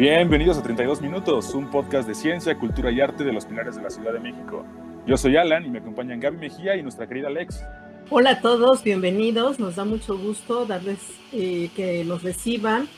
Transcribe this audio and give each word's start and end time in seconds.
Bienvenidos 0.00 0.56
a 0.56 0.62
32 0.62 1.02
Minutos, 1.02 1.52
un 1.52 1.70
podcast 1.70 2.08
de 2.08 2.14
ciencia, 2.14 2.56
cultura 2.56 2.90
y 2.90 3.02
arte 3.02 3.22
de 3.22 3.34
los 3.34 3.44
Pilares 3.44 3.76
de 3.76 3.82
la 3.82 3.90
Ciudad 3.90 4.14
de 4.14 4.18
México. 4.18 4.64
Yo 5.06 5.18
soy 5.18 5.36
Alan 5.36 5.66
y 5.66 5.68
me 5.68 5.80
acompañan 5.80 6.18
Gaby 6.18 6.38
Mejía 6.38 6.74
y 6.74 6.82
nuestra 6.82 7.06
querida 7.06 7.26
Alex. 7.26 7.62
Hola 8.08 8.30
a 8.30 8.40
todos, 8.40 8.82
bienvenidos. 8.82 9.60
Nos 9.60 9.76
da 9.76 9.84
mucho 9.84 10.16
gusto 10.16 10.64
darles 10.64 11.00
eh, 11.32 11.68
que 11.76 12.02
nos 12.06 12.22
reciban 12.22 12.88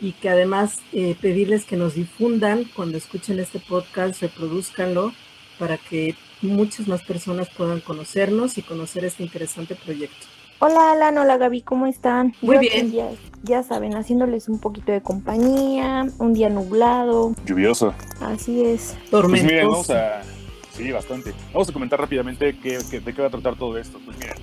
y 0.00 0.10
que 0.10 0.28
además 0.28 0.80
eh, 0.92 1.14
pedirles 1.20 1.64
que 1.64 1.76
nos 1.76 1.94
difundan 1.94 2.64
cuando 2.74 2.98
escuchen 2.98 3.38
este 3.38 3.60
podcast, 3.60 4.20
reproduzcanlo 4.20 5.12
para 5.56 5.76
que 5.76 6.16
muchas 6.42 6.88
más 6.88 7.04
personas 7.04 7.48
puedan 7.50 7.78
conocernos 7.78 8.58
y 8.58 8.62
conocer 8.62 9.04
este 9.04 9.22
interesante 9.22 9.76
proyecto. 9.76 10.26
Hola 10.62 10.92
Alan, 10.92 11.16
hola 11.16 11.38
Gaby, 11.38 11.62
¿cómo 11.62 11.86
están? 11.86 12.34
Muy 12.42 12.58
bien. 12.58 12.92
Ya, 12.92 13.08
ya, 13.42 13.62
saben, 13.62 13.96
haciéndoles 13.96 14.46
un 14.46 14.60
poquito 14.60 14.92
de 14.92 15.00
compañía, 15.00 16.06
un 16.18 16.34
día 16.34 16.50
nublado. 16.50 17.34
Lluvioso. 17.46 17.94
Así 18.20 18.62
es. 18.62 18.94
Tormentoso. 19.10 19.30
Pues 19.30 19.42
miren, 19.44 19.68
vamos 19.70 19.88
a... 19.88 20.20
Sí, 20.72 20.92
bastante. 20.92 21.32
Vamos 21.54 21.70
a 21.70 21.72
comentar 21.72 21.98
rápidamente 21.98 22.58
qué, 22.62 22.78
qué, 22.90 23.00
de 23.00 23.14
qué 23.14 23.22
va 23.22 23.28
a 23.28 23.30
tratar 23.30 23.56
todo 23.56 23.78
esto. 23.78 23.98
Pues 24.04 24.18
miren, 24.18 24.36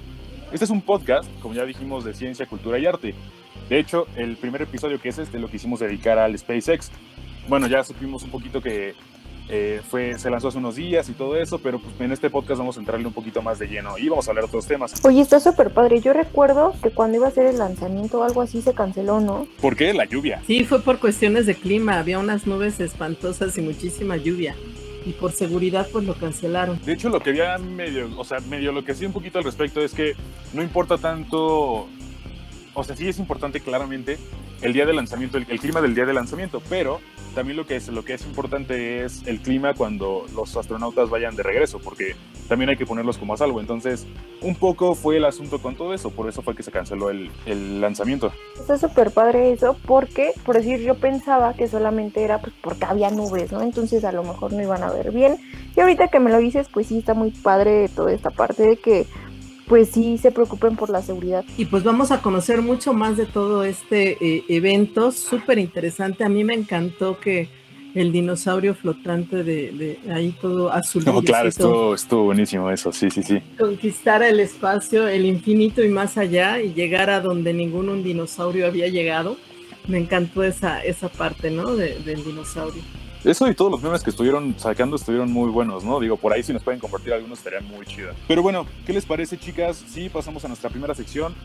este 0.51 0.65
es 0.65 0.71
un 0.71 0.81
podcast, 0.81 1.29
como 1.39 1.53
ya 1.53 1.65
dijimos, 1.65 2.03
de 2.03 2.15
ciencia, 2.15 2.47
cultura 2.47 2.79
y 2.79 2.87
arte. 2.87 3.13
De 3.69 3.77
hecho, 3.77 4.07
el 4.15 4.37
primer 4.37 4.63
episodio 4.63 4.99
que 4.99 5.09
es 5.09 5.19
este 5.19 5.37
lo 5.37 5.51
quisimos 5.51 5.81
dedicar 5.81 6.17
al 6.17 6.35
SpaceX. 6.35 6.89
Bueno, 7.47 7.67
ya 7.67 7.83
supimos 7.83 8.23
un 8.23 8.31
poquito 8.31 8.59
que 8.59 8.95
eh, 9.49 9.81
fue, 9.87 10.17
se 10.19 10.29
lanzó 10.29 10.49
hace 10.49 10.57
unos 10.57 10.75
días 10.75 11.07
y 11.09 11.13
todo 11.13 11.37
eso, 11.37 11.59
pero 11.59 11.79
pues 11.79 11.93
en 11.99 12.11
este 12.11 12.29
podcast 12.29 12.59
vamos 12.59 12.77
a 12.77 12.79
entrarle 12.79 13.07
un 13.07 13.13
poquito 13.13 13.41
más 13.41 13.59
de 13.59 13.67
lleno 13.67 13.97
y 13.97 14.09
vamos 14.09 14.27
a 14.27 14.31
hablar 14.31 14.43
de 14.43 14.49
otros 14.49 14.67
temas. 14.67 14.93
Oye, 15.05 15.21
está 15.21 15.39
súper 15.39 15.71
padre. 15.71 16.01
Yo 16.01 16.13
recuerdo 16.13 16.73
que 16.83 16.89
cuando 16.89 17.17
iba 17.17 17.27
a 17.27 17.31
ser 17.31 17.45
el 17.45 17.57
lanzamiento 17.57 18.19
o 18.19 18.23
algo 18.23 18.41
así 18.41 18.61
se 18.61 18.73
canceló, 18.73 19.19
¿no? 19.19 19.47
¿Por 19.61 19.75
qué? 19.75 19.93
La 19.93 20.05
lluvia. 20.05 20.41
Sí, 20.45 20.65
fue 20.65 20.81
por 20.81 20.99
cuestiones 20.99 21.45
de 21.45 21.55
clima. 21.55 21.99
Había 21.99 22.19
unas 22.19 22.45
nubes 22.45 22.79
espantosas 22.79 23.57
y 23.57 23.61
muchísima 23.61 24.17
lluvia. 24.17 24.55
Y 25.05 25.13
por 25.13 25.31
seguridad, 25.31 25.87
pues 25.91 26.03
lo 26.03 26.15
cancelaron. 26.15 26.79
De 26.83 26.91
hecho, 26.91 27.07
lo 27.07 27.21
que 27.21 27.29
había 27.29 27.57
medio, 27.57 28.09
o 28.17 28.25
sea, 28.25 28.39
medio 28.41 28.73
lo 28.73 28.83
que 28.83 28.93
sí 28.93 29.05
un 29.05 29.13
poquito 29.13 29.37
al 29.37 29.45
respecto 29.45 29.79
es 29.79 29.93
que 29.93 30.15
no 30.53 30.61
importa 30.61 30.97
tanto 30.97 31.87
o 32.77 32.83
sea, 32.83 32.95
sí 32.95 33.09
es 33.09 33.17
importante 33.17 33.59
claramente 33.59 34.19
el 34.61 34.71
día 34.71 34.85
de 34.85 34.93
lanzamiento, 34.93 35.39
el, 35.39 35.59
clima 35.59 35.81
del 35.81 35.95
día 35.95 36.05
de 36.05 36.13
lanzamiento, 36.13 36.61
pero 36.69 36.99
también 37.33 37.57
lo 37.57 37.65
que, 37.65 37.75
es, 37.75 37.87
lo 37.87 38.05
que 38.05 38.13
es 38.13 38.25
importante 38.25 39.03
es 39.03 39.25
el 39.25 39.39
clima 39.39 39.73
cuando 39.73 40.25
los 40.35 40.55
astronautas 40.55 41.09
vayan 41.09 41.35
de 41.35 41.41
regreso, 41.41 41.79
porque 41.79 42.15
también 42.47 42.69
hay 42.69 42.77
que 42.77 42.85
ponerlos 42.85 43.17
como 43.17 43.33
a 43.33 43.37
salvo. 43.37 43.59
Entonces, 43.59 44.05
un 44.41 44.55
poco 44.55 44.93
fue 44.93 45.17
el 45.17 45.25
asunto 45.25 45.59
con 45.59 45.75
todo 45.75 45.93
eso, 45.95 46.11
por 46.11 46.29
eso 46.29 46.43
fue 46.43 46.55
que 46.55 46.61
se 46.61 46.71
canceló 46.71 47.09
el, 47.09 47.31
el 47.47 47.81
lanzamiento. 47.81 48.31
Está 48.59 48.77
súper 48.77 49.09
padre 49.09 49.51
eso, 49.51 49.75
porque, 49.85 50.33
por 50.45 50.55
decir, 50.55 50.79
yo 50.79 50.95
pensaba 50.95 51.55
que 51.55 51.67
solamente 51.67 52.23
era 52.23 52.41
pues, 52.41 52.53
porque 52.61 52.85
había 52.85 53.09
nubes, 53.09 53.51
¿no? 53.51 53.61
Entonces 53.63 54.03
a 54.03 54.11
lo 54.11 54.23
mejor 54.23 54.53
no 54.53 54.61
iban 54.61 54.83
a 54.83 54.91
ver 54.91 55.11
bien. 55.11 55.37
Y 55.75 55.79
ahorita 55.79 56.09
que 56.09 56.19
me 56.19 56.31
lo 56.31 56.37
dices, 56.37 56.67
pues 56.71 56.87
sí 56.87 56.99
está 56.99 57.15
muy 57.15 57.31
padre 57.31 57.89
toda 57.89 58.11
esta 58.11 58.29
parte 58.29 58.67
de 58.67 58.77
que 58.77 59.07
pues 59.67 59.89
sí 59.89 60.17
se 60.17 60.31
preocupen 60.31 60.75
por 60.75 60.89
la 60.89 61.01
seguridad. 61.01 61.43
Y 61.57 61.65
pues 61.65 61.83
vamos 61.83 62.11
a 62.11 62.21
conocer 62.21 62.61
mucho 62.61 62.93
más 62.93 63.17
de 63.17 63.25
todo 63.25 63.63
este 63.63 64.17
eh, 64.21 64.43
evento, 64.47 65.11
súper 65.11 65.59
interesante. 65.59 66.23
A 66.23 66.29
mí 66.29 66.43
me 66.43 66.53
encantó 66.53 67.19
que 67.19 67.49
el 67.93 68.11
dinosaurio 68.11 68.75
flotante 68.75 69.43
de, 69.43 69.71
de 69.71 70.13
ahí 70.13 70.31
todo 70.39 70.71
azul. 70.71 71.03
No, 71.05 71.21
claro, 71.21 71.49
estuvo, 71.49 71.95
estuvo 71.95 72.25
buenísimo 72.25 72.69
eso, 72.69 72.91
sí, 72.91 73.09
sí, 73.09 73.23
sí. 73.23 73.41
Conquistar 73.57 74.21
el 74.23 74.39
espacio, 74.39 75.07
el 75.07 75.25
infinito 75.25 75.83
y 75.83 75.89
más 75.89 76.17
allá 76.17 76.61
y 76.61 76.73
llegar 76.73 77.09
a 77.09 77.21
donde 77.21 77.53
ningún 77.53 77.89
un 77.89 78.03
dinosaurio 78.03 78.67
había 78.67 78.87
llegado. 78.87 79.37
Me 79.87 79.97
encantó 79.97 80.43
esa, 80.43 80.83
esa 80.83 81.09
parte, 81.09 81.49
¿no? 81.49 81.75
De, 81.75 81.97
del 81.99 82.23
dinosaurio. 82.23 82.83
Eso 83.23 83.49
y 83.49 83.55
todos 83.55 83.71
los 83.71 83.81
memes 83.81 84.03
que 84.03 84.09
estuvieron 84.09 84.55
sacando 84.57 84.95
estuvieron 84.95 85.31
muy 85.31 85.49
buenos, 85.49 85.83
¿no? 85.83 85.99
Digo, 85.99 86.17
por 86.17 86.33
ahí 86.33 86.43
si 86.43 86.53
nos 86.53 86.63
pueden 86.63 86.79
compartir 86.79 87.13
algunos 87.13 87.39
estarían 87.39 87.65
muy 87.65 87.85
chidas. 87.85 88.15
Pero 88.27 88.41
bueno, 88.41 88.65
¿qué 88.85 88.93
les 88.93 89.05
parece, 89.05 89.37
chicas? 89.37 89.83
Sí, 89.87 90.09
pasamos 90.09 90.45
a 90.45 90.47
nuestra 90.47 90.69
primera 90.69 90.95
sección, 90.95 91.35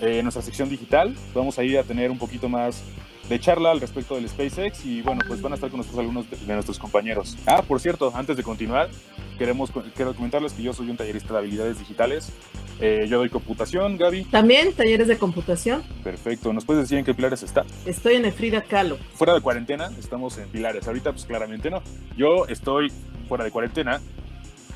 eh, 0.00 0.22
nuestra 0.22 0.42
sección 0.42 0.68
digital. 0.68 1.14
Vamos 1.34 1.58
a 1.58 1.64
ir 1.64 1.78
a 1.78 1.82
tener 1.82 2.10
un 2.10 2.18
poquito 2.18 2.48
más 2.48 2.82
de 3.28 3.38
charla 3.38 3.70
al 3.70 3.80
respecto 3.80 4.16
del 4.16 4.28
SpaceX 4.28 4.84
y 4.84 5.02
bueno, 5.02 5.22
pues 5.26 5.40
van 5.40 5.52
a 5.52 5.54
estar 5.54 5.70
con 5.70 5.78
nosotros 5.78 6.00
algunos 6.00 6.28
de, 6.30 6.36
de 6.36 6.54
nuestros 6.54 6.78
compañeros. 6.78 7.36
Ah, 7.46 7.62
por 7.62 7.80
cierto, 7.80 8.12
antes 8.14 8.36
de 8.36 8.42
continuar, 8.42 8.90
queremos 9.38 9.70
quiero 9.94 10.14
comentarles 10.14 10.52
que 10.52 10.62
yo 10.62 10.72
soy 10.72 10.90
un 10.90 10.96
tallerista 10.96 11.32
de 11.32 11.38
habilidades 11.38 11.78
digitales. 11.78 12.32
Eh, 12.80 13.06
yo 13.08 13.18
doy 13.18 13.28
computación, 13.28 13.98
Gaby. 13.98 14.24
También 14.24 14.72
talleres 14.72 15.06
de 15.06 15.18
computación. 15.18 15.82
Perfecto. 16.02 16.52
¿Nos 16.52 16.64
puedes 16.64 16.82
decir 16.82 16.98
en 16.98 17.04
qué 17.04 17.14
pilares 17.14 17.42
está? 17.42 17.64
Estoy 17.84 18.14
en 18.14 18.24
el 18.24 18.32
Frida 18.32 18.62
Kahlo. 18.62 18.98
Fuera 19.14 19.34
de 19.34 19.40
cuarentena, 19.40 19.90
estamos 19.98 20.38
en 20.38 20.48
pilares. 20.48 20.86
Ahorita, 20.88 21.12
pues 21.12 21.26
claramente 21.26 21.70
no. 21.70 21.82
Yo 22.16 22.46
estoy 22.46 22.90
fuera 23.28 23.44
de 23.44 23.50
cuarentena 23.50 24.00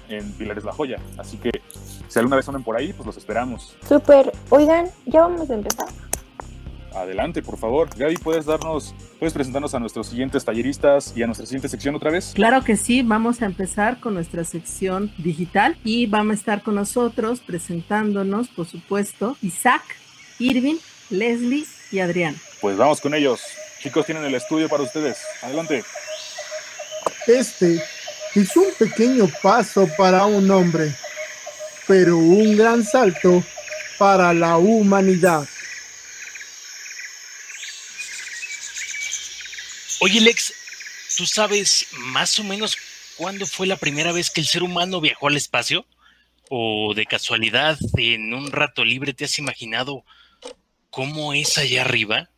en 0.09 0.33
Pilares 0.33 0.65
La 0.65 0.73
Joya. 0.73 0.99
Así 1.17 1.39
que 1.39 1.51
si 2.09 2.19
alguna 2.19 2.37
vez 2.37 2.47
andan 2.49 2.63
por 2.63 2.77
ahí, 2.77 2.93
pues 2.93 3.07
los 3.07 3.17
esperamos. 3.17 3.75
Súper. 3.89 4.33
Oigan, 4.51 4.87
ya 5.07 5.23
vamos 5.23 5.51
a 5.51 5.55
empezar. 5.55 5.89
Adelante, 6.95 7.43
por 7.43 7.59
favor. 7.59 7.89
Gaby, 7.97 8.17
¿puedes 8.19 8.47
darnos, 8.47 8.95
puedes 9.19 9.33
presentarnos 9.33 9.75
a 9.75 9.81
nuestros 9.81 10.07
siguientes 10.07 10.45
talleristas 10.45 11.13
y 11.17 11.23
a 11.23 11.27
nuestra 11.27 11.45
siguiente 11.47 11.69
sección 11.69 11.95
otra 11.95 12.11
vez? 12.11 12.33
Claro 12.35 12.63
que 12.63 12.77
sí, 12.77 13.03
vamos 13.03 13.43
a 13.43 13.47
empezar 13.47 13.99
con 13.99 14.15
nuestra 14.15 14.45
sección 14.45 15.13
digital 15.19 15.77
y 15.85 16.07
vamos 16.07 16.33
a 16.33 16.35
estar 16.35 16.63
con 16.63 16.77
nosotros 16.77 17.41
presentándonos, 17.41 18.49
por 18.49 18.67
supuesto, 18.67 19.37
Isaac, 19.43 19.83
Irving, 20.39 20.77
Leslie 21.11 21.67
y 21.91 21.99
Adrián. 21.99 22.37
Pues 22.61 22.77
vamos 22.77 23.01
con 23.01 23.15
ellos. 23.15 23.41
Chicos, 23.81 24.07
tienen 24.07 24.25
el 24.25 24.35
estudio 24.35 24.69
para 24.69 24.83
ustedes. 24.83 25.19
Adelante. 25.43 25.85
Este 27.27 27.83
es 28.35 28.57
un 28.57 28.67
pequeño 28.79 29.29
paso 29.43 29.89
para 29.97 30.27
un 30.27 30.51
hombre, 30.51 30.95
pero 31.87 32.17
un 32.17 32.57
gran 32.57 32.85
salto 32.85 33.43
para 33.99 34.33
la 34.33 34.57
humanidad. 34.59 35.47
Oye, 40.05 40.21
Lex, 40.21 40.53
¿tú 41.17 41.25
sabes 41.25 41.87
más 41.97 42.39
o 42.39 42.45
menos 42.45 42.77
cuándo 43.17 43.47
fue 43.47 43.67
la 43.67 43.77
primera 43.77 44.13
vez 44.13 44.31
que 44.31 44.43
el 44.43 44.47
ser 44.47 44.63
humano 44.63 45.01
viajó 45.01 45.29
al 45.29 45.37
espacio? 45.39 45.87
¿O 46.51 46.93
de 46.95 47.07
casualidad 47.07 47.79
en 47.97 48.35
un 48.35 48.53
rato 48.53 48.85
libre 48.85 49.15
te 49.15 49.25
has 49.25 49.39
imaginado 49.39 50.05
cómo 50.91 51.33
es 51.33 51.57
allá 51.57 51.81
arriba? 51.81 52.29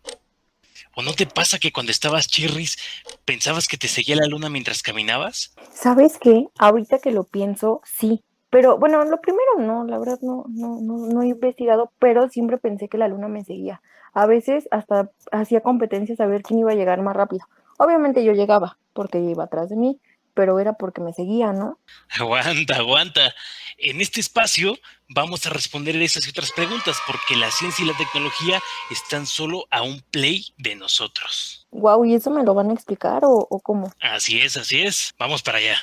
¿O 0.95 1.03
no 1.03 1.13
te 1.15 1.27
pasa 1.27 1.59
que 1.59 1.73
cuando 1.73 1.91
estabas 1.91 2.29
chirris 2.29 2.77
pensabas 3.25 3.67
que 3.67 3.77
te 3.77 3.89
seguía 3.89 4.15
la 4.15 4.29
luna 4.29 4.49
mientras 4.49 4.81
caminabas? 4.81 5.53
¿Sabes 5.75 6.19
qué? 6.21 6.45
Ahorita 6.59 7.01
que 7.01 7.11
lo 7.11 7.25
pienso, 7.25 7.83
sí. 7.85 8.23
Pero 8.57 8.79
bueno, 8.79 9.05
lo 9.05 9.21
primero 9.21 9.59
no, 9.59 9.85
la 9.85 9.99
verdad 9.99 10.19
no, 10.23 10.47
no, 10.49 10.81
no, 10.81 11.09
no 11.09 11.21
he 11.21 11.27
investigado, 11.27 11.93
pero 11.99 12.31
siempre 12.31 12.57
pensé 12.57 12.89
que 12.89 12.97
la 12.97 13.07
luna 13.07 13.29
me 13.29 13.45
seguía. 13.45 13.83
A 14.15 14.25
veces 14.25 14.67
hasta 14.71 15.11
hacía 15.31 15.61
competencias 15.61 16.21
a 16.21 16.27
ver 16.27 16.41
quién 16.41 16.61
iba 16.61 16.73
a 16.73 16.75
llegar 16.75 17.03
más 17.03 17.15
rápido. 17.15 17.45
Obviamente 17.77 18.25
yo 18.25 18.33
llegaba 18.33 18.79
porque 18.95 19.19
ella 19.19 19.33
iba 19.33 19.45
atrás 19.45 19.69
de 19.69 19.77
mí, 19.77 20.01
pero 20.33 20.59
era 20.59 20.73
porque 20.73 21.03
me 21.03 21.13
seguía, 21.13 21.53
¿no? 21.53 21.79
Aguanta, 22.19 22.77
aguanta. 22.77 23.35
En 23.77 24.01
este 24.01 24.21
espacio 24.21 24.79
vamos 25.11 25.47
a 25.47 25.51
responder 25.51 25.95
esas 25.97 26.27
y 26.27 26.31
otras 26.31 26.51
preguntas 26.51 26.97
porque 27.07 27.37
la 27.37 27.51
ciencia 27.51 27.85
y 27.85 27.89
la 27.89 27.97
tecnología 27.99 28.63
están 28.91 29.27
solo 29.27 29.67
a 29.71 29.83
un 29.83 30.01
play 30.11 30.47
de 30.57 30.77
nosotros. 30.77 31.69
Wow, 31.73 32.07
¿y 32.07 32.15
eso 32.15 32.31
me 32.31 32.43
lo 32.43 32.55
van 32.55 32.71
a 32.71 32.73
explicar 32.73 33.23
o, 33.27 33.35
o 33.51 33.61
cómo? 33.61 33.93
Así 34.01 34.41
es, 34.41 34.57
así 34.57 34.81
es. 34.81 35.13
Vamos 35.19 35.43
para 35.43 35.59
allá. 35.59 35.77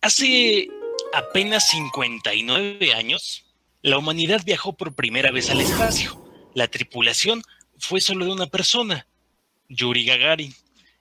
Hace 0.00 0.68
apenas 1.12 1.68
59 1.68 2.94
años, 2.94 3.44
la 3.82 3.98
humanidad 3.98 4.42
viajó 4.44 4.74
por 4.74 4.94
primera 4.94 5.30
vez 5.30 5.50
al 5.50 5.60
espacio. 5.60 6.22
La 6.54 6.68
tripulación 6.68 7.42
fue 7.78 8.00
solo 8.00 8.26
de 8.26 8.32
una 8.32 8.46
persona, 8.46 9.06
Yuri 9.68 10.04
Gagarin. 10.04 10.54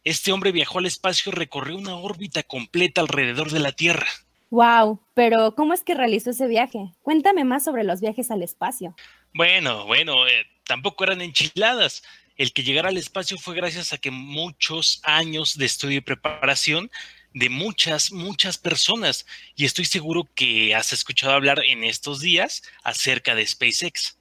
Este 0.04 0.32
hombre 0.32 0.52
viajó 0.52 0.80
al 0.80 0.86
espacio 0.86 1.32
y 1.32 1.36
recorrió 1.36 1.78
una 1.78 1.96
órbita 1.96 2.44
completa 2.44 3.02
alrededor 3.02 3.52
de 3.52 3.60
la 3.60 3.72
Tierra. 3.72 4.08
Wow, 4.50 5.00
pero 5.14 5.54
¿cómo 5.56 5.74
es 5.74 5.84
que 5.84 5.94
realizó 5.94 6.32
ese 6.32 6.48
viaje? 6.48 6.92
Cuéntame 7.02 7.44
más 7.44 7.64
sobre 7.64 7.84
los 7.84 8.02
viajes 8.02 8.32
al 8.32 8.42
espacio. 8.42 8.96
Bueno, 9.34 9.86
bueno, 9.86 10.28
eh, 10.28 10.46
tampoco 10.66 11.04
eran 11.04 11.22
enchiladas. 11.22 12.02
El 12.36 12.54
que 12.54 12.64
llegara 12.64 12.90
al 12.90 12.98
espacio 12.98 13.38
fue 13.38 13.56
gracias 13.56 13.94
a 13.94 13.98
que 13.98 14.12
muchos 14.12 15.02
años 15.04 15.58
de 15.58 15.66
estudio 15.66 15.98
y 15.98 16.02
preparación 16.02 16.90
de 17.34 17.50
muchas, 17.50 18.12
muchas 18.12 18.58
personas. 18.58 19.26
Y 19.56 19.66
estoy 19.66 19.86
seguro 19.86 20.28
que 20.36 20.76
has 20.76 20.94
escuchado 20.94 21.34
hablar 21.34 21.62
en 21.68 21.84
estos 21.84 22.20
días 22.20 22.64
acerca 22.84 23.36
de 23.36 23.46
SpaceX. 23.46 24.18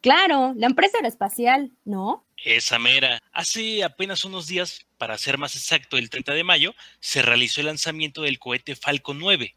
Claro, 0.00 0.54
la 0.56 0.66
empresa 0.66 0.98
aeroespacial, 0.98 1.70
¿no? 1.84 2.24
Esa 2.42 2.78
mera. 2.78 3.20
Hace 3.32 3.84
apenas 3.84 4.24
unos 4.24 4.46
días, 4.46 4.86
para 4.96 5.18
ser 5.18 5.36
más 5.36 5.56
exacto, 5.56 5.98
el 5.98 6.08
30 6.08 6.32
de 6.32 6.44
mayo, 6.44 6.74
se 7.00 7.20
realizó 7.20 7.60
el 7.60 7.66
lanzamiento 7.66 8.22
del 8.22 8.38
cohete 8.38 8.76
Falcon 8.76 9.18
9. 9.18 9.54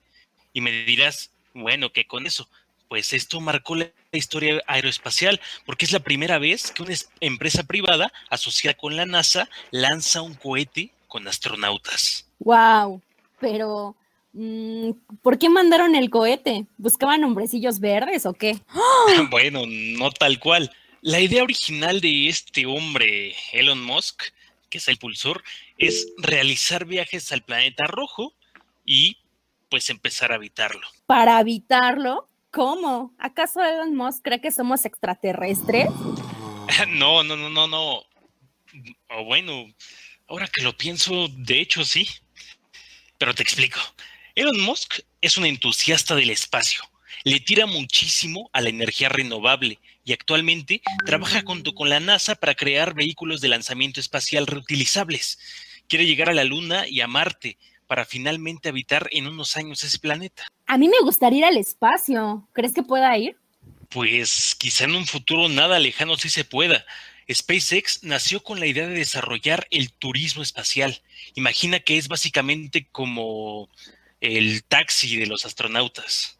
Y 0.52 0.62
me 0.62 0.72
dirás, 0.84 1.32
bueno, 1.54 1.94
¿qué 1.94 2.06
con 2.06 2.28
eso? 2.28 2.50
Pues 2.90 3.14
esto 3.14 3.40
marcó 3.40 3.76
la 3.76 3.90
historia 4.12 4.62
aeroespacial, 4.68 5.40
porque 5.66 5.86
es 5.86 5.94
la 5.94 6.02
primera 6.02 6.38
vez 6.40 6.72
que 6.72 6.84
una 6.84 6.94
empresa 7.22 7.64
privada 7.64 8.12
asociada 8.30 8.76
con 8.76 8.98
la 8.98 9.06
NASA 9.06 9.50
lanza 9.72 10.22
un 10.22 10.36
cohete 10.36 10.92
con 11.14 11.28
astronautas. 11.28 12.28
Wow, 12.40 13.00
pero 13.40 13.96
mm, 14.34 14.90
¿por 15.22 15.38
qué 15.38 15.48
mandaron 15.48 15.94
el 15.94 16.10
cohete? 16.10 16.66
¿Buscaban 16.76 17.24
hombrecillos 17.24 17.80
verdes 17.80 18.26
o 18.26 18.34
qué? 18.34 18.58
bueno, 19.30 19.62
no 19.68 20.10
tal 20.10 20.40
cual. 20.40 20.72
La 21.02 21.20
idea 21.20 21.44
original 21.44 22.02
de 22.02 22.30
este 22.30 22.66
hombre, 22.66 23.36
Elon 23.52 23.84
Musk, 23.84 24.24
que 24.72 24.80
es 24.80 24.88
el 24.88 24.98
pulsor, 24.98 25.44
es 25.78 26.12
realizar 26.18 26.86
viajes 26.86 27.32
al 27.32 27.44
planeta 27.44 27.84
rojo 27.84 28.34
y 28.84 29.18
pues 29.70 29.92
empezar 29.92 30.32
a 30.32 30.36
habitarlo. 30.36 30.88
¿Para 31.06 31.38
habitarlo? 31.38 32.28
¿Cómo? 32.50 33.14
¿Acaso 33.20 33.62
Elon 33.62 33.96
Musk 33.96 34.24
cree 34.24 34.42
que 34.42 34.52
somos 34.52 34.84
extraterrestres? 34.86 35.90
No, 36.88 37.24
no, 37.24 37.36
no, 37.36 37.50
no, 37.50 37.68
no. 37.68 37.98
O 39.10 39.26
bueno, 39.26 39.66
ahora 40.28 40.48
que 40.48 40.62
lo 40.62 40.78
pienso, 40.78 41.28
de 41.30 41.60
hecho 41.60 41.84
sí. 41.86 42.08
Pero 43.18 43.34
te 43.34 43.44
explico. 43.44 43.80
Elon 44.36 44.60
Musk 44.62 45.00
es 45.22 45.38
un 45.38 45.46
entusiasta 45.46 46.16
del 46.16 46.30
espacio. 46.30 46.82
Le 47.24 47.40
tira 47.40 47.66
muchísimo 47.66 48.50
a 48.52 48.62
la 48.62 48.70
energía 48.70 49.08
renovable 49.08 49.80
y 50.04 50.12
actualmente 50.12 50.82
trabaja 51.06 51.42
junto 51.46 51.74
con 51.74 51.90
la 51.90 52.00
NASA 52.00 52.36
para 52.36 52.56
crear 52.56 52.94
vehículos 52.94 53.40
de 53.40 53.48
lanzamiento 53.48 54.00
espacial 54.00 54.48
reutilizables. 54.48 55.40
Quiere 55.88 56.06
llegar 56.06 56.30
a 56.30 56.34
la 56.34 56.44
Luna 56.44 56.88
y 56.88 57.02
a 57.02 57.08
Marte 57.08 57.58
para 57.88 58.06
finalmente 58.06 58.70
habitar 58.70 59.08
en 59.12 59.28
unos 59.28 59.56
años 59.56 59.84
ese 59.84 60.00
planeta. 60.00 60.46
A 60.66 60.78
mí 60.78 60.88
me 60.90 61.00
gustaría 61.02 61.40
ir 61.40 61.46
al 61.46 61.58
espacio. 61.58 62.48
¿Crees 62.52 62.74
que 62.74 62.84
pueda 62.84 63.16
ir? 63.18 63.38
Pues 63.90 64.56
quizá 64.58 64.86
en 64.86 64.96
un 64.96 65.06
futuro 65.06 65.48
nada 65.48 65.80
lejano 65.80 66.18
sí 66.18 66.30
se 66.30 66.44
pueda. 66.44 66.84
SpaceX 67.32 68.04
nació 68.04 68.44
con 68.44 68.60
la 68.60 68.66
idea 68.66 68.88
de 68.88 68.96
desarrollar 68.96 69.68
el 69.72 69.92
turismo 69.92 70.44
espacial. 70.44 71.02
Imagina 71.36 71.80
que 71.80 71.98
es 71.98 72.08
básicamente 72.08 72.88
como 72.92 73.70
el 74.22 74.64
taxi 74.64 75.18
de 75.18 75.28
los 75.28 75.46
astronautas. 75.46 76.38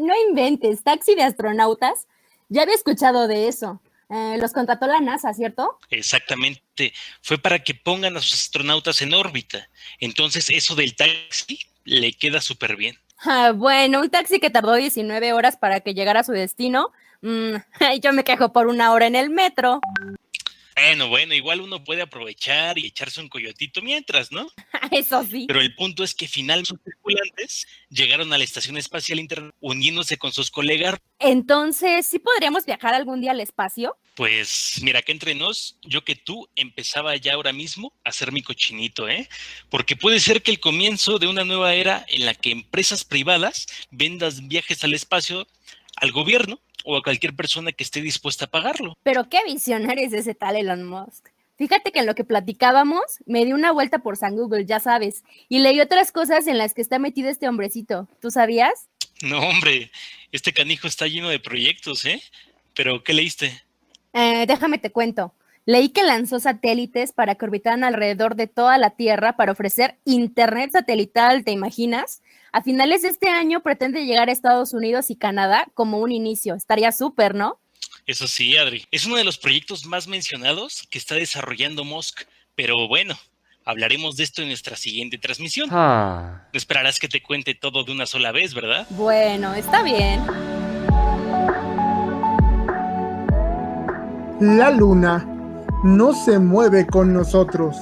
no 0.00 0.14
inventes, 0.28 0.82
taxi 0.82 1.14
de 1.14 1.22
astronautas. 1.22 2.06
Ya 2.48 2.62
había 2.62 2.74
escuchado 2.74 3.28
de 3.28 3.48
eso. 3.48 3.80
Eh, 4.10 4.36
los 4.38 4.52
contrató 4.52 4.86
la 4.86 5.00
NASA, 5.00 5.32
¿cierto? 5.32 5.78
Exactamente. 5.90 6.92
Fue 7.22 7.38
para 7.38 7.58
que 7.58 7.74
pongan 7.74 8.16
a 8.16 8.20
sus 8.20 8.34
astronautas 8.34 9.00
en 9.02 9.14
órbita. 9.14 9.68
Entonces, 9.98 10.50
eso 10.50 10.74
del 10.74 10.94
taxi 10.94 11.58
le 11.84 12.12
queda 12.12 12.40
súper 12.40 12.76
bien. 12.76 12.98
Ah, 13.18 13.52
bueno, 13.54 14.00
un 14.00 14.10
taxi 14.10 14.38
que 14.38 14.50
tardó 14.50 14.74
19 14.74 15.32
horas 15.32 15.56
para 15.56 15.80
que 15.80 15.94
llegara 15.94 16.20
a 16.20 16.24
su 16.24 16.32
destino. 16.32 16.92
Mm, 17.24 17.56
yo 18.02 18.12
me 18.12 18.22
quejo 18.22 18.52
por 18.52 18.66
una 18.66 18.92
hora 18.92 19.06
en 19.06 19.16
el 19.16 19.30
metro. 19.30 19.80
Bueno, 20.76 21.08
bueno, 21.08 21.34
igual 21.34 21.60
uno 21.60 21.84
puede 21.84 22.02
aprovechar 22.02 22.78
y 22.78 22.86
echarse 22.86 23.20
un 23.20 23.28
coyotito 23.28 23.80
mientras, 23.80 24.32
¿no? 24.32 24.48
Eso 24.90 25.24
sí. 25.24 25.46
Pero 25.46 25.60
el 25.60 25.74
punto 25.74 26.04
es 26.04 26.14
que 26.14 26.28
finalmente 26.28 26.72
los 26.72 26.82
tripulantes 26.82 27.66
llegaron 27.88 28.32
a 28.32 28.38
la 28.38 28.44
Estación 28.44 28.76
Espacial 28.76 29.20
Internacional 29.20 29.54
uniéndose 29.60 30.18
con 30.18 30.32
sus 30.32 30.50
colegas. 30.50 30.98
Entonces, 31.20 32.06
¿sí 32.06 32.18
podríamos 32.18 32.66
viajar 32.66 32.92
algún 32.92 33.20
día 33.20 33.30
al 33.30 33.40
espacio? 33.40 33.96
Pues 34.16 34.80
mira, 34.82 35.02
que 35.02 35.12
entre 35.12 35.34
nos, 35.34 35.78
yo 35.82 36.04
que 36.04 36.16
tú 36.16 36.48
empezaba 36.54 37.16
ya 37.16 37.34
ahora 37.34 37.52
mismo 37.52 37.92
a 38.04 38.10
hacer 38.10 38.32
mi 38.32 38.42
cochinito, 38.42 39.08
¿eh? 39.08 39.28
Porque 39.70 39.96
puede 39.96 40.20
ser 40.20 40.42
que 40.42 40.50
el 40.50 40.60
comienzo 40.60 41.18
de 41.18 41.28
una 41.28 41.44
nueva 41.44 41.74
era 41.74 42.04
en 42.08 42.26
la 42.26 42.34
que 42.34 42.50
empresas 42.50 43.04
privadas 43.04 43.66
vendas 43.90 44.46
viajes 44.46 44.84
al 44.84 44.94
espacio 44.94 45.46
al 45.96 46.12
gobierno 46.12 46.60
o 46.84 46.96
a 46.96 47.02
cualquier 47.02 47.34
persona 47.34 47.72
que 47.72 47.84
esté 47.84 48.00
dispuesta 48.00 48.46
a 48.46 48.50
pagarlo. 48.50 48.96
Pero 49.02 49.28
qué 49.28 49.38
visionario 49.46 50.06
es 50.06 50.12
ese 50.12 50.34
tal 50.34 50.56
Elon 50.56 50.84
Musk. 50.84 51.28
Fíjate 51.56 51.92
que 51.92 52.00
en 52.00 52.06
lo 52.06 52.14
que 52.14 52.24
platicábamos, 52.24 53.02
me 53.26 53.44
di 53.44 53.52
una 53.52 53.70
vuelta 53.70 54.00
por 54.00 54.16
San 54.16 54.34
Google, 54.34 54.66
ya 54.66 54.80
sabes, 54.80 55.22
y 55.48 55.60
leí 55.60 55.80
otras 55.80 56.10
cosas 56.10 56.46
en 56.48 56.58
las 56.58 56.74
que 56.74 56.82
está 56.82 56.98
metido 56.98 57.30
este 57.30 57.48
hombrecito. 57.48 58.08
¿Tú 58.20 58.30
sabías? 58.30 58.88
No, 59.22 59.38
hombre, 59.38 59.92
este 60.32 60.52
canijo 60.52 60.88
está 60.88 61.06
lleno 61.06 61.28
de 61.28 61.38
proyectos, 61.38 62.04
¿eh? 62.06 62.20
Pero, 62.74 63.04
¿qué 63.04 63.12
leíste? 63.12 63.62
Eh, 64.12 64.46
déjame 64.48 64.78
te 64.78 64.90
cuento. 64.90 65.32
Leí 65.64 65.90
que 65.90 66.02
lanzó 66.02 66.40
satélites 66.40 67.12
para 67.12 67.36
que 67.36 67.44
orbitaran 67.46 67.84
alrededor 67.84 68.34
de 68.34 68.48
toda 68.48 68.76
la 68.76 68.90
Tierra 68.90 69.36
para 69.36 69.52
ofrecer 69.52 69.96
internet 70.04 70.72
satelital, 70.72 71.44
¿te 71.44 71.52
imaginas? 71.52 72.20
A 72.54 72.62
finales 72.62 73.02
de 73.02 73.08
este 73.08 73.28
año 73.28 73.64
pretende 73.64 74.06
llegar 74.06 74.28
a 74.28 74.32
Estados 74.32 74.74
Unidos 74.74 75.10
y 75.10 75.16
Canadá 75.16 75.66
como 75.74 75.98
un 75.98 76.12
inicio. 76.12 76.54
Estaría 76.54 76.92
súper, 76.92 77.34
¿no? 77.34 77.58
Eso 78.06 78.28
sí, 78.28 78.56
Adri. 78.56 78.86
Es 78.92 79.06
uno 79.06 79.16
de 79.16 79.24
los 79.24 79.38
proyectos 79.38 79.86
más 79.86 80.06
mencionados 80.06 80.86
que 80.88 80.98
está 80.98 81.16
desarrollando 81.16 81.82
Musk. 81.82 82.20
Pero 82.54 82.86
bueno, 82.86 83.18
hablaremos 83.64 84.14
de 84.14 84.22
esto 84.22 84.40
en 84.42 84.48
nuestra 84.50 84.76
siguiente 84.76 85.18
transmisión. 85.18 85.68
Ah. 85.72 86.46
Esperarás 86.52 87.00
que 87.00 87.08
te 87.08 87.20
cuente 87.20 87.56
todo 87.56 87.82
de 87.82 87.90
una 87.90 88.06
sola 88.06 88.30
vez, 88.30 88.54
¿verdad? 88.54 88.86
Bueno, 88.90 89.52
está 89.52 89.82
bien. 89.82 90.24
La 94.40 94.70
luna 94.70 95.26
no 95.82 96.14
se 96.24 96.38
mueve 96.38 96.86
con 96.86 97.12
nosotros. 97.12 97.76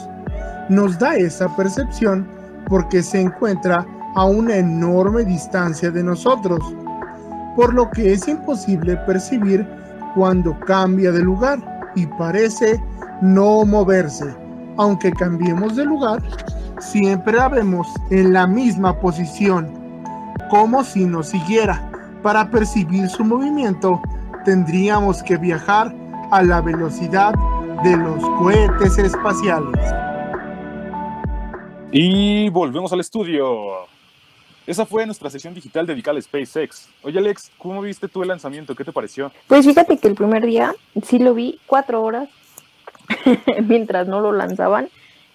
Nos 0.70 0.98
da 0.98 1.16
esa 1.16 1.54
percepción 1.54 2.26
porque 2.70 3.02
se 3.02 3.20
encuentra 3.20 3.86
a 4.14 4.24
una 4.24 4.56
enorme 4.56 5.24
distancia 5.24 5.90
de 5.90 6.02
nosotros, 6.02 6.60
por 7.56 7.72
lo 7.74 7.90
que 7.90 8.12
es 8.12 8.28
imposible 8.28 8.96
percibir 9.06 9.66
cuando 10.14 10.58
cambia 10.60 11.12
de 11.12 11.22
lugar 11.22 11.58
y 11.94 12.06
parece 12.06 12.82
no 13.20 13.64
moverse. 13.64 14.34
Aunque 14.76 15.12
cambiemos 15.12 15.76
de 15.76 15.84
lugar, 15.84 16.22
siempre 16.78 17.34
la 17.34 17.48
vemos 17.48 17.86
en 18.10 18.32
la 18.32 18.46
misma 18.46 18.98
posición, 18.98 19.68
como 20.50 20.82
si 20.84 21.04
nos 21.04 21.28
siguiera. 21.28 21.88
Para 22.22 22.50
percibir 22.50 23.08
su 23.08 23.24
movimiento, 23.24 24.00
tendríamos 24.44 25.22
que 25.22 25.36
viajar 25.36 25.94
a 26.30 26.42
la 26.42 26.60
velocidad 26.60 27.34
de 27.82 27.96
los 27.96 28.22
cohetes 28.38 28.96
espaciales. 28.98 29.80
Y 31.90 32.48
volvemos 32.50 32.92
al 32.92 33.00
estudio. 33.00 33.92
Esa 34.66 34.86
fue 34.86 35.04
nuestra 35.06 35.28
sesión 35.28 35.54
digital 35.54 35.86
dedicada 35.86 36.18
a 36.18 36.22
SpaceX. 36.22 36.88
Oye, 37.02 37.18
Alex, 37.18 37.50
¿cómo 37.58 37.82
viste 37.82 38.06
tú 38.06 38.22
el 38.22 38.28
lanzamiento? 38.28 38.76
¿Qué 38.76 38.84
te 38.84 38.92
pareció? 38.92 39.32
Pues 39.48 39.66
fíjate 39.66 39.98
que 39.98 40.06
el 40.06 40.14
primer 40.14 40.46
día 40.46 40.74
sí 41.04 41.18
lo 41.18 41.34
vi 41.34 41.58
cuatro 41.66 42.02
horas 42.02 42.28
mientras 43.66 44.06
no 44.06 44.20
lo 44.20 44.32
lanzaban 44.32 44.88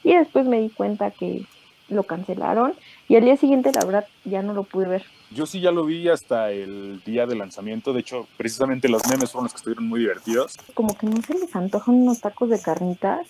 y 0.04 0.16
después 0.16 0.48
me 0.48 0.62
di 0.62 0.70
cuenta 0.70 1.12
que 1.12 1.46
lo 1.90 2.04
cancelaron 2.04 2.74
y 3.08 3.16
al 3.16 3.26
día 3.26 3.38
siguiente 3.38 3.72
la 3.74 3.86
verdad 3.86 4.08
ya 4.24 4.42
no 4.42 4.54
lo 4.54 4.64
pude 4.64 4.88
ver. 4.88 5.06
Yo 5.32 5.46
sí 5.46 5.60
ya 5.60 5.72
lo 5.72 5.84
vi 5.84 6.08
hasta 6.08 6.52
el 6.52 7.02
día 7.06 7.26
de 7.26 7.36
lanzamiento, 7.36 7.92
de 7.92 8.00
hecho 8.00 8.28
precisamente 8.38 8.88
los 8.88 9.06
memes 9.10 9.32
fueron 9.32 9.46
los 9.46 9.54
que 9.54 9.58
estuvieron 9.58 9.88
muy 9.88 10.00
divertidos. 10.00 10.56
Como 10.74 10.98
que 10.98 11.06
no 11.06 11.22
se 11.22 11.34
les 11.34 11.54
antojan 11.54 11.96
unos 11.96 12.22
tacos 12.22 12.50
de 12.50 12.62
carnitas. 12.62 13.28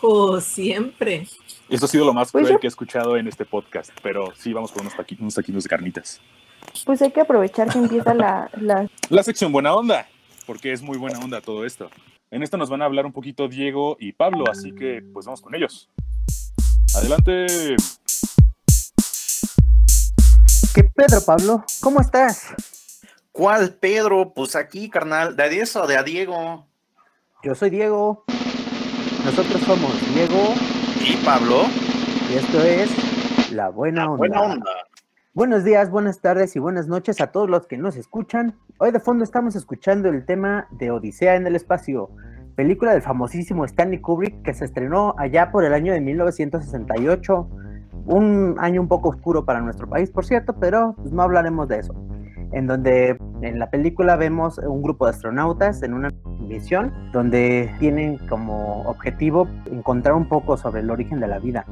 Oh, 0.00 0.40
siempre. 0.40 1.26
Eso 1.72 1.86
ha 1.86 1.88
sido 1.88 2.04
lo 2.04 2.12
más 2.12 2.30
pues 2.30 2.44
cruel 2.44 2.60
que 2.60 2.66
he 2.66 2.68
escuchado 2.68 3.16
en 3.16 3.26
este 3.26 3.46
podcast, 3.46 3.90
pero 4.02 4.34
sí, 4.36 4.52
vamos 4.52 4.70
con 4.70 4.82
unos, 4.82 4.94
taquitos, 4.94 5.64
de 5.64 5.68
carnitas. 5.70 6.20
Pues 6.84 7.00
hay 7.00 7.10
que 7.10 7.22
aprovechar 7.22 7.72
que 7.72 7.78
empieza 7.78 8.12
la, 8.12 8.50
la... 8.60 8.86
La 9.08 9.22
sección 9.22 9.52
Buena 9.52 9.72
Onda, 9.74 10.06
porque 10.46 10.70
es 10.70 10.82
muy 10.82 10.98
buena 10.98 11.18
onda 11.18 11.40
todo 11.40 11.64
esto. 11.64 11.88
En 12.30 12.42
esto 12.42 12.58
nos 12.58 12.68
van 12.68 12.82
a 12.82 12.84
hablar 12.84 13.06
un 13.06 13.12
poquito 13.12 13.48
Diego 13.48 13.96
y 13.98 14.12
Pablo, 14.12 14.44
así 14.50 14.74
que 14.74 15.02
pues 15.14 15.24
vamos 15.24 15.40
con 15.40 15.54
ellos. 15.54 15.88
Adelante. 16.94 17.46
¿Qué 20.74 20.84
Pedro, 20.94 21.24
Pablo? 21.24 21.64
¿Cómo 21.80 22.02
estás? 22.02 22.54
¿Cuál 23.32 23.72
Pedro? 23.76 24.34
Pues 24.34 24.56
aquí, 24.56 24.90
carnal. 24.90 25.36
¿De 25.36 25.42
Adiós 25.44 25.74
o 25.76 25.86
de 25.86 25.96
a 25.96 26.02
Diego? 26.02 26.66
Yo 27.42 27.54
soy 27.54 27.70
Diego. 27.70 28.24
Nosotros 29.24 29.62
somos 29.62 30.14
Diego 30.14 30.54
y 31.04 31.16
Pablo. 31.24 31.62
Y 32.30 32.36
esto 32.36 32.60
es 32.62 33.52
La 33.52 33.70
Buena 33.70 34.04
Onda. 34.04 34.18
Buena 34.18 34.42
onda. 34.42 34.70
Buenos 35.34 35.64
días, 35.64 35.90
buenas 35.90 36.20
tardes 36.20 36.54
y 36.54 36.58
buenas 36.60 36.86
noches 36.86 37.20
a 37.20 37.28
todos 37.28 37.50
los 37.50 37.66
que 37.66 37.76
nos 37.76 37.96
escuchan. 37.96 38.54
Hoy 38.78 38.92
de 38.92 39.00
fondo 39.00 39.24
estamos 39.24 39.56
escuchando 39.56 40.08
el 40.08 40.24
tema 40.24 40.68
de 40.70 40.90
Odisea 40.90 41.34
en 41.34 41.46
el 41.46 41.56
Espacio, 41.56 42.10
película 42.54 42.92
del 42.92 43.02
famosísimo 43.02 43.64
Stanley 43.64 44.00
Kubrick 44.00 44.42
que 44.42 44.54
se 44.54 44.64
estrenó 44.64 45.14
allá 45.18 45.50
por 45.50 45.64
el 45.64 45.74
año 45.74 45.92
de 45.92 46.00
1968. 46.00 47.48
Un 48.04 48.56
año 48.58 48.80
un 48.80 48.88
poco 48.88 49.08
oscuro 49.08 49.44
para 49.44 49.60
nuestro 49.60 49.88
país, 49.88 50.10
por 50.10 50.24
cierto, 50.24 50.54
pero 50.60 50.94
pues, 50.98 51.12
no 51.12 51.22
hablaremos 51.22 51.68
de 51.68 51.78
eso 51.78 51.94
en 52.52 52.66
donde 52.66 53.16
en 53.40 53.58
la 53.58 53.70
película 53.70 54.16
vemos 54.16 54.58
un 54.58 54.82
grupo 54.82 55.06
de 55.06 55.12
astronautas 55.12 55.82
en 55.82 55.94
una 55.94 56.10
misión 56.42 56.92
donde 57.12 57.74
tienen 57.78 58.18
como 58.28 58.82
objetivo 58.82 59.48
encontrar 59.70 60.14
un 60.14 60.26
poco 60.26 60.56
sobre 60.56 60.80
el 60.80 60.90
origen 60.90 61.20
de 61.20 61.28
la 61.28 61.38
vida. 61.38 61.64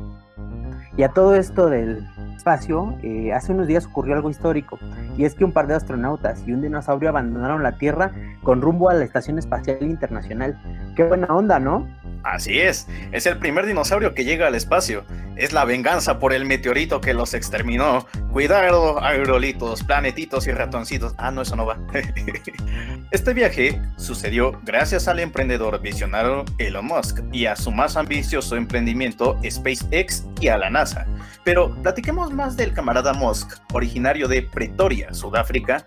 Y 0.96 1.02
a 1.02 1.08
todo 1.10 1.34
esto 1.34 1.68
del 1.68 2.06
espacio, 2.40 2.96
eh, 3.02 3.34
hace 3.34 3.52
unos 3.52 3.66
días 3.66 3.84
ocurrió 3.84 4.14
algo 4.14 4.30
histórico, 4.30 4.78
y 5.18 5.24
es 5.24 5.34
que 5.34 5.44
un 5.44 5.52
par 5.52 5.66
de 5.66 5.74
astronautas 5.74 6.42
y 6.46 6.52
un 6.52 6.62
dinosaurio 6.62 7.10
abandonaron 7.10 7.62
la 7.62 7.72
Tierra 7.72 8.12
con 8.42 8.62
rumbo 8.62 8.88
a 8.88 8.94
la 8.94 9.04
Estación 9.04 9.38
Espacial 9.38 9.82
Internacional. 9.82 10.58
Qué 10.96 11.04
buena 11.04 11.26
onda, 11.26 11.60
¿no? 11.60 11.86
Así 12.22 12.58
es, 12.58 12.86
es 13.12 13.26
el 13.26 13.38
primer 13.38 13.66
dinosaurio 13.66 14.14
que 14.14 14.24
llega 14.24 14.46
al 14.46 14.54
espacio. 14.54 15.04
Es 15.36 15.54
la 15.54 15.64
venganza 15.64 16.18
por 16.18 16.34
el 16.34 16.44
meteorito 16.44 17.00
que 17.00 17.14
los 17.14 17.32
exterminó. 17.32 18.06
Cuidado, 18.30 19.02
aerolitos, 19.02 19.82
planetitos 19.82 20.46
y 20.46 20.52
ratoncitos. 20.52 21.14
Ah, 21.16 21.30
no, 21.30 21.42
eso 21.42 21.56
no 21.56 21.64
va. 21.64 21.78
este 23.10 23.32
viaje 23.32 23.80
sucedió 23.96 24.60
gracias 24.64 25.08
al 25.08 25.18
emprendedor 25.18 25.80
visionario 25.80 26.44
Elon 26.58 26.84
Musk 26.84 27.20
y 27.32 27.46
a 27.46 27.56
su 27.56 27.70
más 27.70 27.96
ambicioso 27.96 28.56
emprendimiento 28.56 29.38
SpaceX 29.48 30.26
y 30.40 30.48
a 30.48 30.58
la 30.58 30.68
NASA. 30.68 31.06
Pero 31.42 31.74
platiquemos 31.82 32.29
más 32.34 32.56
del 32.56 32.72
camarada 32.72 33.12
Musk, 33.12 33.58
originario 33.72 34.28
de 34.28 34.42
Pretoria, 34.42 35.12
Sudáfrica, 35.12 35.86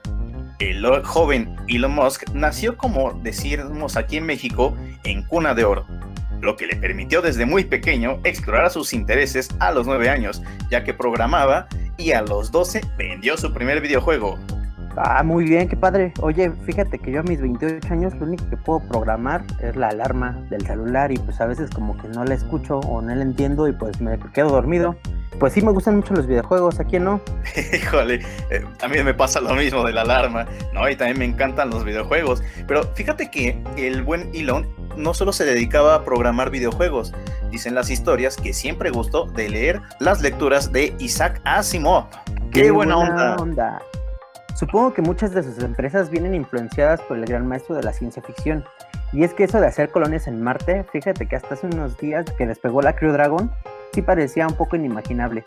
el 0.59 0.85
joven 1.03 1.55
Elon 1.67 1.93
Musk 1.93 2.29
nació, 2.33 2.77
como 2.77 3.13
decimos 3.21 3.97
aquí 3.97 4.17
en 4.17 4.25
México, 4.25 4.77
en 5.03 5.23
cuna 5.23 5.53
de 5.53 5.65
oro, 5.65 5.85
lo 6.41 6.55
que 6.55 6.67
le 6.67 6.75
permitió 6.75 7.21
desde 7.21 7.45
muy 7.45 7.63
pequeño 7.63 8.19
explorar 8.23 8.69
sus 8.69 8.93
intereses 8.93 9.49
a 9.59 9.71
los 9.71 9.87
9 9.87 10.09
años, 10.09 10.41
ya 10.69 10.83
que 10.83 10.93
programaba 10.93 11.67
y 11.97 12.11
a 12.11 12.21
los 12.21 12.51
12 12.51 12.81
vendió 12.97 13.37
su 13.37 13.53
primer 13.53 13.81
videojuego. 13.81 14.37
Ah, 14.95 15.23
muy 15.23 15.45
bien, 15.45 15.67
qué 15.67 15.75
padre. 15.75 16.13
Oye, 16.21 16.51
fíjate 16.65 16.99
que 16.99 17.11
yo 17.11 17.21
a 17.21 17.23
mis 17.23 17.41
28 17.41 17.93
años 17.93 18.13
lo 18.15 18.25
único 18.25 18.47
que 18.49 18.57
puedo 18.57 18.79
programar 18.87 19.43
es 19.61 19.75
la 19.75 19.89
alarma 19.89 20.39
del 20.49 20.65
celular 20.65 21.11
y 21.11 21.17
pues 21.17 21.41
a 21.41 21.45
veces 21.45 21.69
como 21.69 21.97
que 21.97 22.07
no 22.09 22.23
la 22.23 22.35
escucho 22.35 22.79
o 22.79 23.01
no 23.01 23.13
la 23.13 23.21
entiendo 23.21 23.67
y 23.67 23.73
pues 23.73 23.99
me 24.01 24.19
quedo 24.33 24.49
dormido. 24.49 24.95
Pues 25.39 25.53
sí 25.53 25.61
me 25.61 25.71
gustan 25.71 25.97
mucho 25.97 26.13
los 26.13 26.27
videojuegos, 26.27 26.79
¿a 26.79 26.83
quién 26.83 27.05
no? 27.05 27.19
Híjole, 27.73 28.21
eh, 28.51 28.63
también 28.77 29.03
me 29.03 29.13
pasa 29.13 29.41
lo 29.41 29.55
mismo 29.55 29.83
de 29.83 29.91
la 29.91 30.01
alarma, 30.01 30.45
¿no? 30.73 30.87
Y 30.87 30.95
también 30.95 31.17
me 31.17 31.25
encantan 31.25 31.71
los 31.71 31.83
videojuegos. 31.83 32.43
Pero 32.67 32.83
fíjate 32.93 33.31
que 33.31 33.61
el 33.75 34.03
buen 34.03 34.29
Elon 34.33 34.67
no 34.95 35.13
solo 35.15 35.33
se 35.33 35.43
dedicaba 35.43 35.95
a 35.95 36.03
programar 36.03 36.51
videojuegos, 36.51 37.13
dicen 37.49 37.73
las 37.73 37.89
historias 37.89 38.37
que 38.37 38.53
siempre 38.53 38.91
gustó 38.91 39.25
de 39.25 39.49
leer 39.49 39.81
las 39.99 40.21
lecturas 40.21 40.71
de 40.71 40.95
Isaac 40.99 41.41
Asimov. 41.45 42.05
¡Qué, 42.51 42.69
buena, 42.69 42.97
onda! 42.97 43.81
Supongo 44.55 44.93
que 44.93 45.01
muchas 45.01 45.33
de 45.33 45.43
sus 45.43 45.57
empresas 45.63 46.09
vienen 46.09 46.35
influenciadas 46.35 47.01
por 47.01 47.17
el 47.17 47.25
gran 47.25 47.47
maestro 47.47 47.75
de 47.75 47.83
la 47.83 47.93
ciencia 47.93 48.21
ficción. 48.21 48.63
Y 49.11 49.23
es 49.23 49.33
que 49.33 49.43
eso 49.45 49.59
de 49.59 49.67
hacer 49.67 49.89
colonias 49.89 50.27
en 50.27 50.41
Marte, 50.41 50.83
fíjate 50.91 51.27
que 51.27 51.35
hasta 51.35 51.55
hace 51.55 51.67
unos 51.67 51.97
días 51.97 52.25
que 52.37 52.47
despegó 52.47 52.81
la 52.81 52.95
Crew 52.95 53.11
Dragon, 53.11 53.51
sí 53.93 54.01
parecía 54.01 54.47
un 54.47 54.55
poco 54.55 54.75
inimaginable. 54.75 55.43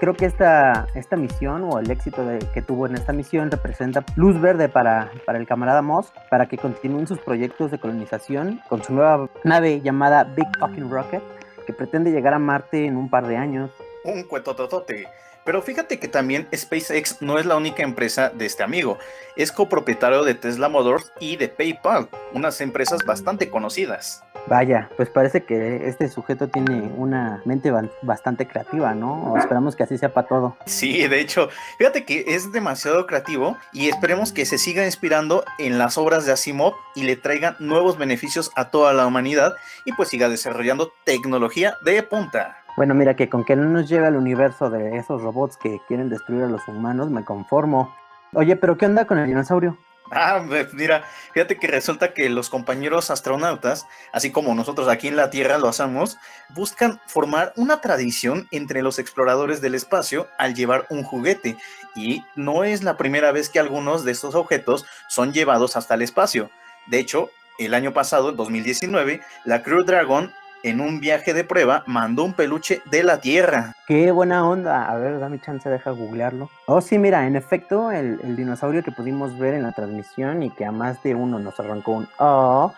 Creo 0.00 0.14
que 0.14 0.26
esta, 0.26 0.86
esta 0.94 1.16
misión 1.16 1.64
o 1.64 1.78
el 1.78 1.90
éxito 1.90 2.22
que 2.52 2.60
tuvo 2.60 2.86
en 2.86 2.96
esta 2.96 3.14
misión 3.14 3.50
representa 3.50 4.04
luz 4.14 4.38
verde 4.38 4.68
para, 4.68 5.10
para 5.24 5.38
el 5.38 5.46
camarada 5.46 5.80
Moss 5.80 6.12
para 6.30 6.46
que 6.46 6.58
continúen 6.58 7.06
sus 7.06 7.18
proyectos 7.18 7.70
de 7.70 7.78
colonización 7.78 8.60
con 8.68 8.82
su 8.82 8.92
nueva 8.92 9.30
nave 9.44 9.80
llamada 9.80 10.24
Big 10.24 10.48
Fucking 10.58 10.90
Rocket 10.90 11.22
que 11.66 11.72
pretende 11.72 12.10
llegar 12.10 12.34
a 12.34 12.38
Marte 12.38 12.84
en 12.84 12.96
un 12.96 13.08
par 13.08 13.26
de 13.26 13.36
años. 13.36 13.70
Un 14.04 14.22
cuetototote. 14.24 15.08
Pero 15.46 15.62
fíjate 15.62 16.00
que 16.00 16.08
también 16.08 16.48
SpaceX 16.54 17.22
no 17.22 17.38
es 17.38 17.46
la 17.46 17.56
única 17.56 17.84
empresa 17.84 18.30
de 18.30 18.46
este 18.46 18.64
amigo. 18.64 18.98
Es 19.36 19.52
copropietario 19.52 20.24
de 20.24 20.34
Tesla 20.34 20.68
Motors 20.68 21.12
y 21.20 21.36
de 21.36 21.48
PayPal, 21.48 22.08
unas 22.34 22.60
empresas 22.60 23.04
bastante 23.06 23.48
conocidas. 23.48 24.24
Vaya, 24.48 24.90
pues 24.96 25.08
parece 25.08 25.44
que 25.44 25.88
este 25.88 26.08
sujeto 26.08 26.48
tiene 26.48 26.90
una 26.96 27.42
mente 27.44 27.72
bastante 28.02 28.46
creativa, 28.46 28.94
¿no? 28.94 29.36
esperamos 29.36 29.74
que 29.74 29.82
así 29.82 29.98
sea 29.98 30.12
para 30.12 30.28
todo. 30.28 30.56
Sí, 30.66 31.06
de 31.06 31.20
hecho, 31.20 31.48
fíjate 31.78 32.04
que 32.04 32.24
es 32.28 32.52
demasiado 32.52 33.06
creativo 33.06 33.56
y 33.72 33.88
esperemos 33.88 34.32
que 34.32 34.46
se 34.46 34.58
siga 34.58 34.84
inspirando 34.84 35.44
en 35.58 35.78
las 35.78 35.98
obras 35.98 36.26
de 36.26 36.32
Asimov 36.32 36.74
y 36.94 37.02
le 37.02 37.16
traigan 37.16 37.56
nuevos 37.58 37.98
beneficios 37.98 38.50
a 38.56 38.70
toda 38.70 38.92
la 38.92 39.06
humanidad 39.06 39.54
y 39.84 39.92
pues 39.92 40.08
siga 40.08 40.28
desarrollando 40.28 40.92
tecnología 41.04 41.74
de 41.84 42.02
punta. 42.02 42.65
Bueno, 42.76 42.94
mira 42.94 43.16
que 43.16 43.30
con 43.30 43.44
que 43.44 43.56
no 43.56 43.64
nos 43.64 43.88
lleve 43.88 44.06
al 44.06 44.16
universo 44.16 44.68
de 44.68 44.98
esos 44.98 45.22
robots 45.22 45.56
que 45.56 45.80
quieren 45.88 46.10
destruir 46.10 46.42
a 46.42 46.48
los 46.48 46.68
humanos, 46.68 47.10
me 47.10 47.24
conformo. 47.24 47.94
Oye, 48.34 48.54
pero 48.56 48.76
¿qué 48.76 48.84
onda 48.84 49.06
con 49.06 49.18
el 49.18 49.26
dinosaurio? 49.26 49.78
Ah, 50.10 50.44
pues, 50.46 50.72
mira, 50.74 51.02
fíjate 51.32 51.56
que 51.56 51.66
resulta 51.66 52.14
que 52.14 52.28
los 52.28 52.48
compañeros 52.48 53.10
astronautas, 53.10 53.86
así 54.12 54.30
como 54.30 54.54
nosotros 54.54 54.88
aquí 54.88 55.08
en 55.08 55.16
la 55.16 55.30
Tierra 55.30 55.58
lo 55.58 55.68
hacemos, 55.68 56.18
buscan 56.50 57.00
formar 57.06 57.52
una 57.56 57.80
tradición 57.80 58.46
entre 58.52 58.82
los 58.82 58.98
exploradores 58.98 59.60
del 59.60 59.74
espacio 59.74 60.28
al 60.38 60.54
llevar 60.54 60.86
un 60.90 61.02
juguete. 61.02 61.56
Y 61.96 62.22
no 62.36 62.62
es 62.62 62.84
la 62.84 62.96
primera 62.96 63.32
vez 63.32 63.48
que 63.48 63.58
algunos 63.58 64.04
de 64.04 64.12
estos 64.12 64.34
objetos 64.34 64.84
son 65.08 65.32
llevados 65.32 65.76
hasta 65.76 65.94
el 65.94 66.02
espacio. 66.02 66.50
De 66.86 66.98
hecho, 66.98 67.30
el 67.58 67.74
año 67.74 67.92
pasado, 67.92 68.30
en 68.30 68.36
2019, 68.36 69.22
la 69.44 69.62
Crew 69.62 69.82
Dragon 69.82 70.30
en 70.62 70.80
un 70.80 71.00
viaje 71.00 71.34
de 71.34 71.44
prueba, 71.44 71.84
mandó 71.86 72.24
un 72.24 72.32
peluche 72.32 72.82
de 72.90 73.02
la 73.02 73.20
Tierra. 73.20 73.74
Qué 73.86 74.10
buena 74.10 74.48
onda. 74.48 74.90
A 74.90 74.96
ver, 74.96 75.18
dame 75.18 75.40
chance, 75.40 75.68
deja 75.68 75.90
googlearlo. 75.90 76.50
Oh, 76.66 76.80
sí, 76.80 76.98
mira, 76.98 77.26
en 77.26 77.36
efecto, 77.36 77.90
el, 77.90 78.36
dinosaurio 78.36 78.82
que 78.82 78.92
pudimos 78.92 79.38
ver 79.38 79.54
en 79.54 79.62
la 79.62 79.72
transmisión 79.72 80.42
y 80.42 80.50
que 80.50 80.64
a 80.64 80.72
más 80.72 81.02
de 81.02 81.14
uno 81.14 81.38
nos 81.38 81.58
arrancó 81.60 81.92
un 81.92 82.08
oh, 82.18 82.72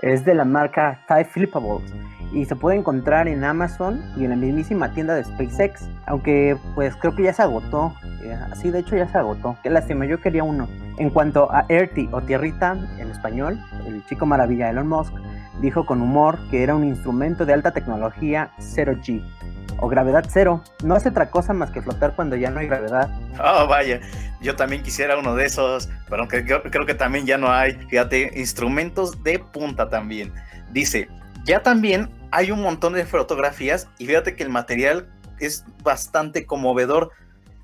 es 0.00 0.24
de 0.24 0.34
la 0.34 0.44
marca 0.44 1.00
TIE 1.08 1.24
Flippables 1.24 1.92
y 2.32 2.44
se 2.44 2.56
puede 2.56 2.76
encontrar 2.76 3.26
en 3.26 3.42
Amazon 3.42 4.02
y 4.16 4.24
en 4.24 4.30
la 4.30 4.36
mismísima 4.36 4.92
tienda 4.92 5.14
de 5.14 5.24
SpaceX, 5.24 5.88
aunque 6.06 6.56
pues 6.74 6.94
creo 6.96 7.14
que 7.14 7.22
ya 7.24 7.32
se 7.32 7.42
agotó. 7.42 7.94
Así, 8.50 8.68
eh, 8.68 8.72
de 8.72 8.80
hecho 8.80 8.96
ya 8.96 9.08
se 9.08 9.18
agotó. 9.18 9.56
Qué 9.62 9.70
lástima, 9.70 10.04
yo 10.04 10.20
quería 10.20 10.44
uno. 10.44 10.68
En 10.98 11.10
cuanto 11.10 11.50
a 11.50 11.64
Earthy 11.68 12.08
o 12.12 12.20
Tierrita 12.20 12.76
en 12.98 13.10
español, 13.10 13.58
el 13.86 14.04
chico 14.06 14.26
maravilla 14.26 14.70
Elon 14.70 14.88
Musk 14.88 15.14
dijo 15.60 15.86
con 15.86 16.00
humor 16.00 16.38
que 16.50 16.62
era 16.62 16.74
un 16.74 16.84
instrumento 16.84 17.44
de 17.44 17.54
alta 17.54 17.72
tecnología 17.72 18.52
0G 18.58 19.22
o 19.80 19.88
gravedad 19.88 20.26
cero. 20.28 20.62
No 20.82 20.94
hace 20.94 21.10
otra 21.10 21.30
cosa 21.30 21.52
más 21.52 21.70
que 21.70 21.82
flotar 21.82 22.14
cuando 22.16 22.36
ya 22.36 22.50
no 22.50 22.60
hay 22.60 22.66
gravedad. 22.66 23.08
Oh, 23.38 23.66
vaya, 23.66 24.00
yo 24.40 24.56
también 24.56 24.82
quisiera 24.82 25.18
uno 25.18 25.34
de 25.34 25.44
esos, 25.46 25.88
pero 26.08 26.22
aunque 26.22 26.44
creo 26.44 26.86
que 26.86 26.94
también 26.94 27.26
ya 27.26 27.38
no 27.38 27.50
hay. 27.50 27.74
Fíjate, 27.88 28.32
instrumentos 28.36 29.22
de 29.22 29.38
punta 29.38 29.88
también. 29.88 30.32
Dice, 30.70 31.08
ya 31.44 31.62
también 31.62 32.10
hay 32.30 32.50
un 32.50 32.60
montón 32.60 32.92
de 32.92 33.04
fotografías 33.06 33.88
y 33.98 34.06
fíjate 34.06 34.36
que 34.36 34.42
el 34.42 34.50
material 34.50 35.08
es 35.38 35.64
bastante 35.82 36.46
conmovedor. 36.46 37.10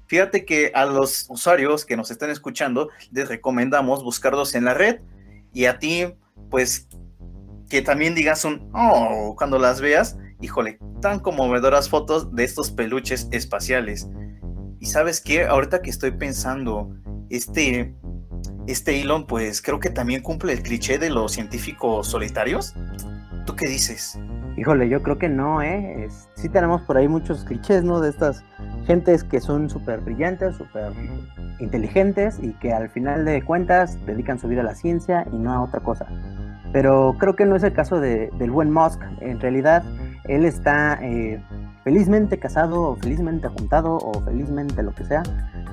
Fíjate 0.06 0.44
que 0.44 0.70
a 0.74 0.84
los 0.84 1.26
usuarios 1.28 1.84
que 1.84 1.96
nos 1.96 2.10
están 2.10 2.30
escuchando 2.30 2.90
les 3.10 3.28
recomendamos 3.28 4.04
buscarlos 4.04 4.54
en 4.54 4.64
la 4.64 4.74
red 4.74 5.00
y 5.52 5.64
a 5.66 5.78
ti, 5.78 6.14
pues 6.50 6.88
que 7.68 7.82
también 7.82 8.14
digas 8.14 8.44
un, 8.44 8.70
oh, 8.74 9.34
cuando 9.36 9.58
las 9.58 9.80
veas, 9.80 10.16
híjole, 10.40 10.78
tan 11.00 11.20
conmovedoras 11.20 11.88
fotos 11.88 12.34
de 12.34 12.44
estos 12.44 12.70
peluches 12.70 13.28
espaciales. 13.30 14.08
Y 14.80 14.86
sabes 14.86 15.20
qué, 15.20 15.44
ahorita 15.44 15.82
que 15.82 15.90
estoy 15.90 16.10
pensando, 16.12 16.94
este, 17.30 17.94
este 18.66 19.00
Elon, 19.00 19.26
pues 19.26 19.62
creo 19.62 19.80
que 19.80 19.90
también 19.90 20.22
cumple 20.22 20.52
el 20.52 20.62
cliché 20.62 20.98
de 20.98 21.10
los 21.10 21.32
científicos 21.32 22.08
solitarios. 22.08 22.74
¿Tú 23.46 23.56
qué 23.56 23.68
dices? 23.68 24.18
Híjole, 24.56 24.88
yo 24.88 25.02
creo 25.02 25.18
que 25.18 25.28
no, 25.28 25.62
¿eh? 25.62 26.08
sí 26.34 26.48
tenemos 26.48 26.82
por 26.82 26.96
ahí 26.96 27.08
muchos 27.08 27.44
clichés, 27.44 27.82
¿no? 27.82 28.00
De 28.00 28.10
estas 28.10 28.44
gentes 28.86 29.24
que 29.24 29.40
son 29.40 29.68
súper 29.68 30.00
brillantes, 30.00 30.56
súper 30.56 30.92
inteligentes 31.58 32.38
y 32.40 32.52
que 32.54 32.72
al 32.72 32.88
final 32.88 33.24
de 33.24 33.42
cuentas 33.42 33.98
dedican 34.06 34.38
su 34.38 34.46
vida 34.46 34.60
a 34.60 34.64
la 34.64 34.74
ciencia 34.74 35.26
y 35.32 35.36
no 35.36 35.52
a 35.52 35.62
otra 35.62 35.80
cosa. 35.80 36.06
Pero 36.72 37.16
creo 37.18 37.34
que 37.34 37.46
no 37.46 37.56
es 37.56 37.64
el 37.64 37.72
caso 37.72 37.98
de, 38.00 38.30
del 38.38 38.50
buen 38.50 38.70
Musk. 38.70 39.00
En 39.20 39.40
realidad, 39.40 39.82
él 40.24 40.44
está 40.44 40.98
eh, 41.02 41.42
felizmente 41.82 42.38
casado 42.38 42.82
o 42.82 42.96
felizmente 42.96 43.48
juntado 43.48 43.96
o 43.96 44.20
felizmente 44.20 44.82
lo 44.82 44.94
que 44.94 45.04
sea 45.04 45.22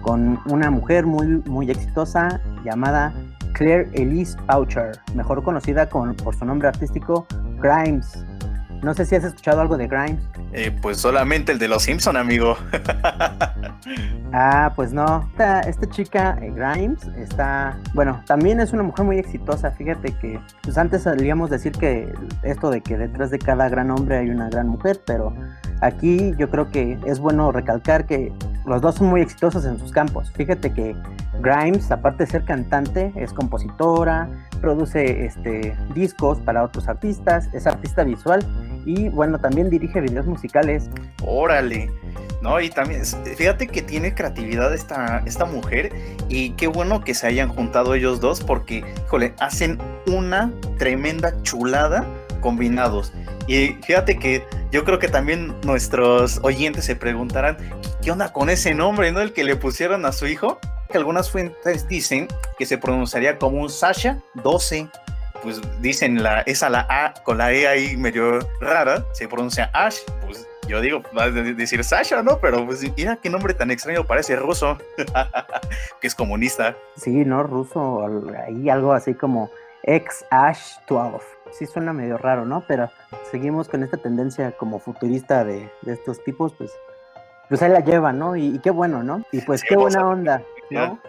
con 0.01 0.39
una 0.49 0.69
mujer 0.71 1.05
muy, 1.05 1.27
muy 1.45 1.69
exitosa 1.69 2.41
llamada 2.63 3.13
Claire 3.53 3.89
Elise 3.93 4.37
Boucher, 4.47 4.91
mejor 5.15 5.43
conocida 5.43 5.87
con, 5.87 6.15
por 6.15 6.35
su 6.35 6.45
nombre 6.45 6.67
artístico 6.67 7.27
Grimes. 7.59 8.25
No 8.81 8.95
sé 8.95 9.05
si 9.05 9.15
has 9.15 9.23
escuchado 9.23 9.61
algo 9.61 9.77
de 9.77 9.87
Grimes. 9.87 10.23
Eh, 10.53 10.75
pues 10.81 10.97
solamente 10.97 11.51
el 11.51 11.59
de 11.59 11.67
los 11.67 11.83
Simpson, 11.83 12.17
amigo. 12.17 12.57
ah, 14.33 14.73
pues 14.75 14.91
no. 14.91 15.29
Esta, 15.37 15.89
chica, 15.89 16.37
eh, 16.41 16.51
Grimes, 16.51 17.03
está. 17.15 17.77
Bueno, 17.93 18.23
también 18.25 18.59
es 18.59 18.73
una 18.73 18.81
mujer 18.81 19.05
muy 19.05 19.19
exitosa. 19.19 19.69
Fíjate 19.71 20.13
que, 20.13 20.39
pues 20.63 20.79
antes 20.79 21.03
solíamos 21.03 21.51
decir 21.51 21.73
que 21.73 22.11
esto 22.41 22.71
de 22.71 22.81
que 22.81 22.97
detrás 22.97 23.29
de 23.29 23.37
cada 23.37 23.69
gran 23.69 23.91
hombre 23.91 24.17
hay 24.17 24.29
una 24.31 24.49
gran 24.49 24.67
mujer, 24.67 24.99
pero 25.05 25.31
aquí 25.81 26.33
yo 26.37 26.49
creo 26.49 26.69
que 26.71 26.97
es 27.05 27.19
bueno 27.19 27.51
recalcar 27.51 28.07
que 28.07 28.33
los 28.65 28.81
dos 28.81 28.95
son 28.95 29.07
muy 29.07 29.21
exitosos 29.21 29.63
en 29.65 29.77
sus 29.77 29.91
campos. 29.91 30.31
Fíjate 30.31 30.73
que 30.73 30.95
Grimes, 31.39 31.91
aparte 31.91 32.25
de 32.25 32.31
ser 32.31 32.45
cantante, 32.45 33.11
es 33.15 33.31
compositora, 33.33 34.27
produce 34.59 35.25
este, 35.25 35.75
discos 35.93 36.39
para 36.39 36.63
otros 36.63 36.87
artistas, 36.87 37.49
es 37.53 37.67
artista 37.67 38.03
visual 38.03 38.45
y 38.85 39.09
bueno, 39.09 39.39
también 39.39 39.69
dirige 39.69 40.01
videos 40.01 40.25
musicales. 40.25 40.89
Órale. 41.23 41.89
No, 42.41 42.59
y 42.59 42.69
también, 42.69 43.03
fíjate 43.05 43.67
que 43.67 43.83
tiene 43.83 44.15
creatividad 44.15 44.73
esta, 44.73 45.21
esta 45.25 45.45
mujer 45.45 45.91
y 46.27 46.51
qué 46.51 46.65
bueno 46.65 47.03
que 47.03 47.13
se 47.13 47.27
hayan 47.27 47.49
juntado 47.49 47.93
ellos 47.93 48.19
dos 48.19 48.41
porque, 48.43 48.83
híjole, 49.05 49.35
hacen 49.39 49.77
una 50.07 50.51
tremenda 50.79 51.39
chulada 51.43 52.03
combinados. 52.39 53.13
Y 53.47 53.77
fíjate 53.83 54.17
que 54.17 54.43
yo 54.71 54.83
creo 54.83 54.99
que 54.99 55.07
también 55.07 55.53
nuestros 55.63 56.39
oyentes 56.43 56.85
se 56.85 56.95
preguntarán, 56.95 57.57
¿qué 58.01 58.11
onda 58.11 58.33
con 58.33 58.49
ese 58.49 58.73
nombre, 58.73 59.11
no? 59.11 59.21
El 59.21 59.33
que 59.33 59.43
le 59.43 59.55
pusieron 59.55 60.05
a 60.05 60.11
su 60.11 60.25
hijo. 60.25 60.59
Que 60.89 60.97
algunas 60.97 61.29
fuentes 61.29 61.87
dicen 61.87 62.27
que 62.57 62.65
se 62.65 62.77
pronunciaría 62.77 63.37
como 63.37 63.61
un 63.61 63.69
Sasha 63.69 64.17
12. 64.43 64.89
Pues 65.41 65.61
dicen 65.81 66.21
la, 66.21 66.41
esa 66.41 66.69
la 66.69 66.85
A 66.89 67.13
con 67.23 67.37
la 67.37 67.51
E 67.51 67.67
ahí 67.67 67.97
medio 67.97 68.39
rara, 68.59 69.03
se 69.13 69.27
pronuncia 69.27 69.69
Ash. 69.73 69.97
Pues 70.25 70.47
yo 70.67 70.79
digo, 70.81 71.01
va 71.17 71.23
a 71.23 71.31
decir 71.31 71.83
Sasha, 71.83 72.21
¿no? 72.21 72.39
Pero 72.39 72.65
pues 72.65 72.81
mira 72.95 73.17
qué 73.17 73.29
nombre 73.29 73.53
tan 73.53 73.71
extraño, 73.71 74.05
parece 74.05 74.35
ruso, 74.35 74.77
que 76.01 76.07
es 76.07 76.15
comunista. 76.15 76.75
Sí, 76.95 77.25
¿no? 77.25 77.43
Ruso, 77.43 78.05
ahí 78.45 78.69
algo 78.69 78.93
así 78.93 79.13
como 79.13 79.49
ex 79.83 80.23
Ash 80.29 80.75
12 80.87 81.41
sí 81.51 81.65
suena 81.65 81.93
medio 81.93 82.17
raro, 82.17 82.45
¿no? 82.45 82.63
Pero 82.67 82.89
seguimos 83.29 83.67
con 83.67 83.83
esta 83.83 83.97
tendencia 83.97 84.51
como 84.53 84.79
futurista 84.79 85.43
de, 85.43 85.69
estos 85.85 86.23
tipos, 86.23 86.53
pues, 86.53 86.71
pues 87.49 87.61
ahí 87.61 87.71
la 87.71 87.81
lleva, 87.81 88.13
¿no? 88.13 88.35
Y, 88.35 88.59
qué 88.59 88.71
bueno, 88.71 89.03
¿no? 89.03 89.23
Y 89.31 89.41
pues 89.41 89.63
qué 89.63 89.75
buena 89.75 90.07
onda, 90.07 90.43
¿no? 90.69 90.99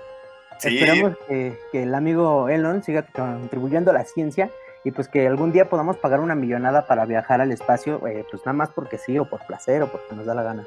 Esperamos 0.64 1.16
que, 1.28 1.59
el 1.73 1.95
amigo 1.95 2.49
Elon 2.49 2.83
siga 2.83 3.02
contribuyendo 3.02 3.90
a 3.90 3.95
la 3.95 4.04
ciencia 4.04 4.50
y 4.85 4.90
pues 4.90 5.09
que 5.09 5.26
algún 5.26 5.52
día 5.52 5.69
podamos 5.69 5.97
pagar 5.97 6.21
una 6.21 6.35
millonada 6.35 6.87
para 6.87 7.04
viajar 7.07 7.40
al 7.40 7.52
espacio, 7.52 8.07
eh, 8.07 8.25
pues 8.31 8.42
nada 8.45 8.54
más 8.54 8.71
porque 8.71 8.99
sí, 8.99 9.19
o 9.19 9.25
por 9.25 9.47
placer, 9.47 9.83
o 9.83 9.88
porque 9.90 10.14
nos 10.14 10.26
da 10.26 10.35
la 10.35 10.42
gana. 10.42 10.66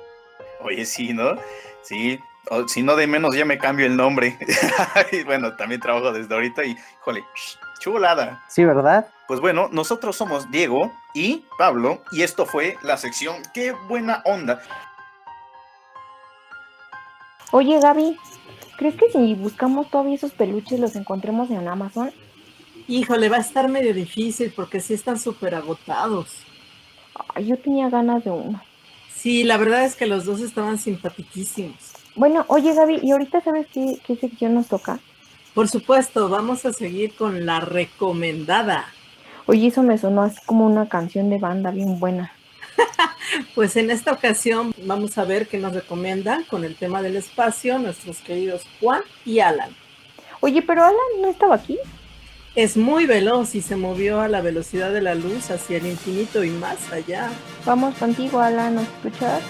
Oye, 0.61 0.85
sí, 0.85 1.13
¿no? 1.13 1.35
Sí, 1.81 2.19
si 2.67 2.81
no 2.81 2.95
de 2.95 3.07
menos 3.07 3.35
ya 3.35 3.45
me 3.45 3.57
cambio 3.57 3.85
el 3.85 3.95
nombre. 3.95 4.37
y 5.11 5.23
bueno, 5.23 5.55
también 5.55 5.81
trabajo 5.81 6.11
desde 6.11 6.33
ahorita 6.33 6.63
y, 6.63 6.77
jole, 6.99 7.23
chulada. 7.79 8.43
Sí, 8.47 8.63
¿verdad? 8.63 9.07
Pues 9.27 9.39
bueno, 9.39 9.69
nosotros 9.71 10.15
somos 10.15 10.49
Diego 10.51 10.91
y 11.13 11.45
Pablo 11.57 12.01
y 12.11 12.23
esto 12.23 12.45
fue 12.45 12.77
la 12.83 12.97
sección 12.97 13.41
Qué 13.53 13.73
buena 13.87 14.21
onda. 14.25 14.61
Oye, 17.51 17.79
Gaby, 17.79 18.17
¿crees 18.77 18.96
que 18.96 19.10
si 19.12 19.34
buscamos 19.34 19.89
todavía 19.89 20.15
esos 20.15 20.32
peluches 20.32 20.79
los 20.79 20.96
encontremos 20.96 21.50
en 21.50 21.67
Amazon? 21.67 22.12
Híjole, 22.88 23.29
va 23.29 23.38
a 23.38 23.41
estar 23.41 23.67
medio 23.70 23.94
difícil 23.94 24.53
porque 24.55 24.79
sí 24.79 24.94
están 24.94 25.20
súper 25.20 25.55
agotados. 25.55 26.27
Ay, 27.34 27.48
yo 27.48 27.58
tenía 27.58 27.89
ganas 27.89 28.24
de 28.24 28.32
uno. 28.32 28.62
Sí, 29.13 29.44
la 29.44 29.58
verdad 29.58 29.86
es 29.86 29.96
que 29.96 30.05
los 30.05 30.25
dos 30.25 30.41
estaban 30.41 30.77
simpaticísimos. 30.77 31.94
Bueno, 32.15 32.46
oye 32.48 32.74
Gaby, 32.74 33.00
¿y 33.01 33.12
ahorita 33.12 33.41
sabes 33.41 33.67
qué, 33.74 34.00
qué 34.05 34.15
sección 34.15 34.53
nos 34.53 34.67
toca? 34.67 35.00
Por 35.53 35.67
supuesto, 35.67 36.29
vamos 36.29 36.65
a 36.65 36.74
seguir 36.74 37.15
con 37.15 37.46
la 37.46 37.60
recomendada. 37.60 38.86
Oye, 39.48 39.67
eso 39.67 39.84
me 39.84 39.98
sonó 39.98 40.24
así 40.24 40.39
como 40.46 40.65
una 40.65 40.89
canción 40.89 41.29
de 41.29 41.38
banda 41.38 41.72
bien 41.72 42.00
buena. 42.00 42.34
pues 43.55 43.75
en 43.75 43.91
esta 43.91 44.12
ocasión 44.12 44.74
vamos 44.84 45.17
a 45.17 45.25
ver 45.25 45.48
qué 45.48 45.58
nos 45.58 45.74
recomiendan 45.74 46.44
con 46.46 46.63
el 46.63 46.75
tema 46.75 47.01
del 47.01 47.15
espacio 47.15 47.79
nuestros 47.79 48.20
queridos 48.20 48.63
Juan 48.79 49.01
y 49.25 49.39
Alan. 49.39 49.70
Oye, 50.41 50.61
pero 50.61 50.83
Alan 50.83 51.22
no 51.22 51.29
estaba 51.29 51.55
aquí. 51.55 51.77
Es 52.55 52.77
muy 52.77 53.05
veloz 53.05 53.53
y 53.55 53.61
se 53.61 53.75
movió 53.75 54.22
a 54.22 54.29
la 54.29 54.42
velocidad 54.42 54.94
de 54.94 55.01
la 55.01 55.14
luz 55.14 55.51
hacia 55.51 55.77
el 55.77 55.88
infinito 55.88 56.44
y 56.44 56.51
más 56.51 56.92
allá. 56.92 57.29
Vamos 57.66 57.96
contigo, 57.96 58.40
Alan, 58.40 58.75
¿nos 58.75 58.83
escuchas? 58.85 59.42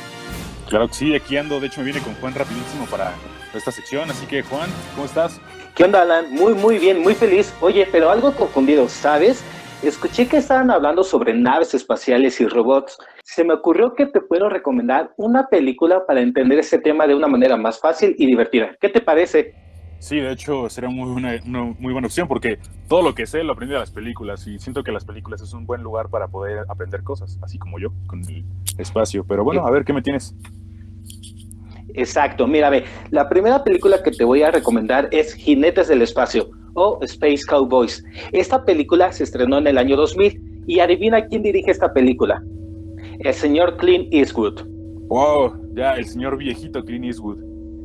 Claro 0.70 0.88
que 0.88 0.96
sí, 0.96 1.16
aquí 1.16 1.38
ando. 1.38 1.60
De 1.60 1.68
hecho, 1.68 1.82
me 1.82 1.86
viene 1.86 2.02
con 2.02 2.16
Juan 2.16 2.34
rapidísimo 2.34 2.88
para 2.88 3.14
esta 3.54 3.72
sección. 3.72 4.10
Así 4.10 4.26
que, 4.26 4.42
Juan, 4.42 4.70
¿cómo 4.96 5.06
estás? 5.06 5.40
¿Qué 5.76 5.84
onda, 5.84 6.02
Alan? 6.02 6.34
Muy, 6.34 6.56
muy 6.56 6.80
bien, 6.80 7.02
muy 7.02 7.14
feliz. 7.14 7.54
Oye, 7.62 7.88
pero 7.92 8.10
algo 8.10 8.34
confundido, 8.34 8.90
¿sabes? 8.90 9.44
Escuché 9.86 10.28
que 10.28 10.38
estaban 10.38 10.71
hablando 10.71 11.04
sobre 11.04 11.36
naves 11.36 11.76
espaciales 11.76 12.41
y 12.41 12.48
robots. 12.48 12.98
Se 13.24 13.43
me 13.43 13.54
ocurrió 13.54 13.93
que 13.93 14.08
te 14.08 14.19
puedo 14.19 14.50
recomendar 14.50 15.13
una 15.15 15.48
película 15.48 16.08
para 16.08 16.21
entender 16.21 16.58
ese 16.58 16.80
tema 16.80 17.06
de 17.06 17.13
una 17.13 17.28
manera 17.28 17.56
más 17.56 17.80
fácil 17.80 18.15
y 18.17 18.26
divertida. 18.26 18.76
¿Qué 18.82 18.89
te 18.89 19.00
parece? 19.00 19.54
Sí, 20.00 20.19
de 20.19 20.32
hecho 20.32 20.71
sería 20.71 20.89
muy 20.89 21.08
una, 21.08 21.39
muy 21.45 21.93
buena 21.93 22.08
opción 22.08 22.28
porque 22.28 22.58
todo 22.88 23.04
lo 23.04 23.13
que 23.13 23.28
sé 23.28 23.43
lo 23.43 23.54
aprendí 23.54 23.74
de 23.74 23.80
las 23.80 23.91
películas 23.91 24.48
y 24.48 24.58
siento 24.58 24.84
que 24.84 24.91
las 24.91 25.06
películas 25.06 25.41
es 25.41 25.54
un 25.54 25.67
buen 25.67 25.84
lugar 25.84 26.10
para 26.10 26.30
poder 26.30 26.65
aprender 26.67 27.04
cosas, 27.04 27.38
así 27.43 27.60
como 27.60 27.78
yo 27.78 27.89
con 28.08 28.21
mi 28.21 28.43
espacio. 28.80 29.24
Pero 29.24 29.43
bueno, 29.43 29.67
a 29.67 29.69
ver 29.69 29.86
qué 29.86 29.93
me 29.93 30.02
tienes. 30.02 30.34
Exacto, 31.98 32.46
mira, 32.48 32.70
ve, 32.70 32.84
la 33.12 33.30
primera 33.30 33.64
película 33.64 34.02
que 34.04 34.12
te 34.12 34.24
voy 34.24 34.44
a 34.44 34.52
recomendar 34.52 35.08
es 35.12 35.34
Jinetes 35.34 35.88
del 35.88 36.02
Espacio 36.02 36.50
o 36.74 37.00
Space 37.02 37.44
Cowboys. 37.48 38.04
Esta 38.32 38.64
película 38.66 39.12
se 39.12 39.24
estrenó 39.24 39.58
en 39.58 39.68
el 39.68 39.78
año 39.78 39.96
2000 39.96 40.64
y 40.68 40.80
adivina 40.80 41.26
quién 41.26 41.44
dirige 41.44 41.72
esta 41.72 41.94
película. 41.94 42.44
El 43.20 43.34
señor 43.34 43.78
Clint 43.78 44.14
Eastwood. 44.14 44.62
Wow, 45.08 45.54
ya, 45.76 45.94
el 45.94 46.06
señor 46.06 46.38
viejito 46.38 46.84
Clint 46.84 47.06
Eastwood. 47.06 47.38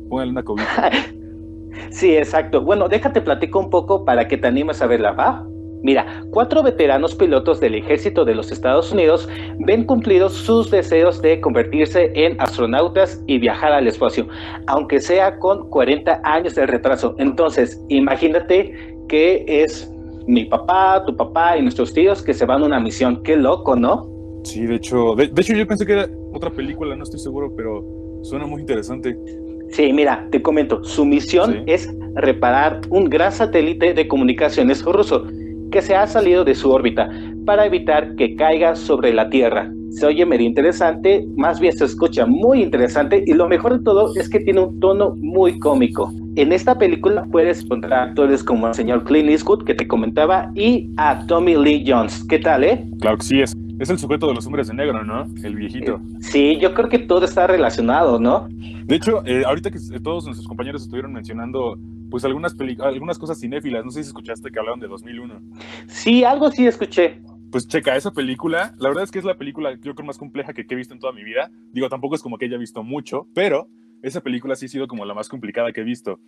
Póngale 0.09 0.31
una 0.31 0.43
cobija. 0.43 0.91
sí, 1.89 2.15
exacto. 2.15 2.61
Bueno, 2.61 2.89
déjate 2.89 3.21
platico 3.21 3.59
un 3.59 3.69
poco 3.69 4.03
para 4.03 4.27
que 4.27 4.37
te 4.37 4.47
animes 4.47 4.81
a 4.81 4.87
verla, 4.87 5.11
¿va? 5.11 5.47
Mira, 5.83 6.23
cuatro 6.29 6.61
veteranos 6.61 7.15
pilotos 7.15 7.59
del 7.59 7.73
ejército 7.75 8.23
de 8.23 8.35
los 8.35 8.51
Estados 8.51 8.91
Unidos 8.91 9.27
ven 9.59 9.83
cumplidos 9.83 10.33
sus 10.33 10.69
deseos 10.69 11.21
de 11.21 11.41
convertirse 11.41 12.11
en 12.13 12.39
astronautas 12.39 13.23
y 13.25 13.39
viajar 13.39 13.73
al 13.73 13.87
espacio, 13.87 14.27
aunque 14.67 14.99
sea 14.99 15.39
con 15.39 15.69
40 15.69 16.21
años 16.23 16.53
de 16.53 16.67
retraso. 16.67 17.15
Entonces, 17.17 17.83
imagínate 17.89 18.95
que 19.09 19.43
es 19.47 19.91
mi 20.27 20.45
papá, 20.45 21.03
tu 21.05 21.15
papá 21.15 21.57
y 21.57 21.63
nuestros 21.63 21.93
tíos 21.93 22.21
que 22.21 22.33
se 22.33 22.45
van 22.45 22.61
a 22.61 22.65
una 22.67 22.79
misión. 22.79 23.23
Qué 23.23 23.35
loco, 23.35 23.75
¿no? 23.75 24.07
Sí, 24.43 24.65
de 24.65 24.75
hecho, 24.75 25.15
de, 25.15 25.31
hecho 25.35 25.53
yo 25.53 25.65
pensé 25.65 25.85
que 25.85 25.93
era 25.93 26.07
otra 26.31 26.51
película, 26.51 26.95
no 26.95 27.03
estoy 27.03 27.19
seguro, 27.19 27.53
pero 27.55 27.83
suena 28.21 28.45
muy 28.45 28.61
interesante. 28.61 29.17
Sí, 29.71 29.91
mira, 29.93 30.27
te 30.31 30.41
comento, 30.41 30.83
su 30.83 31.05
misión 31.05 31.63
es 31.65 31.89
reparar 32.15 32.81
un 32.89 33.05
gran 33.05 33.31
satélite 33.31 33.93
de 33.93 34.07
comunicaciones 34.07 34.83
ruso 34.83 35.25
que 35.71 35.81
se 35.81 35.95
ha 35.95 36.05
salido 36.05 36.43
de 36.43 36.53
su 36.53 36.69
órbita 36.69 37.09
para 37.45 37.65
evitar 37.65 38.15
que 38.15 38.35
caiga 38.35 38.75
sobre 38.75 39.13
la 39.13 39.29
Tierra. 39.29 39.71
Se 39.91 40.05
oye 40.05 40.25
medio 40.25 40.47
interesante, 40.47 41.25
más 41.35 41.59
bien 41.59 41.73
se 41.73 41.85
escucha 41.85 42.25
muy 42.25 42.61
interesante 42.61 43.23
y 43.25 43.33
lo 43.33 43.47
mejor 43.49 43.77
de 43.77 43.83
todo 43.83 44.13
es 44.15 44.29
que 44.29 44.39
tiene 44.39 44.61
un 44.61 44.79
tono 44.79 45.15
muy 45.17 45.59
cómico. 45.59 46.13
En 46.37 46.53
esta 46.53 46.77
película 46.77 47.25
puedes 47.29 47.63
encontrar 47.63 48.09
actores 48.09 48.41
como 48.41 48.67
el 48.67 48.73
señor 48.73 49.03
Clint 49.03 49.29
Eastwood 49.29 49.65
que 49.65 49.73
te 49.73 49.87
comentaba 49.87 50.49
y 50.55 50.89
a 50.95 51.25
Tommy 51.27 51.57
Lee 51.57 51.83
Jones. 51.85 52.23
¿Qué 52.29 52.39
tal, 52.39 52.63
eh? 52.63 52.85
Claro 53.01 53.17
que 53.17 53.23
sí, 53.23 53.41
es, 53.41 53.53
es 53.81 53.89
el 53.89 53.97
sujeto 53.97 54.27
de 54.27 54.35
los 54.35 54.45
hombres 54.45 54.67
de 54.67 54.75
negro, 54.75 55.03
¿no? 55.03 55.23
El 55.43 55.55
viejito. 55.55 55.99
Sí, 56.19 56.59
yo 56.59 56.75
creo 56.75 56.87
que 56.87 56.99
todo 56.99 57.25
está 57.25 57.47
relacionado, 57.47 58.19
¿no? 58.19 58.47
De 58.49 58.95
hecho, 58.95 59.25
eh, 59.25 59.43
ahorita 59.43 59.71
que 59.71 59.79
todos 60.03 60.25
nuestros 60.25 60.47
compañeros 60.47 60.83
estuvieron 60.83 61.11
mencionando 61.11 61.79
pues 62.11 62.23
algunas, 62.23 62.55
algunas 62.83 63.17
cosas 63.17 63.39
cinéfilas. 63.39 63.83
No 63.83 63.89
sé 63.89 64.03
si 64.03 64.09
escuchaste 64.09 64.51
que 64.51 64.59
hablaron 64.59 64.79
de 64.79 64.87
2001. 64.87 65.41
Sí, 65.87 66.23
algo 66.23 66.51
sí 66.51 66.67
escuché. 66.67 67.21
Pues 67.51 67.67
checa, 67.67 67.95
esa 67.95 68.11
película, 68.11 68.75
la 68.77 68.89
verdad 68.89 69.03
es 69.03 69.09
que 69.09 69.17
es 69.17 69.25
la 69.25 69.35
película 69.35 69.73
yo 69.81 69.95
creo 69.95 70.05
más 70.05 70.19
compleja 70.19 70.53
que, 70.53 70.63
he 70.69 70.75
visto 70.75 70.93
en 70.93 70.99
toda 70.99 71.11
mi 71.11 71.23
vida. 71.23 71.49
Digo, 71.71 71.89
tampoco 71.89 72.13
es 72.13 72.21
como 72.21 72.37
que 72.37 72.45
haya 72.45 72.57
visto 72.57 72.83
mucho, 72.83 73.27
pero 73.33 73.67
esa 74.03 74.21
película 74.21 74.55
sí 74.55 74.67
ha 74.67 74.69
sido 74.69 74.87
como 74.87 75.05
la 75.05 75.15
más 75.15 75.27
complicada 75.27 75.71
que 75.71 75.81
he 75.81 75.83
visto. 75.83 76.19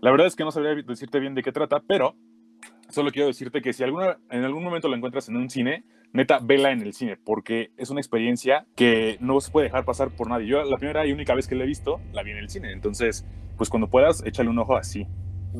La 0.00 0.12
verdad 0.12 0.28
es 0.28 0.36
que 0.36 0.44
no 0.44 0.52
sabría 0.52 0.76
decirte 0.76 1.18
bien 1.18 1.34
de 1.34 1.42
qué 1.42 1.50
trata, 1.50 1.82
pero 1.84 2.14
solo 2.88 3.10
quiero 3.10 3.26
decirte 3.26 3.62
que 3.62 3.72
si 3.72 3.82
alguna, 3.82 4.18
en 4.30 4.44
algún 4.44 4.62
momento 4.62 4.88
la 4.88 4.96
encuentras 4.96 5.28
en 5.28 5.36
un 5.36 5.50
cine, 5.50 5.84
neta, 6.12 6.38
vela 6.42 6.72
en 6.72 6.82
el 6.82 6.92
cine, 6.92 7.16
porque 7.16 7.70
es 7.76 7.90
una 7.90 8.00
experiencia 8.00 8.66
que 8.76 9.16
no 9.20 9.40
se 9.40 9.50
puede 9.50 9.66
dejar 9.66 9.84
pasar 9.84 10.10
por 10.10 10.28
nadie. 10.28 10.46
Yo 10.46 10.62
la 10.62 10.76
primera 10.76 11.06
y 11.06 11.12
única 11.12 11.34
vez 11.34 11.46
que 11.46 11.54
la 11.54 11.64
he 11.64 11.66
visto, 11.66 12.00
la 12.12 12.22
vi 12.22 12.32
en 12.32 12.38
el 12.38 12.48
cine. 12.48 12.72
Entonces, 12.72 13.26
pues 13.56 13.70
cuando 13.70 13.88
puedas, 13.88 14.24
échale 14.24 14.48
un 14.48 14.58
ojo 14.58 14.76
así. 14.76 15.06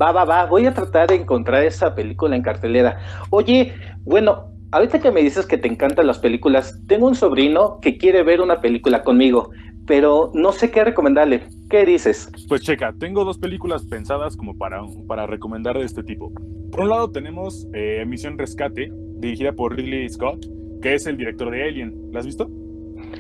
Va, 0.01 0.13
va, 0.13 0.25
va, 0.25 0.47
voy 0.47 0.67
a 0.67 0.75
tratar 0.75 1.09
de 1.09 1.17
encontrar 1.17 1.65
esa 1.65 1.95
película 1.95 2.37
en 2.37 2.43
cartelera. 2.43 3.01
Oye, 3.31 3.75
bueno, 4.05 4.53
ahorita 4.73 5.01
que 5.01 5.11
me 5.11 5.23
dices 5.23 5.47
que 5.47 5.59
te 5.59 5.69
encantan 5.69 6.07
las 6.07 6.19
películas, 6.19 6.81
tengo 6.87 7.07
un 7.09 7.15
sobrino 7.15 7.79
que 7.81 7.99
quiere 7.99 8.23
ver 8.23 8.41
una 8.41 8.61
película 8.61 9.03
conmigo, 9.03 9.51
pero 9.87 10.31
no 10.35 10.53
sé 10.53 10.71
qué 10.71 10.85
recomendarle. 10.85 11.49
¿Qué 11.69 11.85
dices? 11.85 12.31
Pues 12.49 12.63
checa, 12.63 12.93
tengo 12.99 13.25
dos 13.25 13.39
películas 13.39 13.85
pensadas 13.87 14.37
como 14.37 14.57
para, 14.57 14.83
para 15.09 15.27
recomendar 15.27 15.77
de 15.79 15.85
este 15.85 16.03
tipo. 16.03 16.33
Por 16.71 16.83
un 16.83 16.89
lado 16.89 17.11
tenemos 17.11 17.67
eh, 17.75 18.05
Misión 18.07 18.39
Rescate, 18.39 18.93
dirigida 19.21 19.53
por 19.53 19.77
Ridley 19.77 20.09
Scott, 20.09 20.47
que 20.81 20.95
es 20.95 21.07
el 21.07 21.17
director 21.17 21.51
de 21.51 21.63
Alien. 21.63 21.95
¿La 22.13 22.21
has 22.21 22.27
visto? 22.27 22.51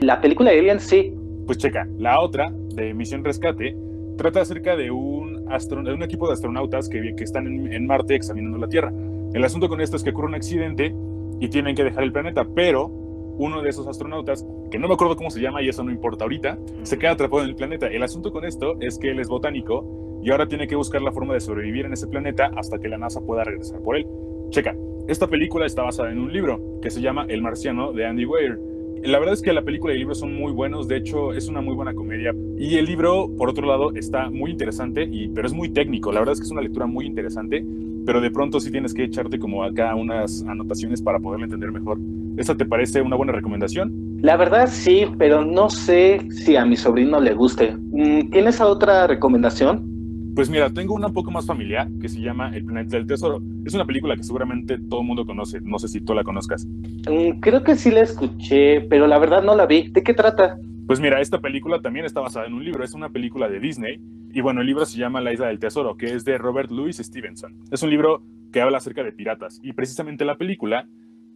La 0.00 0.20
película 0.20 0.50
de 0.50 0.58
Alien, 0.58 0.80
sí. 0.80 1.14
Pues 1.46 1.58
checa, 1.58 1.88
la 1.98 2.20
otra, 2.20 2.52
de 2.74 2.94
Misión 2.94 3.24
Rescate, 3.24 3.76
trata 4.16 4.40
acerca 4.40 4.76
de 4.76 4.90
un 4.90 5.30
de 5.58 5.92
un 5.92 6.02
equipo 6.04 6.28
de 6.28 6.34
astronautas 6.34 6.88
que, 6.88 7.14
que 7.16 7.24
están 7.24 7.72
en, 7.72 7.86
Marte 7.86 8.14
examinando 8.14 8.56
la 8.58 8.68
Tierra. 8.68 8.92
El 9.34 9.44
asunto 9.44 9.68
con 9.68 9.80
esto 9.80 9.96
es 9.96 10.04
que 10.04 10.10
ocurre 10.10 10.28
un 10.28 10.34
accidente 10.36 10.94
y 11.40 11.48
tienen 11.48 11.74
que 11.74 11.82
dejar 11.82 12.04
el 12.04 12.12
planeta, 12.12 12.46
pero 12.54 12.86
uno 12.86 13.60
de 13.60 13.70
esos 13.70 13.88
astronautas, 13.88 14.46
que 14.70 14.78
no 14.78 14.86
me 14.86 14.94
acuerdo 14.94 15.16
cómo 15.16 15.30
se 15.30 15.40
llama 15.40 15.60
y 15.62 15.68
eso 15.68 15.82
no 15.82 15.90
importa 15.90 16.24
ahorita, 16.24 16.58
se 16.82 16.98
queda 16.98 17.12
atrapado 17.12 17.42
en 17.42 17.48
el 17.48 17.56
planeta. 17.56 17.88
El 17.88 18.02
asunto 18.02 18.30
con 18.30 18.44
esto 18.44 18.76
es 18.80 18.98
que 18.98 19.10
él 19.10 19.18
es 19.18 19.28
botánico 19.28 20.20
y 20.22 20.30
ahora 20.30 20.46
tiene 20.46 20.68
que 20.68 20.76
buscar 20.76 21.02
la 21.02 21.10
forma 21.10 21.34
de 21.34 21.40
sobrevivir 21.40 21.86
en 21.86 21.94
ese 21.94 22.06
planeta 22.06 22.50
hasta 22.54 22.78
que 22.78 22.88
la 22.88 22.98
NASA 22.98 23.20
pueda 23.22 23.42
regresar 23.42 23.80
por 23.80 23.96
él. 23.96 24.06
Checa, 24.50 24.76
Esta 25.08 25.26
película 25.26 25.66
está 25.66 25.82
basada 25.82 26.10
en 26.10 26.18
un 26.18 26.32
libro 26.32 26.60
que 26.82 26.90
se 26.90 27.00
llama 27.00 27.26
El 27.28 27.42
Marciano 27.42 27.92
de 27.92 28.06
Andy 28.06 28.24
Weir. 28.24 28.58
La 29.02 29.18
verdad 29.18 29.34
es 29.34 29.42
que 29.42 29.52
la 29.52 29.62
película 29.62 29.92
y 29.92 29.96
el 29.96 30.00
libro 30.00 30.14
son 30.14 30.34
muy 30.34 30.52
buenos, 30.52 30.86
de 30.86 30.98
hecho 30.98 31.32
es 31.32 31.48
una 31.48 31.62
muy 31.62 31.74
buena 31.74 31.94
comedia. 31.94 32.34
Y 32.58 32.76
el 32.76 32.84
libro, 32.84 33.30
por 33.36 33.48
otro 33.48 33.66
lado, 33.66 33.92
está 33.94 34.28
muy 34.28 34.50
interesante, 34.50 35.08
y, 35.10 35.28
pero 35.28 35.46
es 35.46 35.54
muy 35.54 35.70
técnico. 35.70 36.12
La 36.12 36.20
verdad 36.20 36.34
es 36.34 36.40
que 36.40 36.44
es 36.44 36.52
una 36.52 36.60
lectura 36.60 36.86
muy 36.86 37.06
interesante, 37.06 37.64
pero 38.04 38.20
de 38.20 38.30
pronto 38.30 38.60
sí 38.60 38.70
tienes 38.70 38.92
que 38.92 39.04
echarte 39.04 39.38
como 39.38 39.64
acá 39.64 39.94
unas 39.94 40.44
anotaciones 40.46 41.00
para 41.00 41.18
poderlo 41.18 41.44
entender 41.44 41.72
mejor. 41.72 41.98
¿Esa 42.36 42.56
te 42.56 42.66
parece 42.66 43.00
una 43.00 43.16
buena 43.16 43.32
recomendación? 43.32 44.18
La 44.20 44.36
verdad 44.36 44.68
sí, 44.70 45.06
pero 45.18 45.44
no 45.44 45.70
sé 45.70 46.20
si 46.30 46.56
a 46.56 46.66
mi 46.66 46.76
sobrino 46.76 47.20
le 47.20 47.32
guste. 47.32 47.74
Mm, 47.92 48.30
¿Tienes 48.30 48.60
otra 48.60 49.06
recomendación? 49.06 49.89
Pues 50.34 50.48
mira, 50.48 50.70
tengo 50.70 50.94
una 50.94 51.08
un 51.08 51.12
poco 51.12 51.30
más 51.30 51.46
familiar 51.46 51.88
que 52.00 52.08
se 52.08 52.20
llama 52.20 52.54
El 52.54 52.64
planeta 52.64 52.96
del 52.96 53.06
tesoro. 53.06 53.40
Es 53.64 53.74
una 53.74 53.84
película 53.84 54.16
que 54.16 54.22
seguramente 54.22 54.78
todo 54.78 55.00
el 55.00 55.06
mundo 55.06 55.26
conoce. 55.26 55.60
No 55.60 55.78
sé 55.78 55.88
si 55.88 56.00
tú 56.00 56.14
la 56.14 56.22
conozcas. 56.22 56.66
Mm, 56.66 57.40
creo 57.40 57.64
que 57.64 57.74
sí 57.74 57.90
la 57.90 58.02
escuché, 58.02 58.82
pero 58.82 59.06
la 59.06 59.18
verdad 59.18 59.42
no 59.42 59.56
la 59.56 59.66
vi. 59.66 59.88
¿De 59.90 60.02
qué 60.02 60.14
trata? 60.14 60.58
Pues 60.86 61.00
mira, 61.00 61.20
esta 61.20 61.40
película 61.40 61.80
también 61.80 62.06
está 62.06 62.20
basada 62.20 62.46
en 62.46 62.54
un 62.54 62.64
libro. 62.64 62.84
Es 62.84 62.94
una 62.94 63.10
película 63.10 63.48
de 63.48 63.58
Disney. 63.58 64.00
Y 64.32 64.40
bueno, 64.40 64.60
el 64.60 64.68
libro 64.68 64.86
se 64.86 64.98
llama 64.98 65.20
La 65.20 65.32
isla 65.32 65.48
del 65.48 65.58
tesoro, 65.58 65.96
que 65.96 66.14
es 66.14 66.24
de 66.24 66.38
Robert 66.38 66.70
Louis 66.70 66.96
Stevenson. 66.96 67.56
Es 67.72 67.82
un 67.82 67.90
libro 67.90 68.22
que 68.52 68.60
habla 68.60 68.78
acerca 68.78 69.02
de 69.02 69.12
piratas. 69.12 69.60
Y 69.62 69.72
precisamente 69.72 70.24
la 70.24 70.36
película 70.36 70.86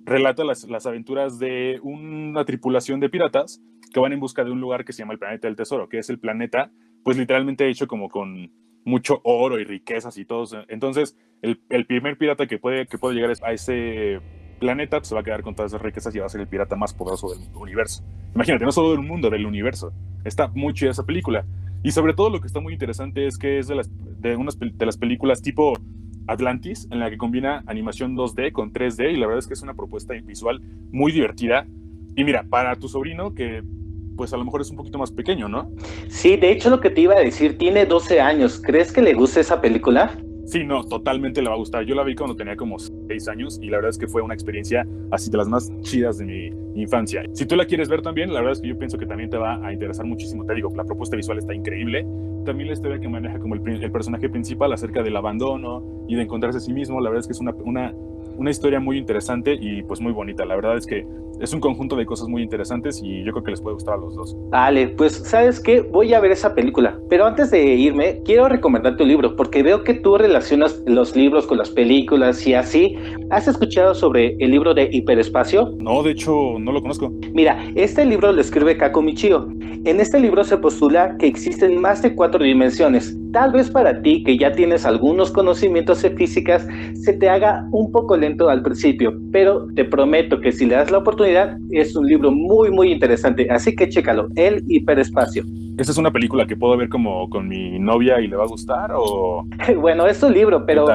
relata 0.04 0.44
las, 0.44 0.68
las 0.68 0.86
aventuras 0.86 1.38
de 1.38 1.80
una 1.82 2.44
tripulación 2.44 3.00
de 3.00 3.08
piratas 3.08 3.60
que 3.92 4.00
van 4.00 4.12
en 4.12 4.20
busca 4.20 4.44
de 4.44 4.50
un 4.50 4.60
lugar 4.60 4.84
que 4.84 4.92
se 4.92 5.00
llama 5.00 5.14
el 5.14 5.18
planeta 5.18 5.48
del 5.48 5.56
tesoro, 5.56 5.88
que 5.88 5.98
es 5.98 6.10
el 6.10 6.18
planeta, 6.18 6.70
pues 7.02 7.16
literalmente 7.16 7.68
hecho 7.68 7.86
como 7.86 8.08
con 8.08 8.50
mucho 8.84 9.20
oro 9.24 9.58
y 9.58 9.64
riquezas 9.64 10.16
y 10.18 10.24
todo. 10.24 10.64
Entonces, 10.68 11.16
el, 11.42 11.60
el, 11.70 11.86
primer 11.86 12.16
pirata 12.16 12.46
que 12.46 12.58
puede, 12.58 12.86
que 12.86 12.98
puede 12.98 13.14
llegar 13.14 13.32
a 13.42 13.52
ese 13.52 14.20
planeta 14.58 14.98
pues, 14.98 15.08
se 15.08 15.14
va 15.14 15.20
a 15.20 15.24
quedar 15.24 15.42
con 15.42 15.54
todas 15.54 15.72
esas 15.72 15.82
riquezas 15.82 16.14
y 16.14 16.18
va 16.18 16.26
a 16.26 16.28
ser 16.28 16.40
el 16.40 16.48
pirata 16.48 16.76
más 16.76 16.94
poderoso 16.94 17.28
del 17.34 17.48
universo. 17.54 18.02
Imagínate, 18.34 18.64
no 18.64 18.72
solo 18.72 18.92
del 18.92 19.00
mundo, 19.00 19.30
del 19.30 19.46
universo. 19.46 19.92
Está 20.24 20.48
muy 20.48 20.72
chida 20.74 20.90
esa 20.90 21.04
película. 21.04 21.44
Y 21.82 21.90
sobre 21.90 22.14
todo 22.14 22.30
lo 22.30 22.40
que 22.40 22.46
está 22.46 22.60
muy 22.60 22.72
interesante 22.72 23.26
es 23.26 23.36
que 23.36 23.58
es 23.58 23.68
de 23.68 23.74
las, 23.74 23.90
de 24.20 24.36
unas, 24.36 24.58
de 24.58 24.86
las 24.86 24.96
películas 24.96 25.42
tipo 25.42 25.74
Atlantis, 26.26 26.88
en 26.90 26.98
la 26.98 27.10
que 27.10 27.18
combina 27.18 27.62
animación 27.66 28.16
2D 28.16 28.52
con 28.52 28.72
3D 28.72 29.12
y 29.12 29.16
la 29.16 29.26
verdad 29.26 29.40
es 29.40 29.46
que 29.46 29.54
es 29.54 29.62
una 29.62 29.74
propuesta 29.74 30.14
visual 30.14 30.62
muy 30.90 31.12
divertida. 31.12 31.66
Y 32.16 32.24
mira, 32.24 32.44
para 32.44 32.76
tu 32.76 32.88
sobrino, 32.88 33.34
que 33.34 33.62
pues 34.16 34.32
a 34.32 34.36
lo 34.36 34.44
mejor 34.44 34.60
es 34.60 34.70
un 34.70 34.76
poquito 34.76 34.98
más 34.98 35.10
pequeño, 35.10 35.48
¿no? 35.48 35.70
Sí, 36.08 36.36
de 36.36 36.50
hecho 36.50 36.70
lo 36.70 36.80
que 36.80 36.90
te 36.90 37.02
iba 37.02 37.14
a 37.14 37.20
decir, 37.20 37.58
tiene 37.58 37.86
12 37.86 38.20
años. 38.20 38.60
¿Crees 38.64 38.92
que 38.92 39.02
le 39.02 39.14
guste 39.14 39.40
esa 39.40 39.60
película? 39.60 40.16
Sí, 40.46 40.62
no, 40.62 40.84
totalmente 40.84 41.40
le 41.40 41.48
va 41.48 41.54
a 41.54 41.58
gustar. 41.58 41.84
Yo 41.84 41.94
la 41.94 42.04
vi 42.04 42.14
cuando 42.14 42.36
tenía 42.36 42.56
como 42.56 42.78
6 42.78 43.28
años 43.28 43.58
y 43.62 43.68
la 43.68 43.78
verdad 43.78 43.90
es 43.90 43.98
que 43.98 44.06
fue 44.06 44.20
una 44.20 44.34
experiencia 44.34 44.86
así 45.10 45.30
de 45.30 45.38
las 45.38 45.48
más 45.48 45.72
chidas 45.80 46.18
de 46.18 46.26
mi 46.26 46.82
infancia. 46.82 47.22
Si 47.32 47.46
tú 47.46 47.56
la 47.56 47.64
quieres 47.64 47.88
ver 47.88 48.02
también, 48.02 48.32
la 48.32 48.40
verdad 48.40 48.52
es 48.52 48.60
que 48.60 48.68
yo 48.68 48.78
pienso 48.78 48.98
que 48.98 49.06
también 49.06 49.30
te 49.30 49.38
va 49.38 49.64
a 49.64 49.72
interesar 49.72 50.04
muchísimo. 50.04 50.44
Te 50.44 50.54
digo, 50.54 50.70
la 50.76 50.84
propuesta 50.84 51.16
visual 51.16 51.38
está 51.38 51.54
increíble. 51.54 52.06
También 52.44 52.68
la 52.68 52.74
historia 52.74 53.00
que 53.00 53.08
maneja 53.08 53.38
como 53.38 53.54
el, 53.54 53.82
el 53.82 53.90
personaje 53.90 54.28
principal 54.28 54.72
acerca 54.72 55.02
del 55.02 55.16
abandono 55.16 56.04
y 56.08 56.14
de 56.14 56.22
encontrarse 56.22 56.58
a 56.58 56.60
sí 56.60 56.74
mismo, 56.74 57.00
la 57.00 57.08
verdad 57.08 57.20
es 57.20 57.26
que 57.26 57.32
es 57.32 57.40
una, 57.40 57.52
una, 57.64 57.94
una 58.36 58.50
historia 58.50 58.80
muy 58.80 58.98
interesante 58.98 59.56
y 59.58 59.82
pues 59.82 60.02
muy 60.02 60.12
bonita. 60.12 60.44
La 60.44 60.56
verdad 60.56 60.76
es 60.76 60.86
que 60.86 61.06
es 61.40 61.52
un 61.52 61.60
conjunto 61.60 61.96
de 61.96 62.06
cosas 62.06 62.28
muy 62.28 62.42
interesantes 62.42 63.00
y 63.02 63.24
yo 63.24 63.32
creo 63.32 63.44
que 63.44 63.50
les 63.50 63.60
puede 63.60 63.74
gustar 63.74 63.94
a 63.94 63.98
los 63.98 64.14
dos. 64.14 64.36
Vale, 64.50 64.88
pues 64.88 65.14
sabes 65.14 65.60
qué, 65.60 65.80
voy 65.80 66.14
a 66.14 66.20
ver 66.20 66.32
esa 66.32 66.54
película. 66.54 66.98
Pero 67.08 67.26
antes 67.26 67.50
de 67.50 67.62
irme, 67.74 68.20
quiero 68.24 68.48
recomendarte 68.48 69.02
un 69.02 69.08
libro, 69.08 69.36
porque 69.36 69.62
veo 69.62 69.84
que 69.84 69.94
tú 69.94 70.16
relacionas 70.16 70.82
los 70.86 71.14
libros 71.16 71.46
con 71.46 71.58
las 71.58 71.70
películas 71.70 72.46
y 72.46 72.54
así. 72.54 72.96
¿Has 73.30 73.48
escuchado 73.48 73.94
sobre 73.94 74.36
el 74.38 74.50
libro 74.50 74.74
de 74.74 74.88
Hiperespacio? 74.92 75.74
No, 75.80 76.02
de 76.02 76.12
hecho, 76.12 76.58
no 76.58 76.72
lo 76.72 76.80
conozco. 76.80 77.12
Mira, 77.32 77.58
este 77.74 78.04
libro 78.04 78.32
lo 78.32 78.40
escribe 78.40 78.76
Kako 78.76 79.02
Michio. 79.02 79.48
En 79.84 80.00
este 80.00 80.18
libro 80.18 80.44
se 80.44 80.56
postula 80.56 81.14
que 81.18 81.26
existen 81.26 81.78
más 81.78 82.00
de 82.00 82.14
cuatro 82.14 82.42
dimensiones. 82.42 83.14
Tal 83.32 83.52
vez 83.52 83.70
para 83.70 84.00
ti, 84.00 84.22
que 84.24 84.38
ya 84.38 84.52
tienes 84.52 84.86
algunos 84.86 85.30
conocimientos 85.30 86.00
de 86.00 86.10
físicas, 86.10 86.66
se 86.94 87.12
te 87.12 87.28
haga 87.28 87.66
un 87.70 87.92
poco 87.92 88.16
lento 88.16 88.48
al 88.48 88.62
principio, 88.62 89.12
pero 89.30 89.66
te 89.74 89.84
prometo 89.84 90.40
que 90.40 90.52
si 90.52 90.64
le 90.64 90.76
das 90.76 90.90
la 90.90 90.98
oportunidad, 90.98 91.23
es 91.24 91.96
un 91.96 92.06
libro 92.06 92.30
muy, 92.30 92.70
muy 92.70 92.92
interesante. 92.92 93.48
Así 93.50 93.74
que 93.74 93.88
chécalo, 93.88 94.28
El 94.36 94.62
Hiperespacio. 94.68 95.44
¿Esta 95.76 95.90
es 95.90 95.98
una 95.98 96.12
película 96.12 96.46
que 96.46 96.56
puedo 96.56 96.76
ver 96.76 96.88
como 96.88 97.28
con 97.28 97.48
mi 97.48 97.78
novia 97.80 98.20
y 98.20 98.28
le 98.28 98.36
va 98.36 98.44
a 98.44 98.46
gustar 98.46 98.92
o...? 98.94 99.44
bueno, 99.76 100.06
es 100.06 100.22
un 100.22 100.32
libro, 100.32 100.64
pero... 100.64 100.86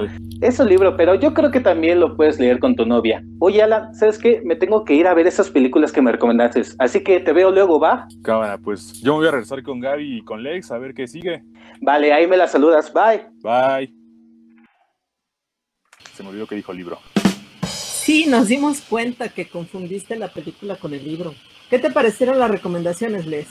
Es 0.42 0.58
un 0.60 0.70
libro, 0.70 0.96
pero 0.96 1.16
yo 1.16 1.34
creo 1.34 1.52
que 1.52 1.60
también 1.60 2.00
lo 2.00 2.16
puedes 2.16 2.40
leer 2.40 2.60
con 2.60 2.74
tu 2.74 2.86
novia. 2.86 3.22
Oye, 3.40 3.62
Alan, 3.62 3.94
¿sabes 3.94 4.18
qué? 4.18 4.42
Me 4.46 4.56
tengo 4.56 4.86
que 4.86 4.94
ir 4.94 5.06
a 5.06 5.14
ver 5.14 5.28
esas 5.28 5.50
películas 5.50 5.92
que 5.92 6.02
me 6.02 6.14
recomendaste. 6.14 6.62
Así 6.78 7.04
que 7.04 7.20
te 7.20 7.34
veo 7.34 7.52
luego, 7.52 7.78
¿va? 7.78 8.08
Cámara, 8.24 8.58
pues 8.58 9.02
yo 9.02 9.14
me 9.14 9.20
voy 9.20 9.28
a 9.28 9.32
regresar 9.32 9.62
con 9.64 9.82
Gaby 9.82 10.20
y 10.20 10.22
con 10.24 10.42
Lex 10.42 10.72
a 10.72 10.78
ver 10.78 10.94
qué 10.94 11.08
sigue. 11.08 11.44
Vale, 11.82 12.14
ahí 12.14 12.26
me 12.26 12.38
la 12.38 12.48
saludas. 12.48 12.94
Bye. 12.94 13.26
Bye. 13.44 13.94
Se 16.14 16.24
me 16.24 16.30
olvidó 16.30 16.48
que 16.48 16.56
dijo 16.56 16.72
libro. 16.72 17.00
Sí, 18.10 18.26
nos 18.26 18.48
dimos 18.48 18.82
cuenta 18.82 19.30
que 19.30 19.48
confundiste 19.48 20.16
la 20.16 20.30
película 20.30 20.78
con 20.78 20.96
el 20.96 21.06
libro. 21.06 21.36
¿Qué 21.70 21.78
te 21.78 21.92
parecieron 21.92 22.40
las 22.40 22.50
recomendaciones, 22.50 23.28
Les? 23.28 23.46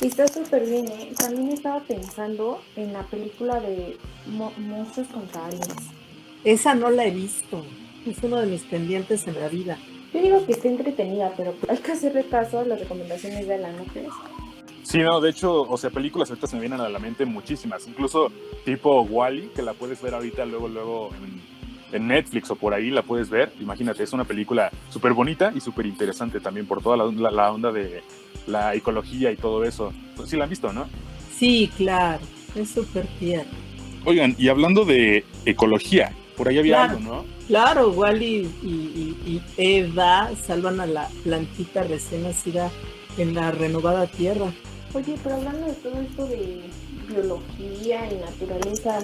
Está 0.00 0.28
súper 0.28 0.64
bien, 0.64 0.86
¿eh? 0.86 1.12
También 1.18 1.48
estaba 1.48 1.80
pensando 1.80 2.62
en 2.76 2.92
la 2.92 3.02
película 3.02 3.58
de 3.58 3.96
Mo 4.26 4.52
Monstruos 4.56 5.08
contra 5.08 5.46
Aliens. 5.46 5.90
Esa 6.44 6.76
no 6.76 6.90
la 6.90 7.06
he 7.06 7.10
visto. 7.10 7.64
Es 8.06 8.18
uno 8.22 8.36
de 8.36 8.46
mis 8.46 8.62
pendientes 8.62 9.26
en 9.26 9.34
la 9.34 9.48
vida. 9.48 9.78
Yo 10.14 10.22
digo 10.22 10.46
que 10.46 10.52
está 10.52 10.68
entretenida, 10.68 11.34
pero 11.36 11.52
hay 11.68 11.78
que 11.78 11.90
hacerle 11.90 12.24
caso 12.26 12.60
a 12.60 12.64
las 12.64 12.78
recomendaciones 12.78 13.48
de 13.48 13.54
Alan, 13.54 13.78
¿no 13.78 13.84
crees? 13.86 14.12
Sí, 14.84 14.98
no, 14.98 15.20
de 15.20 15.30
hecho, 15.30 15.62
o 15.62 15.76
sea, 15.76 15.90
películas 15.90 16.30
ahorita 16.30 16.46
se 16.46 16.54
me 16.54 16.60
vienen 16.60 16.82
a 16.82 16.88
la 16.88 17.00
mente 17.00 17.24
muchísimas, 17.24 17.88
incluso 17.88 18.30
tipo 18.64 19.02
Wally, 19.02 19.50
que 19.56 19.62
la 19.62 19.74
puedes 19.74 20.00
ver 20.00 20.14
ahorita 20.14 20.44
luego, 20.44 20.68
luego 20.68 21.10
en, 21.16 21.59
en 21.92 22.08
Netflix 22.08 22.50
o 22.50 22.56
por 22.56 22.74
ahí 22.74 22.90
la 22.90 23.02
puedes 23.02 23.30
ver. 23.30 23.52
Imagínate, 23.60 24.02
es 24.02 24.12
una 24.12 24.24
película 24.24 24.70
súper 24.88 25.12
bonita 25.12 25.52
y 25.54 25.60
súper 25.60 25.86
interesante 25.86 26.40
también 26.40 26.66
por 26.66 26.82
toda 26.82 26.96
la, 26.96 27.04
la, 27.06 27.30
la, 27.30 27.52
onda 27.52 27.72
de 27.72 28.02
la 28.46 28.74
ecología 28.74 29.30
y 29.30 29.36
todo 29.36 29.64
eso. 29.64 29.92
Pues 30.16 30.30
sí 30.30 30.36
la 30.36 30.44
han 30.44 30.50
visto, 30.50 30.72
¿no? 30.72 30.86
Sí, 31.36 31.70
claro, 31.76 32.20
es 32.54 32.70
súper 32.70 33.06
tierno. 33.18 33.52
Oigan, 34.04 34.34
y 34.38 34.48
hablando 34.48 34.84
de 34.84 35.24
ecología, 35.44 36.12
por 36.36 36.48
ahí 36.48 36.58
había 36.58 36.76
claro, 36.76 36.98
algo, 36.98 37.14
¿no? 37.14 37.24
Claro, 37.46 37.90
Wally 37.90 38.50
y, 38.62 38.66
y, 38.66 39.16
y 39.26 39.42
Eva 39.56 40.30
salvan 40.42 40.80
a 40.80 40.86
la 40.86 41.08
plantita 41.22 41.82
recién 41.82 42.22
nacida 42.22 42.70
en 43.18 43.34
la 43.34 43.50
renovada 43.50 44.06
tierra. 44.06 44.52
Oye, 44.94 45.16
pero 45.22 45.36
hablando 45.36 45.66
de 45.66 45.72
todo 45.74 46.00
esto 46.00 46.26
de 46.26 46.62
biología 47.08 48.10
y 48.10 48.16
naturaleza, 48.16 48.98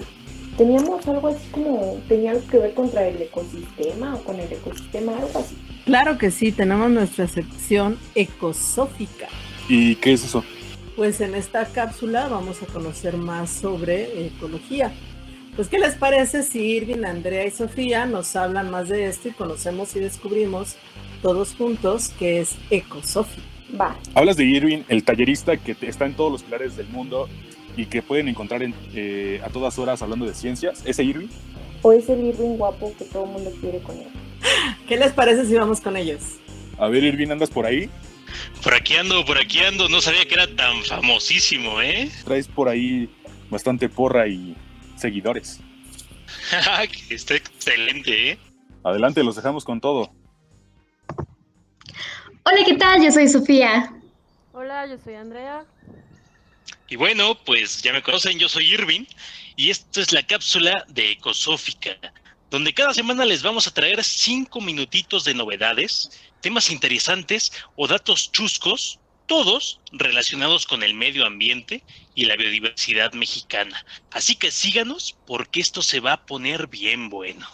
¿teníamos 0.57 1.07
algo 1.07 1.27
así 1.27 1.47
como, 1.51 2.01
tenía 2.07 2.31
algo 2.31 2.47
que 2.47 2.57
ver 2.57 2.73
contra 2.73 3.07
el 3.07 3.21
ecosistema 3.21 4.15
o 4.15 4.23
con 4.23 4.39
el 4.39 4.51
ecosistema, 4.51 5.13
algo 5.13 5.39
así? 5.39 5.55
Claro 5.85 6.17
que 6.17 6.31
sí, 6.31 6.51
tenemos 6.51 6.89
nuestra 6.89 7.27
sección 7.27 7.97
ecosófica. 8.15 9.27
¿Y 9.69 9.95
qué 9.95 10.13
es 10.13 10.25
eso? 10.25 10.43
Pues 10.95 11.21
en 11.21 11.35
esta 11.35 11.65
cápsula 11.65 12.27
vamos 12.27 12.61
a 12.63 12.65
conocer 12.65 13.17
más 13.17 13.51
sobre 13.51 14.27
ecología. 14.27 14.91
Pues, 15.55 15.69
¿qué 15.69 15.79
les 15.79 15.95
parece 15.95 16.43
si 16.43 16.59
Irving, 16.59 17.03
Andrea 17.03 17.45
y 17.45 17.51
Sofía 17.51 18.05
nos 18.05 18.35
hablan 18.35 18.69
más 18.69 18.89
de 18.89 19.07
esto 19.07 19.29
y 19.29 19.31
conocemos 19.31 19.95
y 19.95 19.99
descubrimos 19.99 20.75
todos 21.21 21.55
juntos 21.55 22.13
qué 22.19 22.41
es 22.41 22.55
ecosófica? 22.69 23.41
Va. 23.79 23.97
Hablas 24.13 24.37
de 24.37 24.45
Irving, 24.45 24.83
el 24.87 25.03
tallerista 25.03 25.57
que 25.57 25.75
está 25.81 26.05
en 26.05 26.13
todos 26.13 26.31
los 26.31 26.43
pilares 26.43 26.77
del 26.77 26.87
mundo 26.89 27.27
y 27.77 27.85
que 27.85 28.01
pueden 28.01 28.27
encontrar 28.27 28.63
en, 28.63 28.73
eh, 28.93 29.39
a 29.45 29.49
todas 29.49 29.77
horas 29.79 30.01
hablando 30.01 30.25
de 30.25 30.33
ciencias. 30.33 30.81
¿Ese 30.85 31.03
Irving? 31.03 31.27
¿O 31.83 31.93
es 31.93 32.09
el 32.09 32.25
Irving 32.25 32.57
guapo 32.57 32.93
que 32.97 33.05
todo 33.05 33.25
el 33.25 33.31
mundo 33.31 33.51
quiere 33.61 33.79
con 33.79 33.95
él? 33.95 34.07
¿Qué 34.87 34.97
les 34.97 35.13
parece 35.13 35.45
si 35.45 35.53
vamos 35.53 35.79
con 35.79 35.95
ellos? 35.95 36.21
A 36.79 36.87
ver, 36.87 37.03
Irving, 37.03 37.29
¿andas 37.29 37.51
por 37.51 37.65
ahí? 37.65 37.89
Por 38.63 38.73
aquí 38.73 38.95
ando, 38.95 39.23
por 39.25 39.37
aquí 39.37 39.59
ando. 39.59 39.87
No 39.87 40.01
sabía 40.01 40.25
que 40.27 40.33
era 40.33 40.47
tan 40.47 40.83
famosísimo, 40.83 41.79
¿eh? 41.81 42.09
Traes 42.25 42.47
por 42.47 42.67
ahí 42.67 43.09
bastante 43.49 43.87
porra 43.87 44.27
y 44.27 44.55
seguidores. 44.95 45.61
Está 47.09 47.35
excelente, 47.35 48.31
¿eh? 48.31 48.39
Adelante, 48.83 49.23
los 49.23 49.35
dejamos 49.35 49.63
con 49.63 49.79
todo. 49.79 50.11
Hola, 52.43 52.63
¿qué 52.65 52.75
tal? 52.75 53.03
Yo 53.03 53.11
soy 53.11 53.27
Sofía. 53.27 53.93
Hola, 54.53 54.87
yo 54.87 54.97
soy 54.97 55.15
Andrea. 55.15 55.65
Y 56.89 56.95
bueno, 56.95 57.35
pues 57.43 57.81
ya 57.81 57.91
me 57.91 58.01
conocen, 58.01 58.39
yo 58.39 58.47
soy 58.47 58.73
Irving 58.73 59.05
y 59.57 59.71
esto 59.71 59.99
es 59.99 60.13
la 60.13 60.23
cápsula 60.23 60.85
de 60.87 61.11
Ecosófica, 61.11 61.97
donde 62.49 62.73
cada 62.73 62.93
semana 62.93 63.25
les 63.25 63.43
vamos 63.43 63.67
a 63.67 63.73
traer 63.73 64.03
cinco 64.03 64.61
minutitos 64.61 65.25
de 65.25 65.33
novedades, 65.33 66.09
temas 66.39 66.69
interesantes 66.69 67.51
o 67.75 67.87
datos 67.87 68.31
chuscos, 68.31 68.99
todos 69.25 69.81
relacionados 69.91 70.65
con 70.65 70.81
el 70.81 70.93
medio 70.93 71.25
ambiente 71.25 71.83
y 72.15 72.25
la 72.25 72.37
biodiversidad 72.37 73.11
mexicana. 73.11 73.85
Así 74.11 74.35
que 74.35 74.51
síganos 74.51 75.17
porque 75.25 75.59
esto 75.59 75.81
se 75.81 75.99
va 75.99 76.13
a 76.13 76.25
poner 76.25 76.67
bien 76.67 77.09
bueno. 77.09 77.47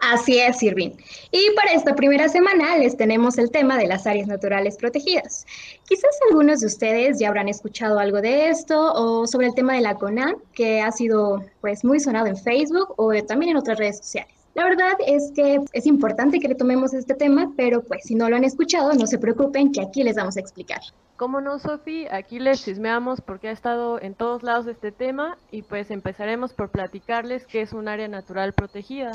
Así 0.00 0.38
es, 0.38 0.62
Irving. 0.62 0.90
Y 1.30 1.50
para 1.54 1.72
esta 1.72 1.94
primera 1.94 2.28
semana 2.28 2.76
les 2.78 2.96
tenemos 2.96 3.38
el 3.38 3.50
tema 3.50 3.76
de 3.76 3.86
las 3.86 4.06
áreas 4.06 4.28
naturales 4.28 4.76
protegidas. 4.76 5.46
Quizás 5.86 6.10
algunos 6.28 6.60
de 6.60 6.66
ustedes 6.66 7.18
ya 7.18 7.28
habrán 7.28 7.48
escuchado 7.48 7.98
algo 7.98 8.20
de 8.20 8.48
esto 8.48 8.92
o 8.94 9.26
sobre 9.26 9.48
el 9.48 9.54
tema 9.54 9.74
de 9.74 9.80
la 9.80 9.94
CONAM, 9.94 10.36
que 10.52 10.80
ha 10.80 10.92
sido 10.92 11.44
pues 11.60 11.84
muy 11.84 12.00
sonado 12.00 12.26
en 12.26 12.36
Facebook 12.36 12.94
o 12.96 13.12
también 13.24 13.52
en 13.52 13.56
otras 13.56 13.78
redes 13.78 13.98
sociales. 13.98 14.38
La 14.58 14.64
verdad 14.64 14.94
es 15.06 15.30
que 15.36 15.60
es 15.72 15.86
importante 15.86 16.40
que 16.40 16.48
retomemos 16.48 16.92
este 16.92 17.14
tema, 17.14 17.52
pero 17.56 17.80
pues 17.82 18.02
si 18.02 18.16
no 18.16 18.28
lo 18.28 18.34
han 18.34 18.42
escuchado, 18.42 18.92
no 18.94 19.06
se 19.06 19.18
preocupen 19.18 19.70
que 19.70 19.80
aquí 19.80 20.02
les 20.02 20.16
vamos 20.16 20.36
a 20.36 20.40
explicar. 20.40 20.80
Como 21.16 21.40
no, 21.40 21.60
Sofi, 21.60 22.08
aquí 22.10 22.40
les 22.40 22.64
chismeamos 22.64 23.20
porque 23.20 23.48
ha 23.48 23.52
estado 23.52 24.00
en 24.00 24.14
todos 24.14 24.42
lados 24.42 24.66
este 24.66 24.90
tema 24.90 25.38
y 25.52 25.62
pues 25.62 25.92
empezaremos 25.92 26.54
por 26.54 26.70
platicarles 26.70 27.46
qué 27.46 27.60
es 27.60 27.72
un 27.72 27.86
área 27.86 28.08
natural 28.08 28.52
protegida. 28.52 29.12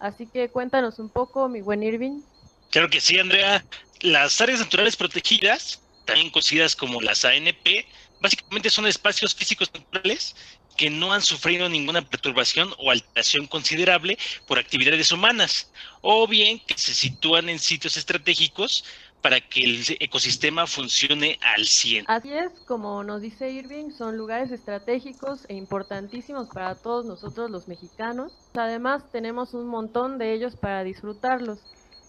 Así 0.00 0.26
que 0.26 0.50
cuéntanos 0.50 0.98
un 0.98 1.10
poco, 1.10 1.48
mi 1.48 1.60
buen 1.60 1.82
Irving. 1.82 2.22
Claro 2.70 2.88
que 2.88 3.00
sí, 3.00 3.18
Andrea. 3.18 3.64
Las 4.00 4.40
áreas 4.40 4.60
naturales 4.60 4.96
protegidas, 4.96 5.82
también 6.06 6.30
conocidas 6.30 6.74
como 6.74 7.02
las 7.02 7.24
ANP, 7.24 7.86
básicamente 8.18 8.70
son 8.70 8.86
espacios 8.86 9.34
físicos 9.34 9.70
naturales 9.74 10.34
que 10.76 10.88
no 10.88 11.12
han 11.12 11.20
sufrido 11.20 11.68
ninguna 11.68 12.00
perturbación 12.00 12.72
o 12.78 12.90
alteración 12.90 13.46
considerable 13.46 14.18
por 14.46 14.58
actividades 14.58 15.12
humanas, 15.12 15.70
o 16.00 16.26
bien 16.26 16.60
que 16.60 16.78
se 16.78 16.94
sitúan 16.94 17.50
en 17.50 17.58
sitios 17.58 17.98
estratégicos 17.98 18.84
para 19.20 19.40
que 19.40 19.62
el 19.62 19.84
ecosistema 20.00 20.66
funcione 20.66 21.38
al 21.56 21.66
100. 21.66 22.04
Así 22.08 22.32
es, 22.32 22.50
como 22.66 23.04
nos 23.04 23.20
dice 23.20 23.50
Irving, 23.50 23.90
son 23.90 24.16
lugares 24.16 24.50
estratégicos 24.50 25.44
e 25.48 25.54
importantísimos 25.54 26.48
para 26.48 26.74
todos 26.74 27.04
nosotros 27.06 27.50
los 27.50 27.68
mexicanos. 27.68 28.32
Además, 28.54 29.02
tenemos 29.12 29.54
un 29.54 29.66
montón 29.66 30.18
de 30.18 30.32
ellos 30.34 30.56
para 30.56 30.84
disfrutarlos. 30.84 31.58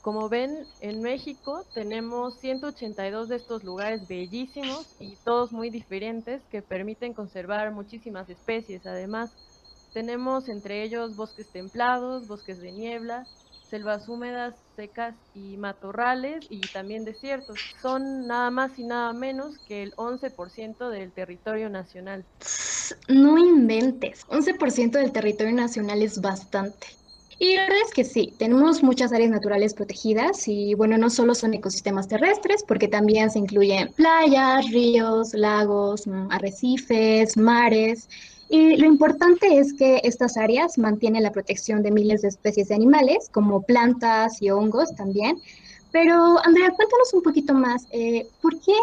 Como 0.02 0.30
ven, 0.30 0.66
en 0.80 1.02
México 1.02 1.64
tenemos 1.76 2.40
182 2.40 3.30
de 3.30 3.36
estos 3.36 3.64
lugares 3.64 4.08
bellísimos 4.08 4.88
y 5.00 5.16
todos 5.24 5.52
muy 5.52 5.70
diferentes 5.70 6.42
que 6.50 6.64
permiten 6.64 7.14
conservar 7.14 7.72
muchísimas 7.72 8.28
especies. 8.28 8.88
Además, 8.88 9.32
tenemos 9.94 10.50
entre 10.50 10.84
ellos 10.84 11.16
bosques 11.16 11.48
templados, 11.50 12.28
bosques 12.28 12.60
de 12.62 12.72
niebla, 12.72 13.28
selvas 13.72 14.08
húmedas, 14.10 14.56
secas 14.76 15.18
y 15.34 15.58
matorrales 15.58 16.46
y 16.50 16.70
también 16.70 17.06
desiertos. 17.06 17.62
Son 17.82 18.28
nada 18.28 18.52
más 18.52 18.78
y 18.80 18.84
nada 18.86 19.14
menos 19.14 19.60
que 19.60 19.82
el 19.84 19.94
11% 19.98 20.90
del 20.92 21.14
territorio 21.14 21.72
nacional. 21.72 22.28
No 23.08 23.38
inventes, 23.38 24.24
11% 24.28 24.98
del 25.00 25.12
territorio 25.12 25.54
nacional 25.54 26.02
es 26.02 26.20
bastante. 26.22 26.88
Y 27.40 27.56
la 27.56 27.64
verdad 27.64 27.80
es 27.88 27.94
que 27.94 28.04
sí, 28.04 28.36
tenemos 28.38 28.84
muchas 28.84 29.12
áreas 29.14 29.32
naturales 29.32 29.74
protegidas 29.74 30.48
y 30.48 30.76
bueno, 30.76 30.98
no 30.98 31.10
solo 31.10 31.34
son 31.34 31.54
ecosistemas 31.56 32.08
terrestres, 32.08 32.64
porque 32.68 32.88
también 32.88 33.32
se 33.32 33.40
incluyen 33.40 33.94
playas, 33.94 34.70
ríos, 34.72 35.34
lagos, 35.34 36.06
mm, 36.06 36.28
arrecifes, 36.32 37.38
mares 37.38 38.08
y 38.54 38.76
lo 38.76 38.86
importante 38.86 39.60
es 39.60 39.74
que 39.74 40.02
estas 40.04 40.36
áreas 40.36 40.78
mantienen 40.78 41.24
la 41.24 41.32
protección 41.32 41.82
de 41.84 41.90
miles 41.90 42.22
de 42.22 42.28
especies 42.28 42.68
de 42.68 42.76
animales, 42.76 43.30
como 43.32 43.62
plantas 43.62 44.42
y 44.42 44.50
hongos 44.50 44.94
también. 44.94 45.40
Pero, 45.94 46.38
Andrea, 46.46 46.70
cuéntanos 46.72 47.14
un 47.14 47.24
poquito 47.24 47.54
más, 47.54 47.88
eh, 47.92 48.28
¿por 48.42 48.60
qué 48.60 48.74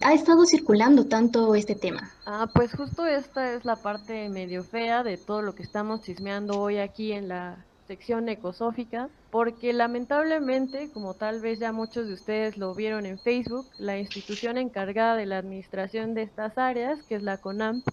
ha 0.00 0.14
estado 0.14 0.46
circulando 0.46 1.06
tanto 1.06 1.56
este 1.56 1.74
tema? 1.74 2.08
Ah, 2.24 2.48
pues 2.54 2.72
justo 2.72 3.04
esta 3.04 3.52
es 3.52 3.64
la 3.64 3.74
parte 3.74 4.28
medio 4.28 4.62
fea 4.62 5.02
de 5.02 5.16
todo 5.16 5.42
lo 5.42 5.56
que 5.56 5.64
estamos 5.64 6.02
chismeando 6.02 6.60
hoy 6.60 6.78
aquí 6.78 7.10
en 7.10 7.26
la 7.26 7.64
sección 7.88 8.28
ecosófica, 8.28 9.08
porque 9.32 9.72
lamentablemente, 9.72 10.88
como 10.92 11.14
tal 11.14 11.40
vez 11.40 11.58
ya 11.58 11.72
muchos 11.72 12.06
de 12.06 12.14
ustedes 12.14 12.58
lo 12.58 12.76
vieron 12.76 13.06
en 13.06 13.18
Facebook, 13.18 13.66
la 13.78 13.98
institución 13.98 14.56
encargada 14.56 15.16
de 15.16 15.26
la 15.26 15.38
administración 15.38 16.14
de 16.14 16.22
estas 16.22 16.58
áreas, 16.58 17.02
que 17.02 17.16
es 17.16 17.24
la 17.24 17.38
CONAMP, 17.38 17.84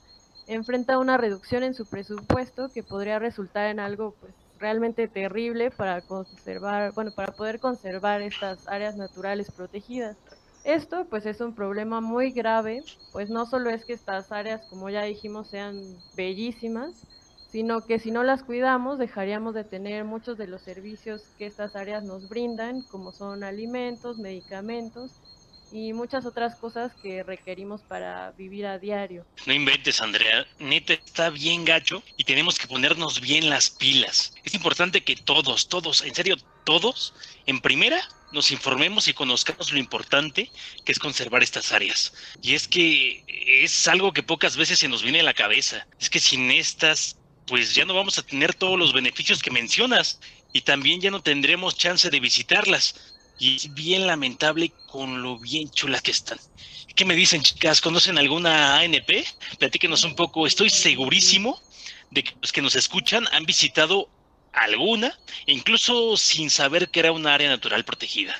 enfrenta 0.45 0.99
una 0.99 1.17
reducción 1.17 1.63
en 1.63 1.73
su 1.73 1.87
presupuesto 1.87 2.71
que 2.71 2.83
podría 2.83 3.19
resultar 3.19 3.67
en 3.69 3.79
algo 3.79 4.15
pues 4.19 4.35
realmente 4.57 5.07
terrible 5.07 5.71
para 5.71 6.01
conservar, 6.03 6.93
bueno, 6.93 7.11
para 7.13 7.35
poder 7.35 7.59
conservar 7.59 8.21
estas 8.21 8.59
áreas 8.67 8.95
naturales 8.95 9.51
protegidas. 9.51 10.17
Esto 10.63 11.07
pues 11.09 11.25
es 11.25 11.41
un 11.41 11.55
problema 11.55 12.01
muy 12.01 12.31
grave, 12.31 12.85
pues 13.11 13.29
no 13.29 13.45
solo 13.45 13.69
es 13.69 13.85
que 13.85 13.93
estas 13.93 14.31
áreas, 14.31 14.65
como 14.65 14.89
ya 14.89 15.03
dijimos, 15.03 15.49
sean 15.49 16.03
bellísimas, 16.13 16.95
sino 17.45 17.85
que 17.85 17.99
si 17.99 18.11
no 18.11 18.23
las 18.23 18.43
cuidamos 18.43 18.97
dejaríamos 18.97 19.53
de 19.53 19.65
tener 19.65 20.05
muchos 20.05 20.37
de 20.37 20.47
los 20.47 20.63
servicios 20.63 21.29
que 21.37 21.45
estas 21.45 21.75
áreas 21.75 22.03
nos 22.03 22.27
brindan, 22.27 22.81
como 22.83 23.11
son 23.11 23.43
alimentos, 23.43 24.17
medicamentos 24.17 25.17
y 25.73 25.91
muchas 25.91 26.23
otras 26.27 26.55
cosas 26.55 26.91
que 27.01 27.23
requerimos 27.23 27.81
para 27.81 28.31
vivir 28.37 28.67
a 28.67 28.77
diario. 28.77 29.25
No 29.47 29.53
inventes, 29.53 30.01
Andrea. 30.01 30.45
Neta 30.59 30.93
está 30.93 31.31
bien 31.31 31.65
gacho 31.65 32.03
y 32.15 32.25
tenemos 32.25 32.59
que 32.59 32.67
ponernos 32.67 33.19
bien 33.19 33.49
las 33.49 33.71
pilas. 33.71 34.35
Es 34.43 34.53
importante 34.53 35.03
que 35.03 35.15
todos, 35.15 35.67
todos, 35.69 36.03
en 36.03 36.13
serio, 36.13 36.35
todos, 36.63 37.15
en 37.47 37.59
primera, 37.59 38.07
nos 38.31 38.51
informemos 38.51 39.07
y 39.07 39.15
conozcamos 39.15 39.71
lo 39.71 39.79
importante 39.79 40.51
que 40.85 40.91
es 40.91 40.99
conservar 40.99 41.41
estas 41.41 41.71
áreas. 41.71 42.13
Y 42.43 42.53
es 42.53 42.67
que 42.67 43.23
es 43.63 43.87
algo 43.87 44.13
que 44.13 44.21
pocas 44.21 44.55
veces 44.55 44.77
se 44.77 44.87
nos 44.87 45.01
viene 45.01 45.21
a 45.21 45.23
la 45.23 45.33
cabeza. 45.33 45.87
Es 45.99 46.11
que 46.11 46.19
sin 46.19 46.51
estas, 46.51 47.17
pues 47.47 47.73
ya 47.73 47.83
no 47.83 47.95
vamos 47.95 48.19
a 48.19 48.23
tener 48.23 48.53
todos 48.53 48.77
los 48.77 48.93
beneficios 48.93 49.41
que 49.41 49.49
mencionas 49.49 50.19
y 50.51 50.61
también 50.61 51.01
ya 51.01 51.09
no 51.09 51.23
tendremos 51.23 51.75
chance 51.75 52.11
de 52.11 52.19
visitarlas 52.19 53.12
y 53.43 53.57
es 53.57 53.73
bien 53.73 54.07
lamentable 54.07 54.71
con 54.85 55.21
lo 55.21 55.37
bien 55.37 55.69
chulas 55.69 56.01
que 56.01 56.11
están. 56.11 56.37
¿Qué 56.95 57.03
me 57.03 57.13
dicen, 57.13 57.41
chicas? 57.41 57.81
¿Conocen 57.81 58.17
alguna 58.17 58.77
ANP? 58.79 59.25
Platíquenos 59.59 60.05
un 60.05 60.15
poco. 60.15 60.47
Estoy 60.47 60.69
segurísimo 60.69 61.59
de 62.09 62.23
que 62.23 62.31
los 62.41 62.53
que 62.53 62.61
nos 62.61 62.75
escuchan 62.75 63.25
han 63.33 63.45
visitado 63.45 64.07
alguna, 64.53 65.13
incluso 65.45 66.15
sin 66.15 66.49
saber 66.49 66.89
que 66.89 67.01
era 67.01 67.11
una 67.11 67.33
área 67.33 67.49
natural 67.49 67.83
protegida. 67.83 68.33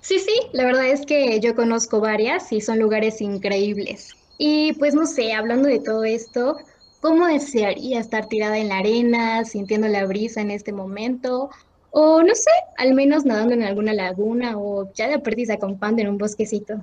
Sí, 0.00 0.20
sí, 0.20 0.32
la 0.52 0.64
verdad 0.64 0.86
es 0.86 1.04
que 1.06 1.40
yo 1.40 1.56
conozco 1.56 2.00
varias 2.00 2.52
y 2.52 2.60
son 2.60 2.78
lugares 2.78 3.20
increíbles. 3.20 4.14
Y 4.38 4.74
pues 4.74 4.94
no 4.94 5.06
sé, 5.06 5.32
hablando 5.32 5.68
de 5.68 5.80
todo 5.80 6.04
esto, 6.04 6.56
¿cómo 7.00 7.26
desearía 7.26 7.98
estar 7.98 8.28
tirada 8.28 8.58
en 8.58 8.68
la 8.68 8.78
arena, 8.78 9.44
sintiendo 9.44 9.88
la 9.88 10.06
brisa 10.06 10.40
en 10.40 10.52
este 10.52 10.72
momento? 10.72 11.50
O 11.98 12.22
no 12.22 12.34
sé, 12.34 12.50
al 12.76 12.92
menos 12.92 13.24
nadando 13.24 13.54
en 13.54 13.62
alguna 13.62 13.94
laguna 13.94 14.58
o 14.58 14.92
ya 14.92 15.08
de 15.08 15.18
perdiz 15.18 15.48
acampando 15.48 16.02
en 16.02 16.08
un 16.08 16.18
bosquecito. 16.18 16.74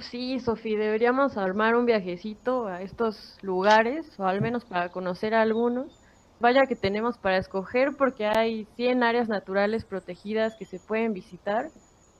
Sí, 0.00 0.40
Sofía, 0.40 0.78
deberíamos 0.78 1.36
armar 1.36 1.76
un 1.76 1.84
viajecito 1.84 2.66
a 2.66 2.80
estos 2.80 3.36
lugares, 3.42 4.18
o 4.18 4.24
al 4.24 4.40
menos 4.40 4.64
para 4.64 4.90
conocer 4.90 5.34
algunos. 5.34 6.00
Vaya 6.40 6.66
que 6.66 6.76
tenemos 6.76 7.18
para 7.18 7.36
escoger 7.36 7.94
porque 7.98 8.24
hay 8.24 8.64
100 8.74 9.02
áreas 9.02 9.28
naturales 9.28 9.84
protegidas 9.84 10.56
que 10.58 10.64
se 10.64 10.80
pueden 10.80 11.12
visitar. 11.12 11.70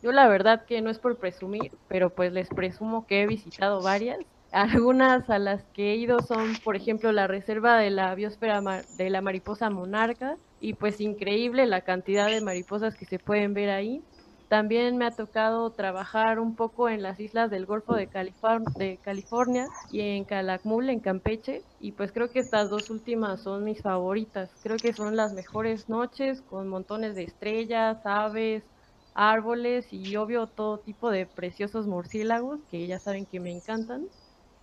Yo 0.02 0.12
la 0.12 0.28
verdad 0.28 0.66
que 0.66 0.82
no 0.82 0.90
es 0.90 0.98
por 0.98 1.18
presumir, 1.18 1.78
pero 1.86 2.14
pues 2.14 2.30
les 2.34 2.50
presumo 2.50 3.06
que 3.06 3.22
he 3.22 3.26
visitado 3.26 3.80
varias. 3.80 4.18
Algunas 4.50 5.30
a 5.30 5.38
las 5.38 5.64
que 5.72 5.92
he 5.92 5.96
ido 5.96 6.20
son, 6.20 6.56
por 6.62 6.76
ejemplo, 6.76 7.10
la 7.10 7.26
reserva 7.26 7.78
de 7.78 7.88
la 7.88 8.14
biosfera 8.14 8.60
de 8.86 9.08
la 9.08 9.22
mariposa 9.22 9.70
monarca, 9.70 10.36
y 10.60 10.74
pues 10.74 11.00
increíble 11.00 11.66
la 11.66 11.82
cantidad 11.82 12.30
de 12.30 12.40
mariposas 12.40 12.96
que 12.96 13.06
se 13.06 13.18
pueden 13.18 13.54
ver 13.54 13.70
ahí. 13.70 14.04
También 14.48 14.96
me 14.96 15.04
ha 15.04 15.14
tocado 15.14 15.72
trabajar 15.74 16.38
un 16.40 16.56
poco 16.56 16.88
en 16.88 17.02
las 17.02 17.20
islas 17.20 17.50
del 17.50 17.66
Golfo 17.66 17.94
de, 17.94 18.08
California 18.08 19.68
y 19.90 20.00
en 20.00 20.24
Calakmul, 20.24 20.88
en 20.88 21.00
Campeche, 21.00 21.66
y 21.78 21.92
pues 21.92 22.12
creo 22.12 22.30
que 22.30 22.38
estas 22.40 22.70
dos 22.70 22.88
últimas 22.88 23.42
son 23.42 23.64
mis 23.64 23.82
favoritas. 23.82 24.56
Creo 24.62 24.80
que 24.80 24.94
son 24.94 25.16
las 25.16 25.34
mejores 25.34 25.88
noches 25.88 26.40
con 26.40 26.66
montones 26.68 27.14
de 27.14 27.24
estrellas, 27.24 27.98
aves, 28.04 28.64
árboles 29.12 29.92
y 29.92 30.16
obvio 30.16 30.48
todo 30.48 30.80
tipo 30.80 31.10
de 31.10 31.26
preciosos 31.26 31.86
murciélagos 31.86 32.60
que 32.70 32.86
ya 32.86 32.98
saben 33.00 33.26
que 33.26 33.40
me 33.40 33.50
encantan. 33.50 34.06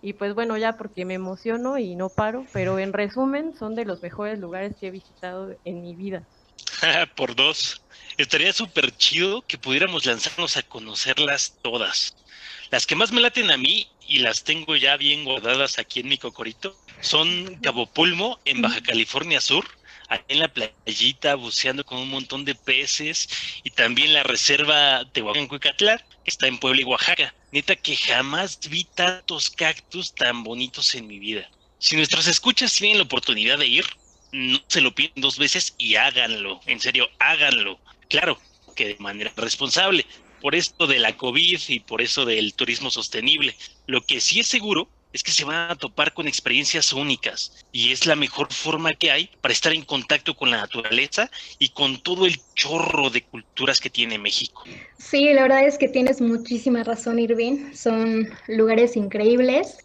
Y 0.06 0.12
pues 0.12 0.34
bueno, 0.34 0.56
ya 0.56 0.76
porque 0.76 1.04
me 1.04 1.14
emociono 1.14 1.78
y 1.78 1.96
no 1.96 2.08
paro, 2.08 2.46
pero 2.52 2.78
en 2.78 2.92
resumen 2.92 3.56
son 3.58 3.74
de 3.74 3.84
los 3.84 4.00
mejores 4.02 4.38
lugares 4.38 4.76
que 4.78 4.86
he 4.86 4.90
visitado 4.92 5.56
en 5.64 5.82
mi 5.82 5.96
vida. 5.96 6.22
Por 7.16 7.34
dos. 7.34 7.82
Estaría 8.16 8.52
súper 8.52 8.96
chido 8.96 9.42
que 9.42 9.58
pudiéramos 9.58 10.06
lanzarnos 10.06 10.56
a 10.56 10.62
conocerlas 10.62 11.58
todas. 11.60 12.14
Las 12.70 12.86
que 12.86 12.94
más 12.94 13.10
me 13.10 13.20
laten 13.20 13.50
a 13.50 13.56
mí 13.56 13.88
y 14.06 14.18
las 14.18 14.44
tengo 14.44 14.76
ya 14.76 14.96
bien 14.96 15.24
guardadas 15.24 15.80
aquí 15.80 15.98
en 15.98 16.08
mi 16.08 16.18
cocorito 16.18 16.76
son 17.00 17.56
Cabo 17.56 17.86
Pulmo 17.92 18.38
en 18.44 18.62
Baja 18.62 18.80
California 18.82 19.40
Sur, 19.40 19.66
en 20.28 20.38
la 20.38 20.46
playita 20.46 21.34
buceando 21.34 21.84
con 21.84 21.98
un 21.98 22.10
montón 22.10 22.44
de 22.44 22.54
peces 22.54 23.28
y 23.64 23.70
también 23.70 24.12
la 24.12 24.22
reserva 24.22 25.04
Tehuacán-Cuicatlán, 25.12 25.98
que 25.98 26.15
está 26.26 26.46
en 26.46 26.58
Puebla 26.58 26.82
y 26.82 26.84
Oaxaca. 26.84 27.34
Neta 27.52 27.76
que 27.76 27.96
jamás 27.96 28.58
vi 28.68 28.84
tantos 28.84 29.50
cactus 29.50 30.14
tan 30.14 30.42
bonitos 30.44 30.94
en 30.94 31.06
mi 31.06 31.18
vida. 31.18 31.48
Si 31.78 31.96
nuestros 31.96 32.26
escuchas 32.26 32.74
tienen 32.74 32.98
la 32.98 33.04
oportunidad 33.04 33.58
de 33.58 33.66
ir, 33.66 33.84
no 34.32 34.60
se 34.66 34.80
lo 34.80 34.94
piden 34.94 35.12
dos 35.16 35.38
veces 35.38 35.74
y 35.78 35.94
háganlo, 35.94 36.60
en 36.66 36.80
serio, 36.80 37.08
háganlo. 37.18 37.78
Claro, 38.08 38.40
que 38.74 38.88
de 38.88 38.96
manera 38.98 39.32
responsable, 39.36 40.04
por 40.40 40.54
esto 40.54 40.86
de 40.86 40.98
la 40.98 41.16
COVID 41.16 41.60
y 41.68 41.80
por 41.80 42.02
eso 42.02 42.24
del 42.24 42.54
turismo 42.54 42.90
sostenible. 42.90 43.56
Lo 43.86 44.02
que 44.02 44.20
sí 44.20 44.40
es 44.40 44.46
seguro 44.46 44.88
es 45.12 45.22
que 45.22 45.30
se 45.30 45.44
van 45.44 45.70
a 45.70 45.76
topar 45.76 46.12
con 46.12 46.28
experiencias 46.28 46.92
únicas 46.92 47.64
y 47.72 47.92
es 47.92 48.06
la 48.06 48.16
mejor 48.16 48.52
forma 48.52 48.94
que 48.94 49.10
hay 49.10 49.30
para 49.40 49.52
estar 49.52 49.72
en 49.72 49.82
contacto 49.82 50.36
con 50.36 50.50
la 50.50 50.58
naturaleza 50.58 51.30
y 51.58 51.70
con 51.70 52.02
todo 52.02 52.26
el 52.26 52.38
chorro 52.54 53.10
de 53.10 53.22
culturas 53.22 53.80
que 53.80 53.90
tiene 53.90 54.18
México. 54.18 54.62
Sí, 54.98 55.32
la 55.32 55.42
verdad 55.42 55.66
es 55.66 55.78
que 55.78 55.88
tienes 55.88 56.20
muchísima 56.20 56.84
razón, 56.84 57.18
Irving. 57.18 57.72
Son 57.74 58.28
lugares 58.48 58.96
increíbles. 58.96 59.78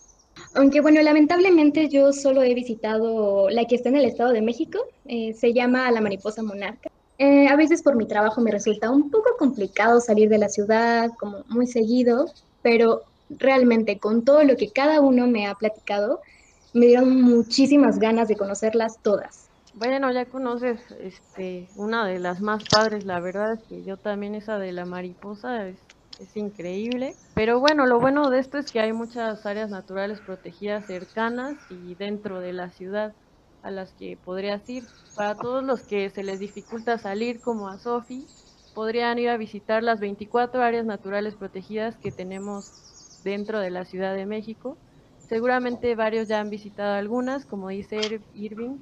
Aunque 0.55 0.81
bueno, 0.81 1.01
lamentablemente 1.01 1.87
yo 1.89 2.11
solo 2.13 2.41
he 2.41 2.53
visitado 2.53 3.49
la 3.49 3.65
que 3.65 3.75
está 3.75 3.89
en 3.89 3.97
el 3.97 4.05
Estado 4.05 4.31
de 4.31 4.41
México, 4.41 4.79
eh, 5.05 5.33
se 5.33 5.53
llama 5.53 5.91
La 5.91 6.01
Mariposa 6.01 6.43
Monarca. 6.43 6.89
Eh, 7.17 7.47
a 7.47 7.55
veces 7.55 7.83
por 7.83 7.95
mi 7.95 8.07
trabajo 8.07 8.41
me 8.41 8.51
resulta 8.51 8.89
un 8.89 9.11
poco 9.11 9.37
complicado 9.37 10.01
salir 10.01 10.27
de 10.27 10.39
la 10.39 10.49
ciudad, 10.49 11.11
como 11.19 11.43
muy 11.47 11.67
seguido, 11.67 12.25
pero 12.63 13.03
realmente 13.37 13.99
con 13.99 14.23
todo 14.23 14.43
lo 14.43 14.55
que 14.55 14.71
cada 14.71 15.01
uno 15.01 15.27
me 15.27 15.47
ha 15.47 15.55
platicado, 15.55 16.19
me 16.73 16.87
dieron 16.87 17.21
muchísimas 17.21 17.99
ganas 17.99 18.27
de 18.27 18.37
conocerlas 18.37 19.01
todas. 19.01 19.51
Bueno, 19.73 20.11
ya 20.11 20.27
conoces 20.29 20.91
este, 20.99 21.71
una 21.75 22.05
de 22.05 22.19
las 22.19 22.41
más 22.41 22.65
padres, 22.65 23.05
la 23.05 23.19
verdad 23.19 23.53
es 23.53 23.63
que 23.67 23.83
yo 23.83 23.97
también 23.97 24.35
esa 24.35 24.59
de 24.59 24.73
la 24.73 24.85
mariposa 24.85 25.67
es, 25.67 25.79
es 26.17 26.35
increíble. 26.35 27.17
Pero 27.33 27.59
bueno, 27.59 27.85
lo 27.85 27.99
bueno 27.99 28.29
de 28.29 28.39
esto 28.39 28.57
es 28.57 28.69
que 28.69 28.81
hay 28.81 28.91
muchas 28.91 29.45
áreas 29.45 29.69
naturales 29.69 30.21
protegidas 30.21 30.85
cercanas 30.85 31.57
y 31.69 31.95
dentro 31.95 32.41
de 32.41 32.51
la 32.53 32.71
ciudad 32.71 33.15
a 33.61 33.71
las 33.71 33.93
que 33.93 34.17
podrías 34.17 34.67
ir. 34.67 34.89
Para 35.13 35.39
todos 35.39 35.63
los 35.63 35.83
que 35.83 36.09
se 36.09 36.23
les 36.23 36.39
dificulta 36.39 36.97
salir 36.97 37.39
como 37.41 37.69
a 37.69 37.77
Sofi, 37.77 38.29
podrían 38.73 39.19
ir 39.19 39.29
a 39.29 39.37
visitar 39.37 39.83
las 39.83 39.99
24 40.01 40.61
áreas 40.61 40.85
naturales 40.85 41.35
protegidas 41.35 41.97
que 41.97 42.11
tenemos 42.11 42.73
dentro 43.23 43.59
de 43.59 43.69
la 43.71 43.85
Ciudad 43.85 44.15
de 44.15 44.25
México. 44.25 44.79
Seguramente 45.23 45.95
varios 45.95 46.27
ya 46.27 46.39
han 46.39 46.49
visitado 46.49 46.93
algunas, 46.95 47.45
como 47.45 47.69
dice 47.69 48.21
Irving, 48.33 48.79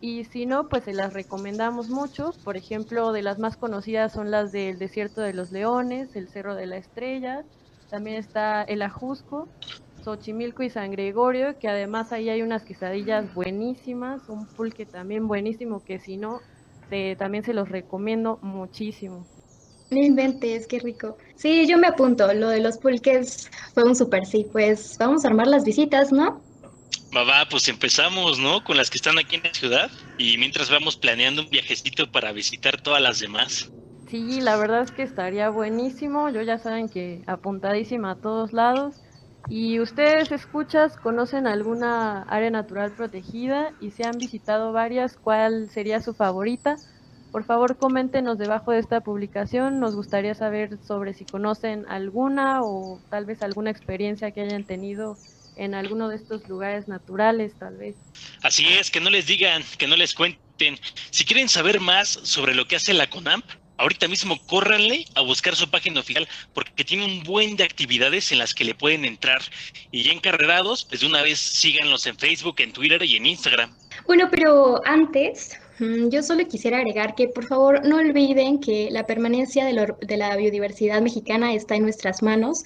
y 0.00 0.24
si 0.24 0.46
no, 0.46 0.68
pues 0.68 0.84
se 0.84 0.94
las 0.94 1.12
recomendamos 1.12 1.88
mucho. 1.88 2.36
Por 2.42 2.56
ejemplo, 2.56 3.12
de 3.12 3.22
las 3.22 3.38
más 3.38 3.56
conocidas 3.56 4.12
son 4.12 4.30
las 4.32 4.50
del 4.52 4.78
Desierto 4.78 5.20
de 5.20 5.32
los 5.34 5.52
Leones, 5.52 6.16
el 6.16 6.28
Cerro 6.28 6.56
de 6.56 6.66
la 6.66 6.76
Estrella, 6.76 7.46
también 7.88 8.16
está 8.16 8.62
el 8.64 8.82
Ajusco, 8.82 9.52
Xochimilco 10.00 10.62
y 10.64 10.70
San 10.70 10.90
Gregorio, 10.90 11.58
que 11.58 11.68
además 11.68 12.10
ahí 12.12 12.28
hay 12.30 12.42
unas 12.42 12.64
quesadillas 12.64 13.32
buenísimas, 13.32 14.28
un 14.28 14.48
pulque 14.48 14.86
también 14.86 15.28
buenísimo, 15.28 15.84
que 15.84 16.00
si 16.00 16.16
no, 16.16 16.40
también 17.18 17.44
se 17.44 17.54
los 17.54 17.68
recomiendo 17.68 18.38
muchísimo. 18.42 19.31
No 19.92 19.98
inventes, 20.00 20.66
qué 20.66 20.78
rico. 20.80 21.18
Sí, 21.36 21.66
yo 21.68 21.78
me 21.78 21.86
apunto. 21.86 22.32
Lo 22.34 22.48
de 22.48 22.60
los 22.60 22.78
pulques 22.78 23.48
fue 23.74 23.84
un 23.84 23.94
super 23.94 24.26
sí. 24.26 24.48
Pues 24.52 24.96
vamos 24.98 25.24
a 25.24 25.28
armar 25.28 25.46
las 25.46 25.64
visitas, 25.64 26.12
¿no? 26.12 26.44
Va, 27.16 27.22
va, 27.22 27.48
pues 27.48 27.68
empezamos, 27.68 28.40
¿no? 28.40 28.64
Con 28.64 28.76
las 28.76 28.90
que 28.90 28.98
están 28.98 29.16
aquí 29.16 29.36
en 29.36 29.42
la 29.44 29.54
ciudad 29.54 29.88
y 30.16 30.36
mientras 30.36 30.68
vamos 30.68 30.96
planeando 30.96 31.42
un 31.42 31.48
viajecito 31.48 32.10
para 32.10 32.32
visitar 32.32 32.80
todas 32.80 33.00
las 33.00 33.20
demás. 33.20 33.70
Sí, 34.06 34.40
la 34.40 34.56
verdad 34.56 34.82
es 34.82 34.92
que 34.92 35.02
estaría 35.02 35.48
buenísimo. 35.50 36.28
Yo 36.30 36.42
ya 36.42 36.58
saben 36.58 36.88
que 36.88 37.22
apuntadísima 37.26 38.12
a 38.12 38.20
todos 38.20 38.52
lados. 38.52 39.00
¿Y 39.48 39.80
ustedes, 39.80 40.30
escuchas, 40.32 40.96
conocen 40.96 41.46
alguna 41.46 42.22
área 42.22 42.50
natural 42.50 42.94
protegida 42.94 43.74
y 43.78 43.92
se 43.92 44.04
han 44.04 44.18
visitado 44.18 44.72
varias? 44.72 45.16
¿Cuál 45.16 45.70
sería 45.70 46.00
su 46.00 46.14
favorita? 46.14 46.80
Por 47.32 47.44
favor, 47.44 47.78
coméntenos 47.78 48.36
debajo 48.36 48.72
de 48.72 48.78
esta 48.78 49.00
publicación. 49.00 49.80
Nos 49.80 49.96
gustaría 49.96 50.34
saber 50.34 50.78
sobre 50.86 51.14
si 51.14 51.24
conocen 51.24 51.86
alguna 51.88 52.62
o 52.62 53.00
tal 53.08 53.24
vez 53.24 53.42
alguna 53.42 53.70
experiencia 53.70 54.32
que 54.32 54.42
hayan 54.42 54.64
tenido 54.64 55.16
en 55.56 55.74
alguno 55.74 56.10
de 56.10 56.16
estos 56.16 56.46
lugares 56.46 56.88
naturales, 56.88 57.54
tal 57.58 57.78
vez. 57.78 57.96
Así 58.42 58.66
es, 58.68 58.90
que 58.90 59.00
no 59.00 59.08
les 59.08 59.26
digan, 59.26 59.62
que 59.78 59.86
no 59.86 59.96
les 59.96 60.12
cuenten. 60.12 60.78
Si 61.10 61.24
quieren 61.24 61.48
saber 61.48 61.80
más 61.80 62.08
sobre 62.08 62.54
lo 62.54 62.66
que 62.68 62.76
hace 62.76 62.92
la 62.92 63.08
CONAMP, 63.08 63.44
ahorita 63.78 64.08
mismo 64.08 64.38
córranle 64.46 65.06
a 65.14 65.22
buscar 65.22 65.56
su 65.56 65.70
página 65.70 66.00
oficial 66.00 66.28
porque 66.52 66.84
tiene 66.84 67.06
un 67.06 67.22
buen 67.22 67.56
de 67.56 67.64
actividades 67.64 68.30
en 68.32 68.38
las 68.38 68.52
que 68.52 68.64
le 68.64 68.74
pueden 68.74 69.06
entrar. 69.06 69.40
Y 69.90 70.02
ya 70.02 70.12
encarregados, 70.12 70.84
pues 70.84 71.00
de 71.00 71.06
una 71.06 71.22
vez 71.22 71.38
síganlos 71.38 72.06
en 72.06 72.18
Facebook, 72.18 72.56
en 72.58 72.74
Twitter 72.74 73.02
y 73.02 73.16
en 73.16 73.24
Instagram. 73.24 73.74
Bueno, 74.06 74.28
pero 74.30 74.82
antes 74.86 75.58
yo 76.08 76.22
solo 76.22 76.46
quisiera 76.46 76.78
agregar 76.78 77.14
que 77.14 77.28
por 77.28 77.44
favor 77.44 77.84
no 77.86 77.96
olviden 77.96 78.60
que 78.60 78.88
la 78.90 79.06
permanencia 79.06 79.64
de, 79.64 80.16
la 80.16 80.36
biodiversidad 80.36 81.00
mexicana 81.00 81.54
está 81.54 81.74
en 81.74 81.82
nuestras 81.82 82.22
manos. 82.22 82.62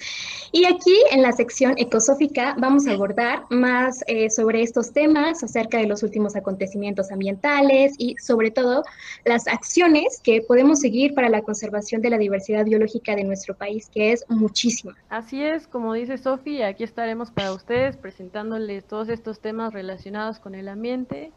Y 0.51 0.65
aquí 0.65 0.95
en 1.11 1.21
la 1.21 1.31
sección 1.31 1.73
ecosófica 1.77 2.55
vamos 2.59 2.87
a 2.87 2.91
abordar 2.91 3.43
más 3.49 4.03
eh, 4.07 4.29
sobre 4.29 4.61
estos 4.61 4.91
temas, 4.91 5.43
acerca 5.43 5.77
de 5.77 5.87
los 5.87 6.03
últimos 6.03 6.35
acontecimientos 6.35 7.11
ambientales 7.11 7.95
y 7.97 8.15
sobre 8.17 8.51
todo 8.51 8.83
las 9.25 9.47
acciones 9.47 10.19
que 10.23 10.41
podemos 10.41 10.79
seguir 10.79 11.13
para 11.13 11.29
la 11.29 11.41
conservación 11.41 12.01
de 12.01 12.09
la 12.09 12.17
diversidad 12.17 12.65
biológica 12.65 13.15
de 13.15 13.23
nuestro 13.23 13.55
país, 13.55 13.89
que 13.89 14.11
es 14.11 14.25
muchísima. 14.29 14.95
Así 15.09 15.41
es, 15.41 15.67
como 15.67 15.93
dice 15.93 16.17
Sofi, 16.17 16.61
aquí 16.61 16.83
estaremos 16.83 17.31
para 17.31 17.53
ustedes 17.53 17.97
presentándoles 17.97 18.85
todos 18.85 19.09
estos 19.09 19.39
temas 19.39 19.73
relacionados 19.73 20.39
con 20.39 20.55
el 20.55 20.67
ambiente 20.67 21.31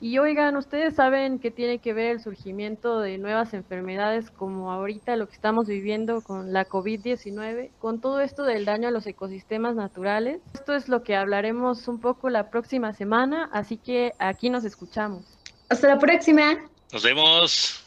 y 0.00 0.18
oigan, 0.18 0.56
¿ustedes 0.56 0.94
saben 0.94 1.38
qué 1.38 1.50
tiene 1.50 1.78
que 1.78 1.94
ver 1.94 2.12
el 2.12 2.20
surgimiento 2.20 3.00
de 3.00 3.16
nuevas 3.16 3.54
enfermedades 3.54 4.30
como 4.30 4.70
ahorita 4.70 5.16
lo 5.16 5.26
que 5.26 5.34
estamos 5.34 5.66
viviendo 5.66 6.20
con 6.20 6.52
la 6.52 6.68
COVID-19, 6.68 7.70
con 7.78 8.00
todo 8.00 8.20
esto 8.20 8.44
del 8.44 8.66
daño 8.66 8.88
a 8.88 8.90
los 8.90 9.06
ecosistemas 9.06 9.74
naturales? 9.74 10.40
Esto 10.52 10.74
es 10.74 10.88
lo 10.88 11.02
que 11.02 11.16
hablaremos 11.16 11.88
un 11.88 11.98
poco 11.98 12.28
la 12.28 12.50
próxima 12.50 12.92
semana, 12.92 13.48
así 13.52 13.78
que 13.78 14.12
aquí 14.18 14.50
nos 14.50 14.64
escuchamos. 14.64 15.24
Hasta 15.70 15.88
la 15.88 15.98
próxima. 15.98 16.56
Nos 16.92 17.02
vemos. 17.02 17.82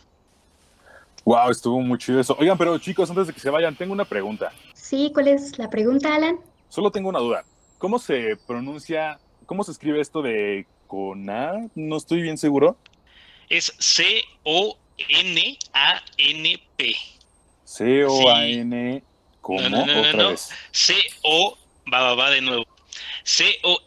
Wow, 1.26 1.52
estuvo 1.52 1.80
muy 1.80 2.00
chido 2.00 2.20
eso. 2.20 2.36
Oigan, 2.40 2.58
pero 2.58 2.78
chicos, 2.80 3.10
antes 3.12 3.28
de 3.28 3.34
que 3.34 3.40
se 3.40 3.52
vayan, 3.52 3.76
tengo 3.76 3.94
una 3.94 4.06
pregunta. 4.06 4.52
Sí, 4.74 5.12
¿cuál 5.14 5.28
es 5.28 5.60
la 5.60 5.70
pregunta, 5.70 6.16
Alan? 6.16 6.40
Solo 6.70 6.92
tengo 6.92 7.10
una 7.10 7.20
duda. 7.20 7.44
¿Cómo 7.78 8.00
se 8.00 8.36
pronuncia, 8.48 9.20
cómo 9.46 9.64
se 9.64 9.72
escribe 9.72 10.02
esto 10.02 10.24
de 10.24 10.66
Cona, 10.90 11.70
no 11.76 11.98
estoy 11.98 12.24
bien 12.24 12.40
seguro. 12.40 12.76
Es 13.48 13.72
C-O-N-A-N-P. 13.78 14.76
C-O-A-N, 17.64 19.04
¿cómo? 19.40 19.70
No, 19.70 19.86
no, 19.86 20.02
Otra 20.02 20.30
vez. 20.30 20.50
C-O, 20.72 21.56
va, 21.94 22.02
va, 22.02 22.16
va 22.16 22.32
de 22.32 22.42
nuevo. 22.42 22.66
C-O-N-A-N-P. 23.24 23.86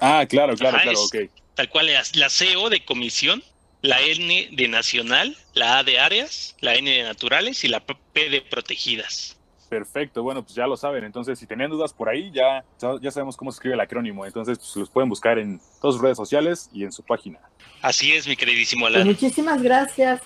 Ah, 0.00 0.26
claro, 0.28 0.54
claro, 0.54 0.78
claro, 0.82 1.02
ok. 1.02 1.16
Tal 1.54 1.70
cual, 1.70 1.90
la 2.12 2.28
C-O 2.28 2.68
de 2.68 2.84
comisión, 2.84 3.42
la 3.80 3.98
N 4.02 4.50
de 4.52 4.68
nacional, 4.68 5.34
la 5.54 5.78
A 5.78 5.82
de 5.82 5.98
áreas, 5.98 6.56
la 6.60 6.74
N 6.74 6.90
de 6.90 7.04
naturales 7.04 7.64
y 7.64 7.68
la 7.68 7.80
P 7.86 8.28
de 8.28 8.42
protegidas. 8.42 9.37
Perfecto, 9.68 10.22
bueno, 10.22 10.42
pues 10.42 10.54
ya 10.54 10.66
lo 10.66 10.76
saben. 10.76 11.04
Entonces, 11.04 11.38
si 11.38 11.46
tenían 11.46 11.70
dudas 11.70 11.92
por 11.92 12.08
ahí, 12.08 12.30
ya, 12.32 12.64
ya 13.00 13.10
sabemos 13.10 13.36
cómo 13.36 13.52
se 13.52 13.56
escribe 13.56 13.74
el 13.74 13.80
acrónimo. 13.80 14.24
Entonces, 14.24 14.58
pues 14.58 14.76
los 14.76 14.90
pueden 14.90 15.08
buscar 15.08 15.38
en 15.38 15.60
todas 15.80 15.96
sus 15.96 16.02
redes 16.02 16.16
sociales 16.16 16.70
y 16.72 16.84
en 16.84 16.92
su 16.92 17.02
página. 17.02 17.38
Así 17.82 18.12
es, 18.12 18.26
mi 18.26 18.36
queridísimo 18.36 18.86
pues 18.86 18.94
Alan. 18.94 19.06
muchísimas 19.06 19.62
gracias. 19.62 20.22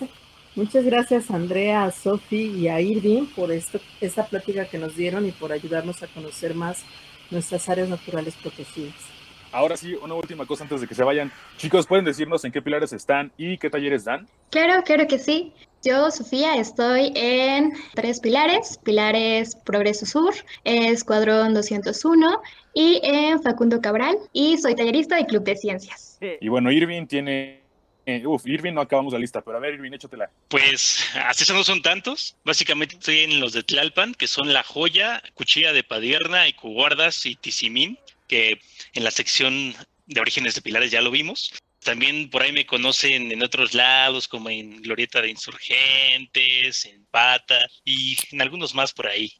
Muchas 0.55 0.85
gracias 0.85 1.31
a 1.31 1.37
Andrea, 1.37 1.85
a 1.85 1.91
Sofi 1.91 2.43
y 2.43 2.69
a 2.69 2.81
Irving 2.81 3.27
por 3.35 3.51
esto, 3.51 3.81
esta 4.01 4.27
plática 4.27 4.67
que 4.67 4.79
nos 4.79 4.95
dieron 4.95 5.27
y 5.27 5.33
por 5.33 5.51
ayudarnos 5.51 6.03
a 6.03 6.09
conocer 6.09 6.55
más 6.55 6.85
nuestras 7.31 7.69
áreas 7.71 7.89
naturales 7.89 8.35
protegidas. 8.35 8.95
Ahora 9.53 9.77
sí, 9.77 9.95
una 10.03 10.15
última 10.15 10.47
cosa 10.47 10.65
antes 10.65 10.81
de 10.81 10.89
que 10.89 10.95
se 10.95 11.05
vayan. 11.05 11.31
Chicos, 11.59 11.87
¿pueden 11.87 12.07
decirnos 12.07 12.43
en 12.45 12.53
qué 12.53 12.63
pilares 12.63 12.93
están 12.95 13.31
y 13.37 13.59
qué 13.59 13.69
talleres 13.69 14.05
dan? 14.05 14.27
Claro, 14.51 14.83
claro 14.83 15.07
que 15.07 15.19
sí. 15.19 15.53
Yo, 15.85 16.11
Sofía, 16.11 16.55
estoy 16.55 17.13
en 17.17 17.73
tres 17.95 18.21
pilares, 18.21 18.79
Pilares 18.85 19.57
Progreso 19.57 20.07
Sur, 20.07 20.33
Escuadrón 20.65 21.55
201 21.55 22.41
y 22.73 23.01
en 23.03 23.43
Facundo 23.43 23.81
Cabral 23.81 24.17
y 24.33 24.57
soy 24.59 24.75
tallerista 24.75 25.17
de 25.17 25.27
Club 25.27 25.43
de 25.43 25.57
Ciencias. 25.57 26.19
Y 26.41 26.49
bueno, 26.49 26.71
Irving 26.71 27.07
tiene... 27.07 27.61
Eh, 28.07 28.27
uf, 28.27 28.47
Irving 28.47 28.73
no 28.73 28.81
acabamos 28.81 29.13
la 29.13 29.19
lista, 29.19 29.43
pero 29.43 29.59
a 29.59 29.61
ver, 29.61 29.75
Irving, 29.75 29.93
échatela. 29.93 30.31
Pues 30.49 31.05
así 31.25 31.53
no 31.53 31.63
son 31.63 31.83
tantos. 31.83 32.37
Básicamente 32.45 32.95
estoy 32.95 33.21
en 33.21 33.41
los 33.41 33.53
de 33.53 33.63
Tlalpan, 33.63 34.15
que 34.15 34.27
son 34.29 34.53
La 34.53 34.63
Joya, 34.63 35.23
Cuchilla 35.35 35.73
de 35.73 35.85
Padierna, 35.85 36.49
Icuguardas 36.49 37.27
y 37.27 37.37
Tizimín, 37.37 37.99
que 38.29 38.61
en 38.95 39.05
la 39.05 39.11
sección 39.11 39.75
de 40.07 40.21
orígenes 40.21 40.55
de 40.55 40.63
pilares 40.63 40.91
ya 40.91 41.01
lo 41.01 41.11
vimos. 41.11 41.53
También 41.85 42.31
por 42.31 42.43
ahí 42.43 42.53
me 42.53 42.67
conocen 42.67 43.33
en 43.33 43.43
otros 43.43 43.75
lados, 43.75 44.29
como 44.29 44.51
en 44.51 44.83
Glorieta 44.83 45.21
de 45.21 45.31
Insurgentes, 45.31 46.85
en 46.85 47.05
Pata 47.11 47.59
y 47.85 48.17
en 48.31 48.41
algunos 48.41 48.75
más 48.75 48.93
por 48.93 49.09
ahí. 49.09 49.33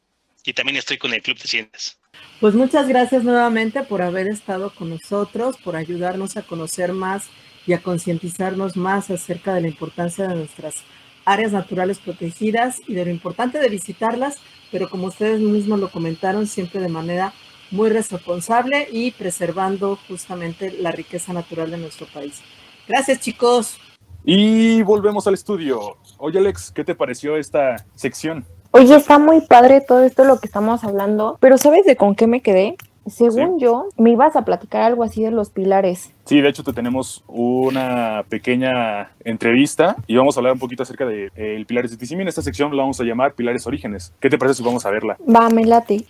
Y 0.45 0.53
también 0.53 0.77
estoy 0.77 0.97
con 0.97 1.13
el 1.13 1.21
Club 1.21 1.39
de 1.39 1.47
Ciencias. 1.47 1.97
Pues 2.41 2.53
muchas 2.53 2.87
gracias 2.89 3.23
nuevamente 3.23 3.83
por 3.83 4.01
haber 4.01 4.27
estado 4.27 4.73
con 4.75 4.89
nosotros, 4.89 5.55
por 5.57 5.77
ayudarnos 5.77 6.35
a 6.35 6.41
conocer 6.41 6.91
más 6.91 7.29
y 7.65 7.73
a 7.73 7.81
concientizarnos 7.81 8.75
más 8.75 9.09
acerca 9.09 9.53
de 9.53 9.61
la 9.61 9.69
importancia 9.69 10.27
de 10.27 10.35
nuestras 10.35 10.83
áreas 11.25 11.53
naturales 11.53 11.99
protegidas 11.99 12.81
y 12.87 12.93
de 12.95 13.05
lo 13.05 13.11
importante 13.11 13.59
de 13.59 13.69
visitarlas, 13.69 14.37
pero 14.71 14.89
como 14.89 15.07
ustedes 15.07 15.39
mismos 15.39 15.79
lo 15.79 15.89
comentaron, 15.89 16.47
siempre 16.47 16.81
de 16.81 16.89
manera 16.89 17.33
muy 17.73 17.89
responsable 17.89 18.87
y 18.91 19.11
preservando 19.11 19.97
justamente 20.07 20.71
la 20.71 20.91
riqueza 20.91 21.33
natural 21.33 21.71
de 21.71 21.77
nuestro 21.77 22.05
país. 22.05 22.41
Gracias 22.87 23.19
chicos. 23.19 23.79
Y 24.23 24.83
volvemos 24.83 25.27
al 25.27 25.33
estudio. 25.33 25.97
Oye 26.17 26.39
Alex, 26.39 26.71
¿qué 26.71 26.83
te 26.83 26.95
pareció 26.95 27.35
esta 27.35 27.85
sección? 27.95 28.45
Oye, 28.71 28.95
está 28.95 29.19
muy 29.19 29.41
padre 29.41 29.81
todo 29.81 30.03
esto 30.03 30.23
lo 30.23 30.39
que 30.39 30.47
estamos 30.47 30.83
hablando, 30.83 31.37
pero 31.41 31.57
¿sabes 31.57 31.85
de 31.85 31.95
con 31.95 32.15
qué 32.15 32.27
me 32.27 32.41
quedé? 32.41 32.77
Según 33.05 33.59
yo, 33.59 33.89
me 33.97 34.11
ibas 34.11 34.35
a 34.37 34.45
platicar 34.45 34.83
algo 34.83 35.03
así 35.03 35.23
de 35.23 35.31
los 35.31 35.49
pilares. 35.49 36.13
Sí, 36.25 36.39
de 36.39 36.49
hecho 36.49 36.63
te 36.63 36.71
tenemos 36.71 37.23
una 37.27 38.23
pequeña 38.29 39.11
entrevista 39.25 39.97
y 40.07 40.15
vamos 40.15 40.37
a 40.37 40.39
hablar 40.39 40.53
un 40.53 40.59
poquito 40.59 40.83
acerca 40.83 41.05
de 41.05 41.25
eh, 41.35 41.55
el 41.57 41.65
Pilares 41.65 41.91
de 41.91 41.97
Tizimín. 41.97 42.29
Esta 42.29 42.41
sección 42.41 42.75
la 42.75 42.83
vamos 42.83 43.01
a 43.01 43.03
llamar 43.03 43.33
Pilares 43.33 43.67
Orígenes. 43.67 44.13
¿Qué 44.21 44.29
te 44.29 44.37
parece 44.37 44.59
si 44.59 44.63
vamos 44.63 44.85
a 44.85 44.89
verla? 44.89 45.17
Va, 45.27 45.49
me 45.49 45.65
late. 45.65 46.05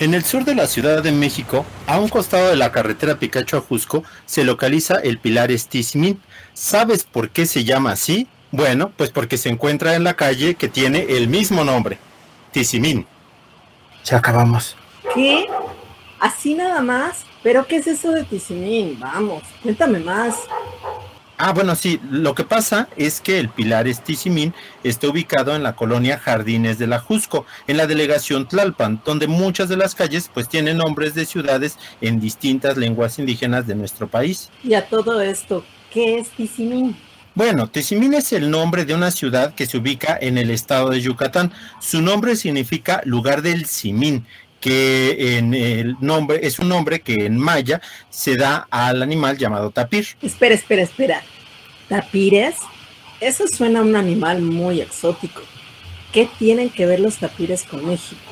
En 0.00 0.12
el 0.12 0.24
sur 0.24 0.44
de 0.44 0.56
la 0.56 0.66
Ciudad 0.66 1.04
de 1.04 1.12
México, 1.12 1.64
a 1.86 2.00
un 2.00 2.08
costado 2.08 2.50
de 2.50 2.56
la 2.56 2.72
carretera 2.72 3.20
Picacho 3.20 3.58
a 3.58 3.60
Jusco, 3.60 4.02
se 4.26 4.42
localiza 4.42 4.96
el 4.96 5.18
Pilares 5.18 5.68
Tizimín. 5.68 6.20
¿Sabes 6.52 7.04
por 7.04 7.30
qué 7.30 7.46
se 7.46 7.62
llama 7.62 7.92
así? 7.92 8.26
Bueno, 8.50 8.90
pues 8.96 9.10
porque 9.10 9.38
se 9.38 9.50
encuentra 9.50 9.94
en 9.94 10.02
la 10.02 10.14
calle 10.14 10.56
que 10.56 10.68
tiene 10.68 11.06
el 11.10 11.28
mismo 11.28 11.62
nombre, 11.62 11.98
Tizimín. 12.50 13.06
Ya 14.04 14.16
acabamos. 14.16 14.76
¿Qué? 15.14 15.46
¿Así 16.18 16.54
nada 16.54 16.80
más? 16.82 17.24
¿Pero 17.44 17.64
qué 17.66 17.76
es 17.76 17.86
eso 17.86 18.10
de 18.10 18.24
Tizimín? 18.24 18.98
Vamos, 18.98 19.44
cuéntame 19.62 20.00
más. 20.00 20.34
Ah, 21.36 21.52
bueno, 21.52 21.74
sí, 21.74 22.00
lo 22.08 22.34
que 22.34 22.44
pasa 22.44 22.88
es 22.96 23.20
que 23.20 23.40
el 23.40 23.48
Pilar 23.48 23.86
Tizimín 24.04 24.54
está 24.84 25.08
ubicado 25.08 25.56
en 25.56 25.64
la 25.64 25.74
colonia 25.74 26.16
Jardines 26.18 26.78
de 26.78 26.86
la 26.86 27.00
Jusco, 27.00 27.44
en 27.66 27.76
la 27.76 27.88
delegación 27.88 28.46
Tlalpan, 28.46 29.02
donde 29.04 29.26
muchas 29.26 29.68
de 29.68 29.76
las 29.76 29.96
calles 29.96 30.30
pues 30.32 30.48
tienen 30.48 30.78
nombres 30.78 31.14
de 31.14 31.26
ciudades 31.26 31.76
en 32.00 32.20
distintas 32.20 32.76
lenguas 32.76 33.18
indígenas 33.18 33.66
de 33.66 33.74
nuestro 33.74 34.06
país. 34.06 34.50
Y 34.62 34.74
a 34.74 34.86
todo 34.86 35.20
esto, 35.20 35.64
¿qué 35.90 36.18
es 36.18 36.30
Tizimín? 36.30 36.96
Bueno, 37.36 37.66
Tizimín 37.66 38.14
es 38.14 38.32
el 38.32 38.48
nombre 38.48 38.84
de 38.84 38.94
una 38.94 39.10
ciudad 39.10 39.54
que 39.54 39.66
se 39.66 39.78
ubica 39.78 40.16
en 40.20 40.38
el 40.38 40.50
estado 40.50 40.90
de 40.90 41.00
Yucatán. 41.00 41.52
Su 41.80 42.00
nombre 42.00 42.36
significa 42.36 43.02
lugar 43.06 43.42
del 43.42 43.66
Simín, 43.66 44.24
que 44.64 45.36
en 45.36 45.52
el 45.52 45.94
nombre 46.00 46.40
es 46.42 46.58
un 46.58 46.70
nombre 46.70 47.00
que 47.02 47.26
en 47.26 47.36
maya 47.36 47.82
se 48.08 48.34
da 48.34 48.66
al 48.70 49.02
animal 49.02 49.36
llamado 49.36 49.70
tapir. 49.70 50.06
Espera, 50.22 50.54
espera, 50.54 50.80
espera. 50.80 51.22
¿Tapires? 51.86 52.54
Eso 53.20 53.46
suena 53.46 53.80
a 53.80 53.82
un 53.82 53.94
animal 53.94 54.40
muy 54.40 54.80
exótico. 54.80 55.42
¿Qué 56.14 56.30
tienen 56.38 56.70
que 56.70 56.86
ver 56.86 57.00
los 57.00 57.18
tapires 57.18 57.64
con 57.64 57.86
México? 57.86 58.22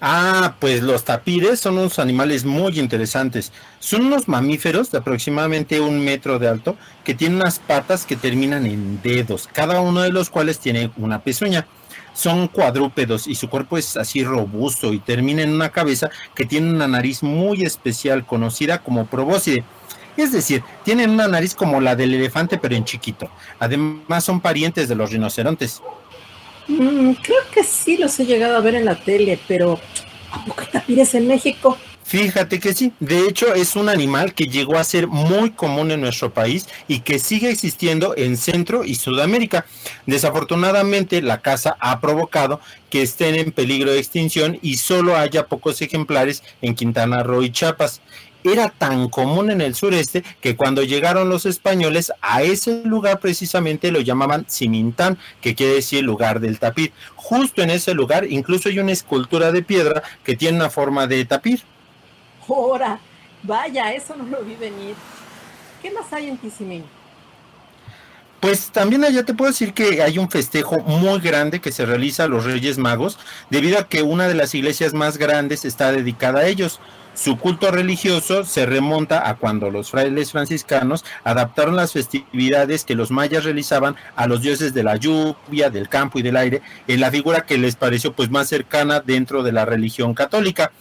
Ah, 0.00 0.56
pues 0.58 0.82
los 0.82 1.04
tapires 1.04 1.60
son 1.60 1.78
unos 1.78 2.00
animales 2.00 2.44
muy 2.44 2.80
interesantes. 2.80 3.52
Son 3.78 4.04
unos 4.04 4.26
mamíferos 4.26 4.90
de 4.90 4.98
aproximadamente 4.98 5.80
un 5.80 6.04
metro 6.04 6.40
de 6.40 6.48
alto 6.48 6.76
que 7.04 7.14
tienen 7.14 7.36
unas 7.36 7.60
patas 7.60 8.06
que 8.06 8.16
terminan 8.16 8.66
en 8.66 9.00
dedos, 9.02 9.48
cada 9.52 9.80
uno 9.80 10.00
de 10.00 10.10
los 10.10 10.30
cuales 10.30 10.58
tiene 10.58 10.90
una 10.96 11.22
pezuña. 11.22 11.68
Son 12.14 12.48
cuadrúpedos 12.48 13.26
y 13.26 13.34
su 13.34 13.48
cuerpo 13.48 13.78
es 13.78 13.96
así 13.96 14.22
robusto 14.22 14.92
y 14.92 14.98
termina 14.98 15.42
en 15.42 15.52
una 15.52 15.70
cabeza 15.70 16.10
que 16.34 16.44
tiene 16.44 16.70
una 16.70 16.86
nariz 16.86 17.22
muy 17.22 17.62
especial 17.62 18.26
conocida 18.26 18.82
como 18.82 19.06
probóscide. 19.06 19.64
Es 20.16 20.32
decir, 20.32 20.62
tienen 20.84 21.10
una 21.10 21.26
nariz 21.26 21.54
como 21.54 21.80
la 21.80 21.96
del 21.96 22.14
elefante 22.14 22.58
pero 22.58 22.74
en 22.74 22.84
chiquito. 22.84 23.30
Además 23.58 24.24
son 24.24 24.40
parientes 24.40 24.88
de 24.88 24.94
los 24.94 25.10
rinocerontes. 25.10 25.82
Mm, 26.68 27.12
creo 27.22 27.42
que 27.52 27.64
sí 27.64 27.96
los 27.96 28.18
he 28.20 28.26
llegado 28.26 28.56
a 28.56 28.60
ver 28.60 28.74
en 28.74 28.84
la 28.84 28.94
tele, 28.94 29.38
pero 29.48 29.80
¿a 30.30 30.44
poco 30.44 30.62
hay 30.62 30.68
tapires 30.68 31.14
en 31.14 31.26
México? 31.26 31.78
Fíjate 32.04 32.60
que 32.60 32.74
sí, 32.74 32.92
de 33.00 33.26
hecho 33.26 33.54
es 33.54 33.76
un 33.76 33.88
animal 33.88 34.34
que 34.34 34.46
llegó 34.46 34.76
a 34.76 34.84
ser 34.84 35.06
muy 35.06 35.50
común 35.50 35.90
en 35.90 36.00
nuestro 36.00 36.32
país 36.32 36.66
y 36.88 37.00
que 37.00 37.18
sigue 37.18 37.50
existiendo 37.50 38.14
en 38.16 38.36
Centro 38.36 38.84
y 38.84 38.96
Sudamérica. 38.96 39.64
Desafortunadamente 40.06 41.22
la 41.22 41.40
caza 41.40 41.76
ha 41.80 42.00
provocado 42.00 42.60
que 42.90 43.02
estén 43.02 43.36
en 43.36 43.52
peligro 43.52 43.92
de 43.92 43.98
extinción 43.98 44.58
y 44.60 44.76
solo 44.76 45.16
haya 45.16 45.46
pocos 45.46 45.80
ejemplares 45.80 46.42
en 46.60 46.74
Quintana 46.74 47.22
Roo 47.22 47.42
y 47.42 47.50
Chiapas 47.50 48.02
era 48.44 48.70
tan 48.70 49.08
común 49.08 49.50
en 49.50 49.60
el 49.60 49.74
sureste 49.74 50.24
que 50.40 50.56
cuando 50.56 50.82
llegaron 50.82 51.28
los 51.28 51.46
españoles 51.46 52.12
a 52.20 52.42
ese 52.42 52.82
lugar 52.84 53.20
precisamente 53.20 53.92
lo 53.92 54.00
llamaban 54.00 54.44
Simintán, 54.48 55.18
que 55.40 55.54
quiere 55.54 55.74
decir 55.74 56.02
lugar 56.02 56.40
del 56.40 56.58
tapir. 56.58 56.92
Justo 57.14 57.62
en 57.62 57.70
ese 57.70 57.94
lugar 57.94 58.26
incluso 58.30 58.68
hay 58.68 58.78
una 58.78 58.92
escultura 58.92 59.52
de 59.52 59.62
piedra 59.62 60.02
que 60.24 60.36
tiene 60.36 60.56
una 60.58 60.70
forma 60.70 61.06
de 61.06 61.24
tapir. 61.24 61.62
¡Hora! 62.48 62.98
Vaya, 63.42 63.92
eso 63.92 64.14
no 64.16 64.24
lo 64.24 64.44
vi 64.44 64.54
venir. 64.54 64.94
¿Qué 65.80 65.90
más 65.90 66.12
hay 66.12 66.28
en 66.28 66.38
Tizimín? 66.38 66.84
Pues 68.42 68.70
también 68.72 69.04
allá 69.04 69.24
te 69.24 69.34
puedo 69.34 69.52
decir 69.52 69.72
que 69.72 70.02
hay 70.02 70.18
un 70.18 70.28
festejo 70.28 70.80
muy 70.80 71.20
grande 71.20 71.60
que 71.60 71.70
se 71.70 71.86
realiza 71.86 72.24
a 72.24 72.28
los 72.28 72.44
Reyes 72.44 72.76
Magos, 72.76 73.18
debido 73.50 73.78
a 73.78 73.86
que 73.86 74.02
una 74.02 74.26
de 74.26 74.34
las 74.34 74.54
iglesias 74.54 74.94
más 74.94 75.16
grandes 75.16 75.64
está 75.64 75.92
dedicada 75.92 76.40
a 76.40 76.46
ellos. 76.46 76.80
Su 77.14 77.38
culto 77.38 77.70
religioso 77.70 78.44
se 78.44 78.66
remonta 78.66 79.28
a 79.28 79.36
cuando 79.36 79.70
los 79.70 79.90
frailes 79.90 80.32
franciscanos 80.32 81.04
adaptaron 81.24 81.76
las 81.76 81.92
festividades 81.92 82.84
que 82.84 82.96
los 82.96 83.10
mayas 83.10 83.44
realizaban 83.44 83.96
a 84.16 84.26
los 84.26 84.40
dioses 84.40 84.72
de 84.72 84.82
la 84.82 84.96
lluvia, 84.96 85.70
del 85.70 85.88
campo 85.88 86.18
y 86.18 86.22
del 86.22 86.36
aire, 86.36 86.62
en 86.88 87.00
la 87.00 87.10
figura 87.10 87.46
que 87.46 87.58
les 87.58 87.76
pareció 87.76 88.12
pues 88.12 88.30
más 88.30 88.48
cercana 88.48 89.00
dentro 89.00 89.42
de 89.42 89.52
la 89.52 89.64
religión 89.66 90.14
católica. 90.14 90.72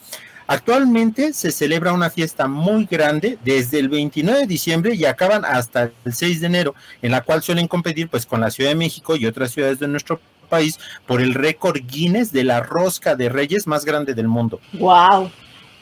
Actualmente 0.52 1.32
se 1.32 1.50
celebra 1.50 1.94
una 1.94 2.10
fiesta 2.10 2.46
muy 2.46 2.84
grande 2.84 3.38
desde 3.42 3.80
el 3.80 3.88
29 3.88 4.42
de 4.42 4.48
diciembre 4.48 4.96
y 4.96 5.06
acaban 5.06 5.46
hasta 5.46 5.92
el 6.04 6.14
6 6.14 6.42
de 6.42 6.48
enero, 6.48 6.76
en 7.02 7.12
la 7.12 7.22
cual 7.22 7.42
suelen 7.42 7.70
competir 7.70 8.10
pues 8.10 8.26
con 8.26 8.42
la 8.42 8.52
Ciudad 8.52 8.72
de 8.72 8.76
México 8.76 9.16
y 9.16 9.26
otras 9.26 9.52
ciudades 9.52 9.80
de 9.80 9.88
nuestro 9.88 10.20
país 10.50 10.78
por 11.08 11.22
el 11.22 11.36
récord 11.36 11.80
Guinness 11.88 12.34
de 12.34 12.44
la 12.44 12.60
rosca 12.60 13.16
de 13.16 13.30
reyes 13.30 13.66
más 13.66 13.86
grande 13.86 14.14
del 14.14 14.28
mundo. 14.28 14.60
Wow. 14.74 15.32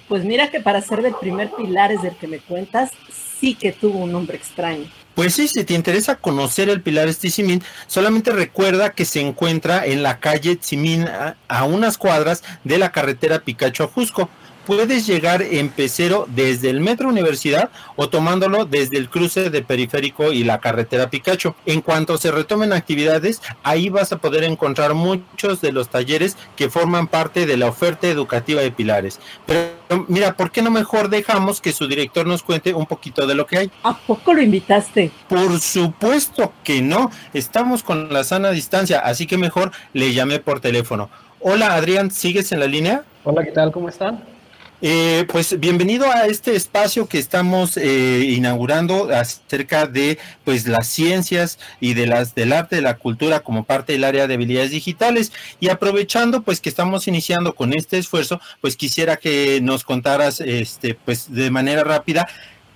Pues 0.07 0.23
mira 0.23 0.51
que 0.51 0.59
para 0.59 0.81
ser 0.81 1.01
del 1.01 1.15
primer 1.15 1.49
Pilares 1.49 2.03
del 2.03 2.15
que 2.15 2.27
me 2.27 2.37
cuentas, 2.37 2.91
sí 3.39 3.55
que 3.55 3.71
tuvo 3.71 3.97
un 3.97 4.11
nombre 4.11 4.37
extraño. 4.37 4.85
Pues 5.15 5.33
sí, 5.33 5.47
si 5.47 5.63
te 5.63 5.73
interesa 5.73 6.15
conocer 6.15 6.69
el 6.69 6.83
Pilar 6.83 7.11
Tizimín, 7.11 7.63
solamente 7.87 8.31
recuerda 8.31 8.91
que 8.91 9.05
se 9.05 9.19
encuentra 9.19 9.87
en 9.87 10.03
la 10.03 10.19
calle 10.19 10.55
Tzimín 10.57 11.07
a, 11.07 11.37
a 11.47 11.63
unas 11.63 11.97
cuadras 11.97 12.43
de 12.63 12.77
la 12.77 12.91
carretera 12.91 13.39
Picacho 13.39 13.85
a 13.85 13.87
Jusco 13.87 14.29
puedes 14.69 15.07
llegar 15.07 15.41
en 15.41 15.69
pecero 15.69 16.27
desde 16.29 16.69
el 16.69 16.79
Metro 16.79 17.09
Universidad 17.09 17.71
o 17.95 18.07
tomándolo 18.07 18.65
desde 18.65 18.97
el 18.97 19.09
cruce 19.09 19.49
de 19.49 19.63
Periférico 19.63 20.31
y 20.31 20.43
la 20.43 20.59
carretera 20.59 21.09
Picacho. 21.09 21.55
En 21.65 21.81
cuanto 21.81 22.19
se 22.19 22.29
retomen 22.29 22.71
actividades, 22.71 23.41
ahí 23.63 23.89
vas 23.89 24.11
a 24.11 24.19
poder 24.19 24.43
encontrar 24.43 24.93
muchos 24.93 25.59
de 25.59 25.71
los 25.71 25.89
talleres 25.89 26.37
que 26.55 26.69
forman 26.69 27.07
parte 27.07 27.47
de 27.47 27.57
la 27.57 27.65
oferta 27.65 28.07
educativa 28.09 28.61
de 28.61 28.69
Pilares. 28.69 29.19
Pero 29.47 30.05
mira, 30.07 30.37
¿por 30.37 30.51
qué 30.51 30.61
no 30.61 30.69
mejor 30.69 31.09
dejamos 31.09 31.61
que 31.61 31.73
su 31.73 31.87
director 31.87 32.27
nos 32.27 32.43
cuente 32.43 32.75
un 32.75 32.85
poquito 32.85 33.25
de 33.25 33.33
lo 33.33 33.47
que 33.47 33.57
hay? 33.57 33.71
¿A 33.81 33.97
poco 33.97 34.35
lo 34.35 34.41
invitaste? 34.43 35.09
Por 35.27 35.59
supuesto 35.61 36.53
que 36.63 36.83
no. 36.83 37.09
Estamos 37.33 37.81
con 37.81 38.13
la 38.13 38.23
sana 38.23 38.51
distancia, 38.51 38.99
así 38.99 39.25
que 39.25 39.35
mejor 39.35 39.71
le 39.93 40.13
llamé 40.13 40.37
por 40.37 40.59
teléfono. 40.59 41.09
Hola 41.39 41.73
Adrián, 41.73 42.11
¿sigues 42.11 42.51
en 42.51 42.59
la 42.59 42.67
línea? 42.67 43.03
Hola, 43.23 43.43
¿qué 43.43 43.51
tal? 43.51 43.71
¿Cómo 43.71 43.89
están? 43.89 44.37
Eh, 44.81 45.25
pues 45.29 45.59
bienvenido 45.59 46.09
a 46.09 46.27
este 46.27 46.55
espacio 46.55 47.05
que 47.07 47.19
estamos 47.19 47.75
eh, 47.75 48.23
inaugurando 48.29 49.09
acerca 49.13 49.87
de 49.87 50.17
pues 50.45 50.69
las 50.69 50.87
ciencias 50.87 51.59
y 51.81 51.95
de 51.95 52.07
las 52.07 52.33
del 52.33 52.53
arte 52.53 52.77
de 52.77 52.81
la 52.81 52.97
cultura 52.97 53.41
como 53.41 53.65
parte 53.65 53.91
del 53.91 54.05
área 54.05 54.25
de 54.25 54.35
habilidades 54.35 54.71
digitales 54.71 55.33
y 55.59 55.67
aprovechando 55.67 56.43
pues 56.43 56.61
que 56.61 56.69
estamos 56.69 57.09
iniciando 57.09 57.55
con 57.55 57.73
este 57.73 57.97
esfuerzo 57.97 58.39
pues 58.61 58.77
quisiera 58.77 59.17
que 59.17 59.59
nos 59.61 59.83
contaras 59.83 60.39
este 60.39 60.95
pues 60.95 61.29
de 61.29 61.51
manera 61.51 61.83
rápida 61.83 62.25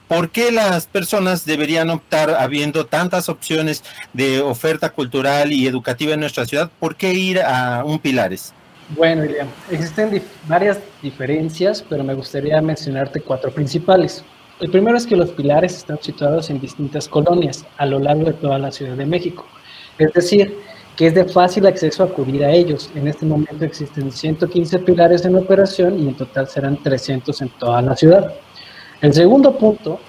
¿Por 0.10 0.30
qué 0.30 0.52
las 0.52 0.86
personas 0.86 1.46
deberían 1.46 1.90
optar, 1.90 2.32
habiendo 2.32 2.86
tantas 2.86 3.30
opciones 3.30 3.84
de 4.12 4.42
oferta 4.42 4.92
cultural 4.92 5.54
y 5.54 5.66
educativa 5.66 6.14
en 6.14 6.20
nuestra 6.20 6.46
ciudad, 6.46 6.70
por 6.80 6.98
qué 6.98 7.14
ir 7.14 7.40
a 7.40 7.84
un 7.84 7.98
Pilares? 7.98 8.54
Bueno, 8.90 9.26
Iliam, 9.26 9.48
existen 9.72 10.22
varias 10.48 10.80
diferencias, 11.02 11.84
pero 11.88 12.04
me 12.04 12.14
gustaría 12.14 12.62
mencionarte 12.62 13.22
cuatro 13.22 13.52
principales. 13.52 14.24
El 14.60 14.70
primero 14.70 14.98
es 14.98 15.08
que 15.08 15.16
los 15.16 15.32
pilares 15.32 15.76
están 15.78 16.02
situados 16.02 16.50
en 16.50 16.60
distintas 16.60 17.08
colonias 17.08 17.66
a 17.78 17.86
lo 17.86 18.00
largo 18.00 18.26
de 18.26 18.34
toda 18.34 18.60
la 18.60 18.72
Ciudad 18.72 18.96
de 18.96 19.06
México. 19.06 19.46
Es 19.98 20.14
decir, 20.14 20.58
que 20.96 21.08
es 21.08 21.16
de 21.16 21.26
fácil 21.26 21.66
acceso 21.66 22.04
acudir 22.04 22.44
a 22.46 22.52
ellos. 22.52 22.90
En 22.96 23.08
este 23.08 23.26
momento 23.26 23.66
existen 23.66 24.12
115 24.12 24.80
pilares 24.80 25.26
en 25.26 25.36
operación 25.36 26.00
y 26.00 26.08
en 26.08 26.16
total 26.16 26.48
serán 26.48 26.78
300 26.82 27.42
en 27.42 27.50
toda 27.50 27.82
la 27.82 27.96
ciudad. 27.96 28.34
El 29.02 29.14
segundo 29.14 29.58
punto 29.58 30.00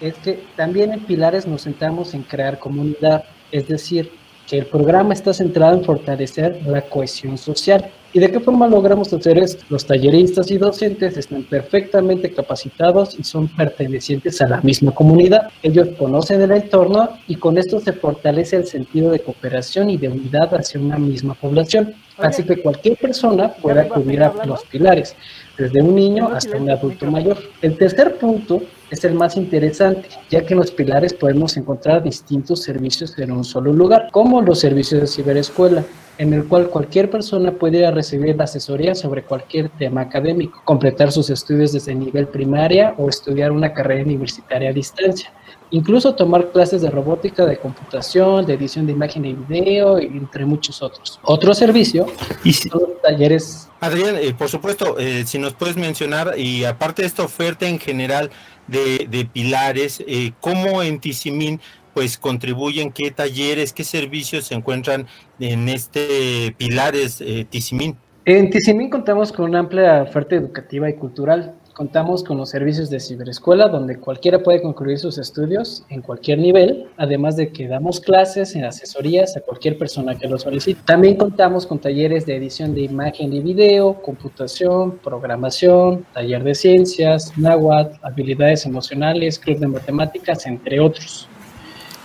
es 0.00 0.14
que 0.16 0.44
también 0.56 0.92
en 0.92 1.00
pilares 1.00 1.46
nos 1.46 1.62
centramos 1.62 2.12
en 2.14 2.22
crear 2.22 2.58
comunidad, 2.58 3.24
es 3.52 3.68
decir, 3.68 4.10
que 4.46 4.58
el 4.58 4.66
programa 4.66 5.14
está 5.14 5.32
centrado 5.32 5.76
en 5.76 5.84
fortalecer 5.84 6.60
la 6.66 6.82
cohesión 6.82 7.38
social. 7.38 7.90
¿Y 8.16 8.18
de 8.18 8.30
qué 8.30 8.40
forma 8.40 8.66
logramos 8.66 9.12
hacer 9.12 9.36
esto? 9.36 9.62
Los 9.68 9.84
talleristas 9.84 10.50
y 10.50 10.56
docentes 10.56 11.18
están 11.18 11.42
perfectamente 11.42 12.32
capacitados 12.32 13.14
y 13.18 13.24
son 13.24 13.46
pertenecientes 13.46 14.40
a 14.40 14.48
la 14.48 14.62
misma 14.62 14.92
comunidad. 14.92 15.50
Ellos 15.62 15.88
conocen 15.98 16.40
el 16.40 16.50
entorno 16.52 17.10
y 17.28 17.36
con 17.36 17.58
esto 17.58 17.78
se 17.78 17.92
fortalece 17.92 18.56
el 18.56 18.66
sentido 18.66 19.10
de 19.10 19.20
cooperación 19.20 19.90
y 19.90 19.98
de 19.98 20.08
unidad 20.08 20.54
hacia 20.54 20.80
una 20.80 20.96
misma 20.96 21.34
población. 21.34 21.92
Así 22.16 22.42
que 22.44 22.62
cualquier 22.62 22.96
persona 22.96 23.52
puede 23.52 23.82
acudir 23.82 24.22
a 24.22 24.32
los 24.46 24.64
pilares, 24.64 25.14
desde 25.58 25.82
un 25.82 25.94
niño 25.94 26.28
hasta 26.28 26.56
un 26.56 26.70
adulto 26.70 27.10
mayor. 27.10 27.36
El 27.60 27.76
tercer 27.76 28.16
punto 28.16 28.62
es 28.90 29.04
el 29.04 29.12
más 29.12 29.36
interesante, 29.36 30.08
ya 30.30 30.40
que 30.40 30.54
en 30.54 30.60
los 30.60 30.70
pilares 30.70 31.12
podemos 31.12 31.54
encontrar 31.58 32.02
distintos 32.02 32.62
servicios 32.62 33.18
en 33.18 33.30
un 33.30 33.44
solo 33.44 33.74
lugar, 33.74 34.08
como 34.10 34.40
los 34.40 34.60
servicios 34.60 35.02
de 35.02 35.06
ciberescuela, 35.06 35.84
en 36.18 36.32
el 36.32 36.46
cual 36.46 36.68
cualquier 36.68 37.10
persona 37.10 37.52
puede 37.52 37.90
recibir 37.90 38.40
asesoría 38.40 38.94
sobre 38.94 39.22
cualquier 39.22 39.68
tema 39.70 40.02
académico, 40.02 40.62
completar 40.64 41.12
sus 41.12 41.30
estudios 41.30 41.72
desde 41.72 41.94
nivel 41.94 42.28
primaria 42.28 42.94
o 42.96 43.08
estudiar 43.08 43.52
una 43.52 43.72
carrera 43.72 44.02
universitaria 44.04 44.70
a 44.70 44.72
distancia. 44.72 45.32
Incluso 45.70 46.14
tomar 46.14 46.52
clases 46.52 46.80
de 46.82 46.90
robótica, 46.90 47.44
de 47.44 47.58
computación, 47.58 48.46
de 48.46 48.54
edición 48.54 48.86
de 48.86 48.92
imagen 48.92 49.24
y 49.24 49.32
video, 49.34 49.98
entre 49.98 50.44
muchos 50.44 50.80
otros. 50.80 51.18
Otro 51.22 51.54
servicio 51.54 52.06
y 52.44 52.52
son 52.52 52.80
los 52.80 53.02
talleres. 53.02 53.68
Adrián, 53.80 54.16
eh, 54.16 54.32
por 54.32 54.48
supuesto, 54.48 54.96
eh, 54.98 55.24
si 55.26 55.38
nos 55.38 55.54
puedes 55.54 55.76
mencionar, 55.76 56.38
y 56.38 56.64
aparte 56.64 57.02
de 57.02 57.08
esta 57.08 57.24
oferta 57.24 57.66
en 57.66 57.78
general 57.78 58.30
de, 58.68 59.06
de 59.10 59.26
pilares, 59.26 60.02
eh, 60.06 60.32
¿cómo 60.40 60.82
en 60.82 61.00
Tizimín 61.00 61.60
pues 61.96 62.18
contribuyen, 62.18 62.92
qué 62.92 63.10
talleres, 63.10 63.72
qué 63.72 63.82
servicios 63.82 64.44
se 64.44 64.54
encuentran 64.54 65.06
en 65.40 65.66
este 65.70 66.54
Pilares 66.58 67.22
eh, 67.22 67.46
Tizimín? 67.48 67.96
En 68.26 68.50
Tizimín 68.50 68.90
contamos 68.90 69.32
con 69.32 69.46
una 69.48 69.60
amplia 69.60 70.02
oferta 70.02 70.34
educativa 70.34 70.90
y 70.90 70.92
cultural. 70.92 71.54
Contamos 71.72 72.22
con 72.22 72.36
los 72.36 72.50
servicios 72.50 72.90
de 72.90 73.00
ciberescuela, 73.00 73.68
donde 73.68 73.96
cualquiera 73.96 74.42
puede 74.42 74.60
concluir 74.60 74.98
sus 74.98 75.16
estudios 75.16 75.86
en 75.88 76.02
cualquier 76.02 76.38
nivel, 76.38 76.86
además 76.98 77.34
de 77.36 77.48
que 77.48 77.66
damos 77.66 77.98
clases 77.98 78.54
en 78.54 78.66
asesorías 78.66 79.34
a 79.38 79.40
cualquier 79.40 79.78
persona 79.78 80.18
que 80.18 80.28
lo 80.28 80.38
solicite. 80.38 80.78
También 80.84 81.16
contamos 81.16 81.66
con 81.66 81.78
talleres 81.78 82.26
de 82.26 82.36
edición 82.36 82.74
de 82.74 82.82
imagen 82.82 83.32
y 83.32 83.40
video, 83.40 84.02
computación, 84.02 84.98
programación, 84.98 86.04
taller 86.12 86.44
de 86.44 86.54
ciencias, 86.54 87.32
náhuatl, 87.38 87.96
habilidades 88.02 88.66
emocionales, 88.66 89.38
club 89.38 89.58
de 89.60 89.68
matemáticas, 89.68 90.44
entre 90.44 90.78
otros. 90.78 91.26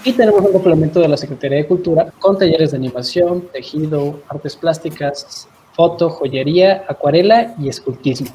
Y 0.04 0.14
tenemos 0.14 0.42
un 0.42 0.52
complemento 0.52 1.00
de 1.00 1.08
la 1.08 1.18
Secretaría 1.18 1.60
de 1.60 1.68
Cultura 1.68 2.12
con 2.20 2.38
talleres 2.38 2.72
de 2.72 2.78
animación, 2.78 3.48
tejido, 3.54 4.20
artes 4.30 4.56
plásticas, 4.56 5.48
foto, 5.74 6.10
joyería, 6.10 6.86
acuarela 6.88 7.54
y 7.60 7.70
escultismo. 7.70 8.30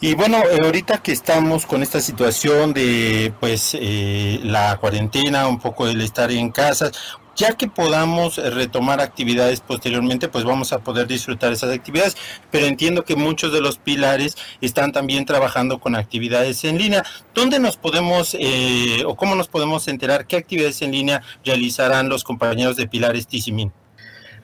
Y 0.00 0.14
bueno, 0.14 0.36
eh, 0.38 0.60
ahorita 0.62 0.98
que 0.98 1.12
estamos 1.12 1.66
con 1.66 1.82
esta 1.82 2.00
situación 2.00 2.72
de 2.72 3.32
pues 3.40 3.76
eh, 3.80 4.38
la 4.44 4.76
cuarentena, 4.76 5.48
un 5.48 5.58
poco 5.58 5.86
del 5.86 6.02
estar 6.02 6.30
en 6.30 6.50
casa, 6.50 6.92
ya 7.38 7.52
que 7.52 7.68
podamos 7.68 8.36
eh, 8.36 8.50
retomar 8.50 9.00
actividades 9.00 9.60
posteriormente, 9.60 10.28
pues 10.28 10.44
vamos 10.44 10.72
a 10.72 10.80
poder 10.80 11.06
disfrutar 11.06 11.52
esas 11.52 11.72
actividades, 11.72 12.16
pero 12.50 12.66
entiendo 12.66 13.04
que 13.04 13.14
muchos 13.14 13.52
de 13.52 13.60
los 13.60 13.78
pilares 13.78 14.36
están 14.60 14.92
también 14.92 15.24
trabajando 15.24 15.78
con 15.78 15.94
actividades 15.94 16.64
en 16.64 16.76
línea. 16.76 17.04
¿Dónde 17.34 17.60
nos 17.60 17.76
podemos 17.76 18.36
eh, 18.38 19.04
o 19.06 19.14
cómo 19.14 19.36
nos 19.36 19.46
podemos 19.46 19.86
enterar 19.86 20.26
qué 20.26 20.36
actividades 20.36 20.82
en 20.82 20.90
línea 20.90 21.22
realizarán 21.44 22.08
los 22.08 22.24
compañeros 22.24 22.76
de 22.76 22.88
Pilares 22.88 23.28
Tizimín? 23.28 23.72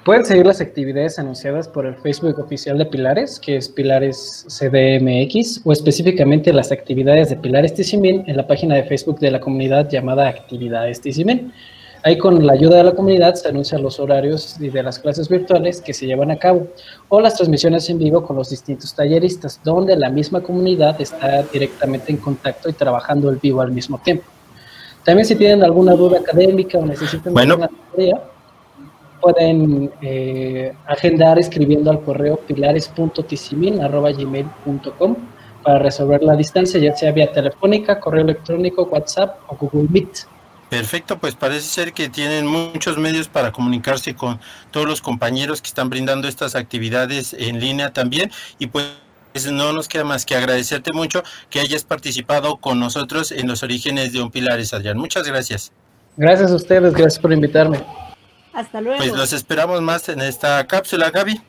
Pueden 0.04 0.24
seguir 0.24 0.46
las 0.46 0.60
actividades 0.60 1.18
anunciadas 1.18 1.66
por 1.66 1.86
el 1.86 1.96
Facebook 1.96 2.38
oficial 2.38 2.78
de 2.78 2.84
Pilares, 2.86 3.40
que 3.40 3.56
es 3.56 3.70
Pilares 3.70 4.46
CDMX, 4.48 5.62
o 5.64 5.72
específicamente 5.72 6.52
las 6.52 6.70
actividades 6.70 7.30
de 7.30 7.36
Pilares 7.36 7.74
Tizimín 7.74 8.22
en 8.26 8.36
la 8.36 8.46
página 8.46 8.76
de 8.76 8.84
Facebook 8.84 9.18
de 9.18 9.30
la 9.30 9.40
comunidad 9.40 9.88
llamada 9.88 10.28
Actividades 10.28 11.00
Tizimín. 11.00 11.52
Ahí 12.06 12.18
con 12.18 12.46
la 12.46 12.52
ayuda 12.52 12.76
de 12.76 12.84
la 12.84 12.92
comunidad 12.92 13.34
se 13.34 13.48
anuncian 13.48 13.82
los 13.82 13.98
horarios 13.98 14.58
de 14.58 14.82
las 14.82 14.98
clases 14.98 15.26
virtuales 15.26 15.80
que 15.80 15.94
se 15.94 16.04
llevan 16.04 16.30
a 16.30 16.36
cabo 16.36 16.66
o 17.08 17.18
las 17.18 17.36
transmisiones 17.36 17.88
en 17.88 17.98
vivo 17.98 18.26
con 18.26 18.36
los 18.36 18.50
distintos 18.50 18.94
talleristas, 18.94 19.58
donde 19.64 19.96
la 19.96 20.10
misma 20.10 20.42
comunidad 20.42 21.00
está 21.00 21.42
directamente 21.44 22.12
en 22.12 22.18
contacto 22.18 22.68
y 22.68 22.74
trabajando 22.74 23.30
el 23.30 23.36
vivo 23.36 23.62
al 23.62 23.72
mismo 23.72 23.96
tiempo. 23.96 24.24
También 25.02 25.24
si 25.24 25.34
tienen 25.34 25.64
alguna 25.64 25.94
duda 25.94 26.18
académica 26.18 26.76
o 26.76 26.84
necesitan 26.84 27.32
bueno. 27.32 27.54
alguna 27.54 27.70
tarea, 27.90 28.22
pueden 29.22 29.90
eh, 30.02 30.74
agendar 30.86 31.38
escribiendo 31.38 31.90
al 31.90 32.02
correo 32.02 32.36
pilares.tisimin.gmail.com 32.36 35.16
para 35.62 35.78
resolver 35.78 36.22
la 36.22 36.36
distancia, 36.36 36.78
ya 36.78 36.94
sea 36.94 37.12
vía 37.12 37.32
telefónica, 37.32 37.98
correo 37.98 38.24
electrónico, 38.24 38.82
WhatsApp 38.92 39.38
o 39.48 39.56
Google 39.56 39.88
Meet. 39.90 40.33
Perfecto, 40.70 41.18
pues 41.18 41.34
parece 41.34 41.68
ser 41.68 41.92
que 41.92 42.08
tienen 42.08 42.46
muchos 42.46 42.98
medios 42.98 43.28
para 43.28 43.52
comunicarse 43.52 44.14
con 44.14 44.40
todos 44.70 44.86
los 44.86 45.00
compañeros 45.00 45.60
que 45.62 45.68
están 45.68 45.90
brindando 45.90 46.26
estas 46.26 46.54
actividades 46.54 47.34
en 47.38 47.60
línea 47.60 47.92
también 47.92 48.30
y 48.58 48.66
pues 48.66 48.88
no 49.50 49.72
nos 49.72 49.88
queda 49.88 50.04
más 50.04 50.24
que 50.24 50.36
agradecerte 50.36 50.92
mucho 50.92 51.22
que 51.50 51.60
hayas 51.60 51.84
participado 51.84 52.56
con 52.56 52.80
nosotros 52.80 53.32
en 53.32 53.48
los 53.48 53.62
orígenes 53.62 54.12
de 54.12 54.22
un 54.22 54.30
Pilares, 54.30 54.72
Adrián. 54.72 54.96
Muchas 54.96 55.26
gracias. 55.26 55.72
Gracias 56.16 56.50
a 56.50 56.54
ustedes, 56.54 56.92
gracias 56.94 57.18
por 57.18 57.32
invitarme. 57.32 57.84
Hasta 58.52 58.80
luego. 58.80 58.98
Pues 58.98 59.12
los 59.12 59.32
esperamos 59.32 59.82
más 59.82 60.08
en 60.08 60.20
esta 60.20 60.64
cápsula, 60.66 61.10
Gaby. 61.10 61.40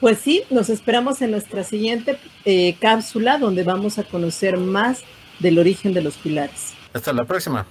Pues 0.00 0.18
sí, 0.18 0.42
nos 0.50 0.68
esperamos 0.68 1.22
en 1.22 1.30
nuestra 1.30 1.64
siguiente 1.64 2.18
eh, 2.44 2.76
cápsula 2.80 3.38
donde 3.38 3.62
vamos 3.62 3.98
a 3.98 4.02
conocer 4.02 4.58
más 4.58 5.02
del 5.38 5.58
origen 5.58 5.94
de 5.94 6.02
los 6.02 6.16
pilares. 6.16 6.74
Hasta 6.92 7.12
la 7.12 7.24
próxima. 7.24 7.66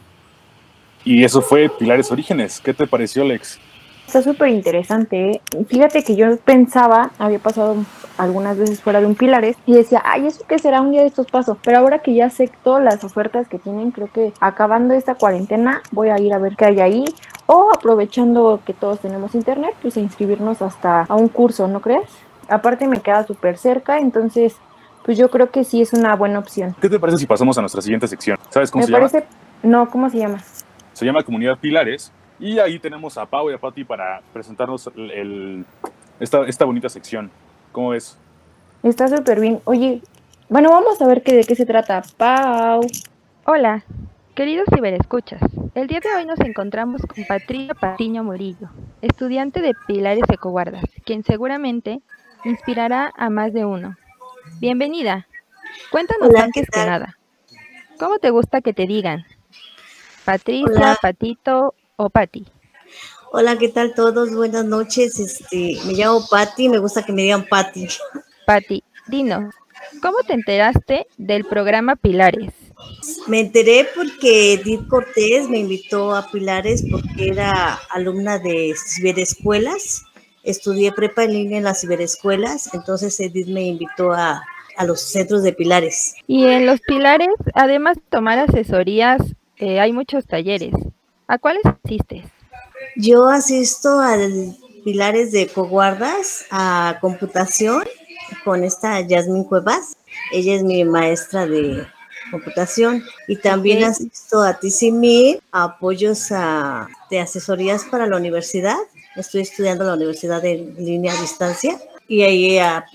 Y 1.06 1.24
eso 1.24 1.41
fue 1.41 1.70
Pilares 1.70 2.12
Orígenes. 2.12 2.60
¿Qué 2.60 2.74
te 2.74 2.88
pareció, 2.88 3.24
Lex? 3.24 3.60
Está 4.08 4.22
súper 4.22 4.49
interesante. 4.49 5.32
¿eh? 5.32 5.41
Fíjate 5.68 6.03
que 6.03 6.16
yo 6.16 6.38
pensaba, 6.38 7.12
había 7.20 7.39
pasado 7.39 7.76
algunas 8.18 8.58
veces 8.58 8.82
fuera 8.82 8.99
de 8.99 9.06
un 9.06 9.16
Pilares 9.16 9.56
y 9.66 9.74
decía, 9.74 10.01
ay, 10.03 10.28
¿eso 10.28 10.43
qué 10.47 10.58
será? 10.58 10.82
Un 10.82 10.91
día 10.91 11.01
de 11.01 11.08
estos 11.08 11.28
pasos. 11.28 11.58
Pero 11.64 11.78
ahora 11.78 11.99
que 11.99 12.16
ya 12.16 12.30
sé 12.32 12.49
todas 12.64 12.84
las 12.84 13.03
ofertas 13.03 13.47
que 13.47 13.60
tienen, 13.60 13.91
creo 13.91 14.12
que 14.12 14.34
acabando 14.39 14.95
esta 14.95 15.16
cuarentena 15.16 15.82
voy 15.91 16.10
a 16.10 16.20
ir 16.20 16.34
a 16.34 16.39
ver 16.39 16.56
qué 16.56 16.66
hay 16.66 16.80
ahí. 16.82 17.06
O 17.45 17.70
aprovechando 17.72 18.60
que 18.66 18.74
todos 18.74 18.99
tenemos 18.99 19.36
internet, 19.36 19.76
pues 19.82 19.97
a 19.97 19.99
inscribirnos 19.99 20.64
hasta 20.64 21.03
a 21.03 21.16
un 21.16 21.28
curso, 21.28 21.68
¿no 21.68 21.82
crees? 21.82 22.10
Aparte 22.49 22.88
me 22.88 23.01
queda 23.01 23.26
súper 23.26 23.60
cerca, 23.60 23.99
entonces 23.99 24.56
pues 25.03 25.20
yo 25.20 25.30
creo 25.30 25.51
que 25.51 25.64
sí 25.64 25.82
es 25.84 25.93
una 25.93 26.16
buena 26.16 26.39
opción. 26.39 26.76
¿Qué 26.82 26.89
te 26.89 26.99
parece 26.99 27.20
si 27.20 27.28
pasamos 27.28 27.56
a 27.60 27.62
nuestra 27.62 27.82
siguiente 27.84 28.08
sección? 28.08 28.39
¿Sabes 28.49 28.72
cómo 28.72 28.82
me 28.82 28.88
se 28.88 28.91
parece... 28.91 29.20
llama? 29.20 29.30
No, 29.62 29.89
¿cómo 29.89 30.10
se 30.10 30.18
llama? 30.18 30.39
Se 30.96 31.06
llama 31.06 31.24
Comunidad 31.24 31.60
Pilares. 31.60 32.12
Y 32.39 32.58
ahí 32.58 32.80
tenemos 32.80 33.18
a 33.18 33.26
Pau 33.26 33.50
y 33.52 33.54
a 33.54 33.58
Pati 33.58 33.84
para 33.84 34.22
presentarnos 34.34 34.88
el, 34.96 35.12
el, 35.12 35.66
esta, 36.22 36.46
esta 36.48 36.64
bonita 36.64 36.88
sección. 36.88 37.30
¿Cómo 37.74 37.89
ves? 37.89 38.18
Está 38.82 39.10
súper 39.10 39.41
bien. 39.41 39.60
Oye, 39.66 40.02
bueno, 40.48 40.70
vamos 40.70 41.02
a 41.02 41.08
ver 41.08 41.22
qué, 41.22 41.36
de 41.36 41.43
qué 41.43 41.56
se 41.56 41.66
trata. 41.66 42.02
Pau. 42.16 42.80
Hola, 43.46 43.84
queridos 44.36 44.68
ciberescuchas. 44.74 45.41
El 45.76 45.88
día 45.88 46.00
de 46.00 46.16
hoy 46.16 46.26
nos 46.26 46.39
encontramos 46.39 47.02
con 47.02 47.26
Patricia 47.26 47.74
Patiño 47.74 48.24
Murillo, 48.24 48.70
estudiante 49.02 49.62
de 49.62 49.74
Pilares 49.88 50.24
Ecoguardas, 50.30 50.86
quien 51.04 51.24
seguramente 51.24 52.00
inspirará 52.46 53.12
a 53.18 53.30
más 53.30 53.52
de 53.52 53.66
uno. 53.66 53.98
Bienvenida. 54.62 55.28
Cuéntanos 55.91 56.30
Hola, 56.30 56.46
antes 56.46 56.68
¿qué 56.72 56.80
que 56.80 56.86
nada. 56.86 57.18
¿Cómo 58.00 58.20
te 58.20 58.30
gusta 58.30 58.62
que 58.62 58.74
te 58.74 58.88
digan? 58.88 59.26
Patricia, 60.26 60.65
Hola. 60.65 60.97
Patito 60.99 61.76
o 61.97 62.09
Pati. 62.09 62.45
Hola, 63.32 63.57
¿qué 63.57 63.69
tal 63.69 63.93
todos? 63.93 64.34
Buenas 64.34 64.65
noches. 64.65 65.19
Este, 65.19 65.78
me 65.86 65.93
llamo 65.93 66.26
Patti, 66.28 66.67
me 66.67 66.80
gusta 66.80 67.03
que 67.03 67.13
me 67.13 67.21
digan 67.21 67.45
Patti. 67.47 67.88
Pati, 68.47 68.84
dinos, 69.07 69.53
¿cómo 70.01 70.17
te 70.26 70.34
enteraste 70.34 71.05
del 71.17 71.45
programa 71.45 71.95
Pilares? 71.95 72.53
Me 73.28 73.41
enteré 73.41 73.88
porque 73.95 74.53
Edith 74.53 74.88
Cortés 74.88 75.47
me 75.47 75.59
invitó 75.59 76.15
a 76.15 76.30
Pilares 76.32 76.84
porque 76.89 77.30
era 77.30 77.80
alumna 77.91 78.39
de 78.39 78.73
ciberescuelas. 78.76 80.05
Estudié 80.43 80.91
prepa 80.91 81.23
en 81.23 81.34
línea 81.34 81.57
en 81.59 81.63
las 81.63 81.82
ciberescuelas, 81.82 82.73
entonces 82.73 83.19
Edith 83.19 83.47
me 83.47 83.63
invitó 83.63 84.11
a, 84.11 84.43
a 84.78 84.86
los 84.86 85.01
centros 85.01 85.43
de 85.43 85.53
Pilares. 85.53 86.15
Y 86.28 86.45
en 86.45 86.65
los 86.65 86.82
Pilares, 86.82 87.30
además 87.53 87.97
de 87.97 88.03
tomar 88.09 88.39
asesorías, 88.39 89.21
eh, 89.58 89.80
hay 89.80 89.91
muchos 89.93 90.26
talleres. 90.26 90.74
¿A 91.28 91.38
cuáles 91.38 91.64
asistes? 91.84 92.26
Yo 92.95 93.28
asisto 93.28 93.99
al 93.99 94.56
Pilares 94.84 95.32
de 95.32 95.47
Coguardas 95.47 96.45
a 96.51 96.97
computación 97.01 97.84
con 98.43 98.64
esta 98.64 99.01
Yasmin 99.01 99.43
Cuevas. 99.43 99.97
Ella 100.32 100.56
es 100.56 100.64
mi 100.64 100.84
maestra 100.86 101.45
de 101.45 101.86
computación 102.32 103.03
y 103.28 103.36
también 103.38 103.84
asisto 103.84 104.41
a 104.41 104.60
TCMI, 104.60 105.39
a 105.51 105.64
apoyos 105.64 106.32
a- 106.32 106.88
de 107.10 107.20
asesorías 107.20 107.84
para 107.86 108.08
la 108.08 108.18
universidad. 108.18 108.78
Estoy 109.16 109.41
estudiando 109.41 109.84
en 109.84 109.89
la 109.89 109.95
universidad 109.95 110.43
en 110.45 110.76
línea 110.76 111.14
a 111.14 111.22
distancia 111.22 111.80
y 112.08 112.22
ahí 112.24 112.58
a 112.58 112.86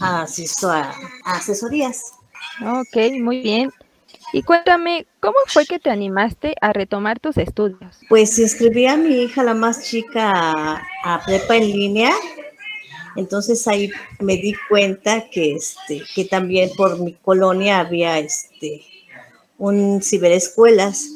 asisto 0.00 0.70
a, 0.70 0.94
a 1.24 1.36
asesorías. 1.36 2.12
Ok, 2.60 2.96
muy 3.20 3.40
bien. 3.42 3.70
Y 4.32 4.42
cuéntame, 4.42 5.06
¿cómo 5.20 5.36
fue 5.46 5.66
que 5.66 5.78
te 5.78 5.90
animaste 5.90 6.54
a 6.62 6.72
retomar 6.72 7.20
tus 7.20 7.36
estudios? 7.36 7.98
Pues 8.08 8.38
inscribí 8.38 8.86
a 8.86 8.96
mi 8.96 9.22
hija, 9.22 9.42
la 9.44 9.52
más 9.52 9.84
chica, 9.84 10.82
a, 11.04 11.22
prepa 11.26 11.56
en 11.56 11.70
línea. 11.70 12.12
Entonces 13.14 13.68
ahí 13.68 13.90
me 14.20 14.36
di 14.36 14.54
cuenta 14.70 15.28
que, 15.28 15.56
este, 15.56 16.02
que 16.14 16.24
también 16.24 16.70
por 16.74 16.98
mi 16.98 17.12
colonia 17.12 17.80
había 17.80 18.18
este, 18.18 18.86
un 19.58 20.00
ciberescuelas. 20.02 21.10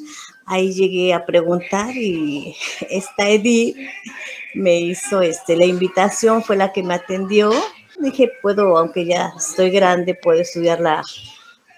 Ahí 0.44 0.74
llegué 0.74 1.14
a 1.14 1.24
preguntar 1.24 1.96
y 1.96 2.54
esta 2.90 3.30
Edith 3.30 3.76
me 4.54 4.78
hizo 4.78 5.22
este, 5.22 5.56
la 5.56 5.64
invitación, 5.64 6.42
fue 6.42 6.56
la 6.56 6.70
que 6.70 6.82
me 6.82 6.92
atendió. 6.92 7.50
Dije, 7.98 8.30
puedo, 8.42 8.76
aunque 8.76 9.06
ya 9.06 9.32
estoy 9.34 9.70
grande, 9.70 10.14
puedo 10.14 10.38
estudiar 10.38 10.80
la 10.80 11.02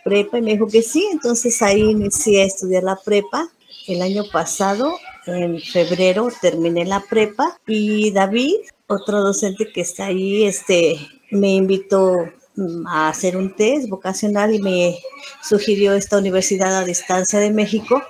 prepa 0.09 0.39
y 0.39 0.43
me 0.43 0.53
dijo 0.53 0.67
que 0.67 0.83
sí, 0.83 1.07
entonces 1.13 1.61
ahí 1.61 1.83
inicié 1.83 2.43
a 2.43 2.47
estudiar 2.47 2.83
la 2.83 2.97
prepa. 2.97 3.47
El 3.87 4.01
año 4.01 4.25
pasado, 4.33 4.95
en 5.27 5.61
febrero, 5.61 6.29
terminé 6.41 6.87
la 6.87 7.01
prepa 7.01 7.59
y 7.67 8.11
David, 8.11 8.55
otro 8.87 9.21
docente 9.21 9.71
que 9.71 9.83
está 9.83 10.07
ahí, 10.07 10.45
este, 10.45 10.97
me 11.31 11.55
invitó 11.55 12.27
mm, 12.57 12.87
a 12.87 13.11
hacer 13.11 13.37
un 13.37 13.55
test 13.55 13.89
vocacional 13.89 14.55
y 14.55 14.61
me 14.61 14.99
sugirió 15.43 15.93
esta 15.93 16.17
Universidad 16.17 16.75
a 16.79 16.85
Distancia 16.85 17.39
de 17.39 17.51
México 17.51 18.03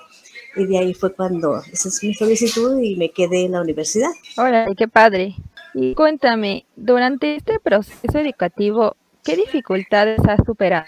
y 0.57 0.67
de 0.67 0.79
ahí 0.79 0.95
fue 0.95 1.13
cuando 1.13 1.63
hice 1.73 2.07
mi 2.07 2.15
solicitud 2.15 2.81
y 2.81 2.97
me 2.97 3.11
quedé 3.11 3.45
en 3.45 3.53
la 3.53 3.61
universidad. 3.61 4.11
Órale, 4.37 4.75
qué 4.77 4.87
padre. 4.87 5.35
Y 5.75 5.95
cuéntame, 5.95 6.65
durante 6.77 7.37
este 7.37 7.61
proceso 7.61 8.19
educativo, 8.19 8.97
¿qué 9.29 9.37
dificultades 9.37 10.19
has 10.27 10.41
superado? 10.47 10.87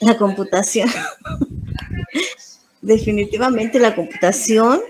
La 0.00 0.16
computación. 0.16 0.88
Definitivamente 2.80 3.78
la 3.78 3.94
computación, 3.94 4.80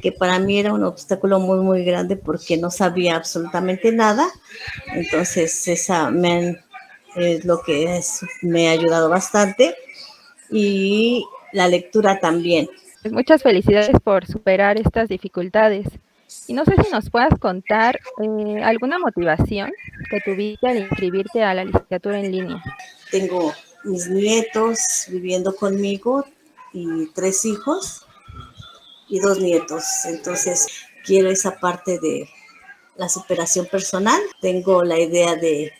que 0.00 0.12
para 0.12 0.38
mí 0.38 0.58
era 0.58 0.72
un 0.72 0.84
obstáculo 0.84 1.40
muy, 1.40 1.58
muy 1.58 1.84
grande 1.84 2.16
porque 2.16 2.56
no 2.56 2.70
sabía 2.70 3.16
absolutamente 3.16 3.90
nada. 3.90 4.28
Entonces, 4.94 5.66
esa 5.66 6.10
me 6.10 6.32
han- 6.32 6.60
es 7.16 7.44
lo 7.44 7.60
que 7.62 7.96
es- 7.96 8.20
me 8.42 8.68
ha 8.68 8.72
ayudado 8.72 9.08
bastante. 9.08 9.74
Y 10.50 11.26
la 11.52 11.66
lectura 11.66 12.20
también. 12.20 12.68
Pues 13.02 13.12
muchas 13.12 13.42
felicidades 13.42 13.96
por 14.04 14.26
superar 14.26 14.78
estas 14.78 15.08
dificultades. 15.08 15.86
Y 16.46 16.52
no 16.52 16.64
sé 16.64 16.72
si 16.82 16.90
nos 16.90 17.08
puedas 17.10 17.38
contar 17.38 17.98
eh, 18.22 18.62
alguna 18.62 18.98
motivación 18.98 19.72
que 20.10 20.20
tuviste 20.20 20.68
al 20.68 20.78
inscribirte 20.78 21.42
a 21.42 21.54
la 21.54 21.64
licenciatura 21.64 22.20
en 22.20 22.32
línea. 22.32 22.62
Tengo 23.10 23.52
mis 23.84 24.08
nietos 24.08 24.78
viviendo 25.08 25.54
conmigo 25.54 26.26
y 26.72 27.06
tres 27.14 27.44
hijos 27.44 28.06
y 29.08 29.20
dos 29.20 29.38
nietos. 29.40 29.84
Entonces, 30.04 30.66
quiero 31.04 31.30
esa 31.30 31.58
parte 31.58 31.98
de 31.98 32.28
la 32.96 33.08
superación 33.08 33.66
personal. 33.66 34.20
Tengo 34.40 34.84
la 34.84 34.98
idea 34.98 35.36
de, 35.36 35.72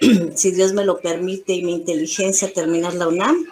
si 0.34 0.50
Dios 0.50 0.72
me 0.72 0.84
lo 0.84 1.00
permite 1.00 1.52
y 1.52 1.62
mi 1.62 1.74
inteligencia, 1.74 2.52
terminar 2.52 2.94
la 2.94 3.08
UNAM, 3.08 3.46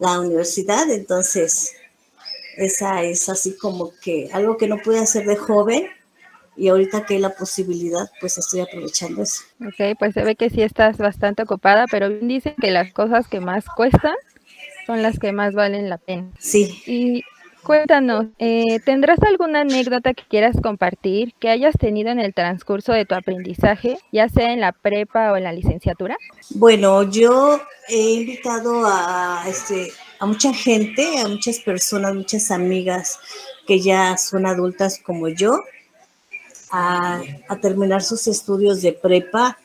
la 0.00 0.18
universidad. 0.18 0.90
Entonces, 0.90 1.74
esa 2.56 3.04
es 3.04 3.28
así 3.28 3.56
como 3.56 3.92
que 4.02 4.30
algo 4.32 4.56
que 4.56 4.66
no 4.66 4.78
pude 4.78 4.98
hacer 4.98 5.24
de 5.24 5.36
joven 5.36 5.88
y 6.58 6.68
ahorita 6.68 7.06
que 7.06 7.14
hay 7.14 7.20
la 7.20 7.34
posibilidad, 7.34 8.10
pues 8.20 8.36
estoy 8.36 8.60
aprovechando 8.60 9.22
eso. 9.22 9.42
Ok, 9.60 9.96
pues 9.98 10.14
se 10.14 10.24
ve 10.24 10.34
que 10.34 10.50
sí 10.50 10.62
estás 10.62 10.98
bastante 10.98 11.44
ocupada, 11.44 11.86
pero 11.90 12.08
bien 12.08 12.26
dicen 12.26 12.54
que 12.60 12.70
las 12.70 12.92
cosas 12.92 13.28
que 13.28 13.40
más 13.40 13.64
cuestan 13.76 14.14
son 14.86 15.02
las 15.02 15.18
que 15.18 15.32
más 15.32 15.54
valen 15.54 15.88
la 15.88 15.98
pena. 15.98 16.30
Sí. 16.38 16.82
Y 16.86 17.22
cuéntanos, 17.62 18.26
eh, 18.38 18.80
¿tendrás 18.84 19.22
alguna 19.22 19.60
anécdota 19.60 20.14
que 20.14 20.24
quieras 20.28 20.56
compartir 20.60 21.32
que 21.38 21.48
hayas 21.48 21.76
tenido 21.78 22.10
en 22.10 22.18
el 22.18 22.34
transcurso 22.34 22.92
de 22.92 23.04
tu 23.04 23.14
aprendizaje, 23.14 23.98
ya 24.10 24.28
sea 24.28 24.52
en 24.52 24.60
la 24.60 24.72
prepa 24.72 25.32
o 25.32 25.36
en 25.36 25.44
la 25.44 25.52
licenciatura? 25.52 26.16
Bueno, 26.50 27.04
yo 27.04 27.60
he 27.88 28.14
invitado 28.14 28.82
a, 28.84 29.44
este, 29.46 29.92
a 30.18 30.26
mucha 30.26 30.52
gente, 30.52 31.20
a 31.20 31.28
muchas 31.28 31.60
personas, 31.60 32.14
muchas 32.14 32.50
amigas 32.50 33.20
que 33.66 33.80
ya 33.80 34.16
son 34.16 34.46
adultas 34.46 34.98
como 35.04 35.28
yo, 35.28 35.62
a, 36.70 37.20
terminar 37.60 38.02
sus 38.02 38.26
estudios 38.26 38.82
de 38.82 38.92
prepa, 38.92 39.58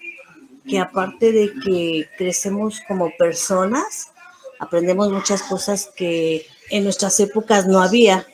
que 0.68 0.80
aparte 0.80 1.32
de 1.32 1.52
que 1.64 2.10
crecemos 2.18 2.82
como 2.88 3.12
personas, 3.18 4.12
aprendemos 4.60 5.12
muchas 5.12 5.44
cosas 5.44 5.90
que 5.96 6.46
en 6.70 6.84
nuestras 6.84 7.20
épocas 7.20 7.68
no 7.68 7.82
había. 7.82 8.26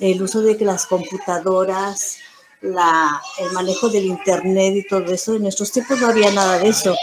El 0.00 0.22
uso 0.22 0.40
de 0.40 0.56
las 0.64 0.86
computadoras, 0.86 2.18
la, 2.60 3.20
el 3.38 3.52
manejo 3.52 3.88
del 3.88 4.06
internet 4.06 4.74
y 4.76 4.86
todo 4.86 5.12
eso, 5.12 5.34
en 5.34 5.42
nuestros 5.42 5.72
tiempos 5.72 6.00
no 6.00 6.08
había 6.08 6.30
nada 6.32 6.58
de 6.58 6.68
eso. 6.68 6.96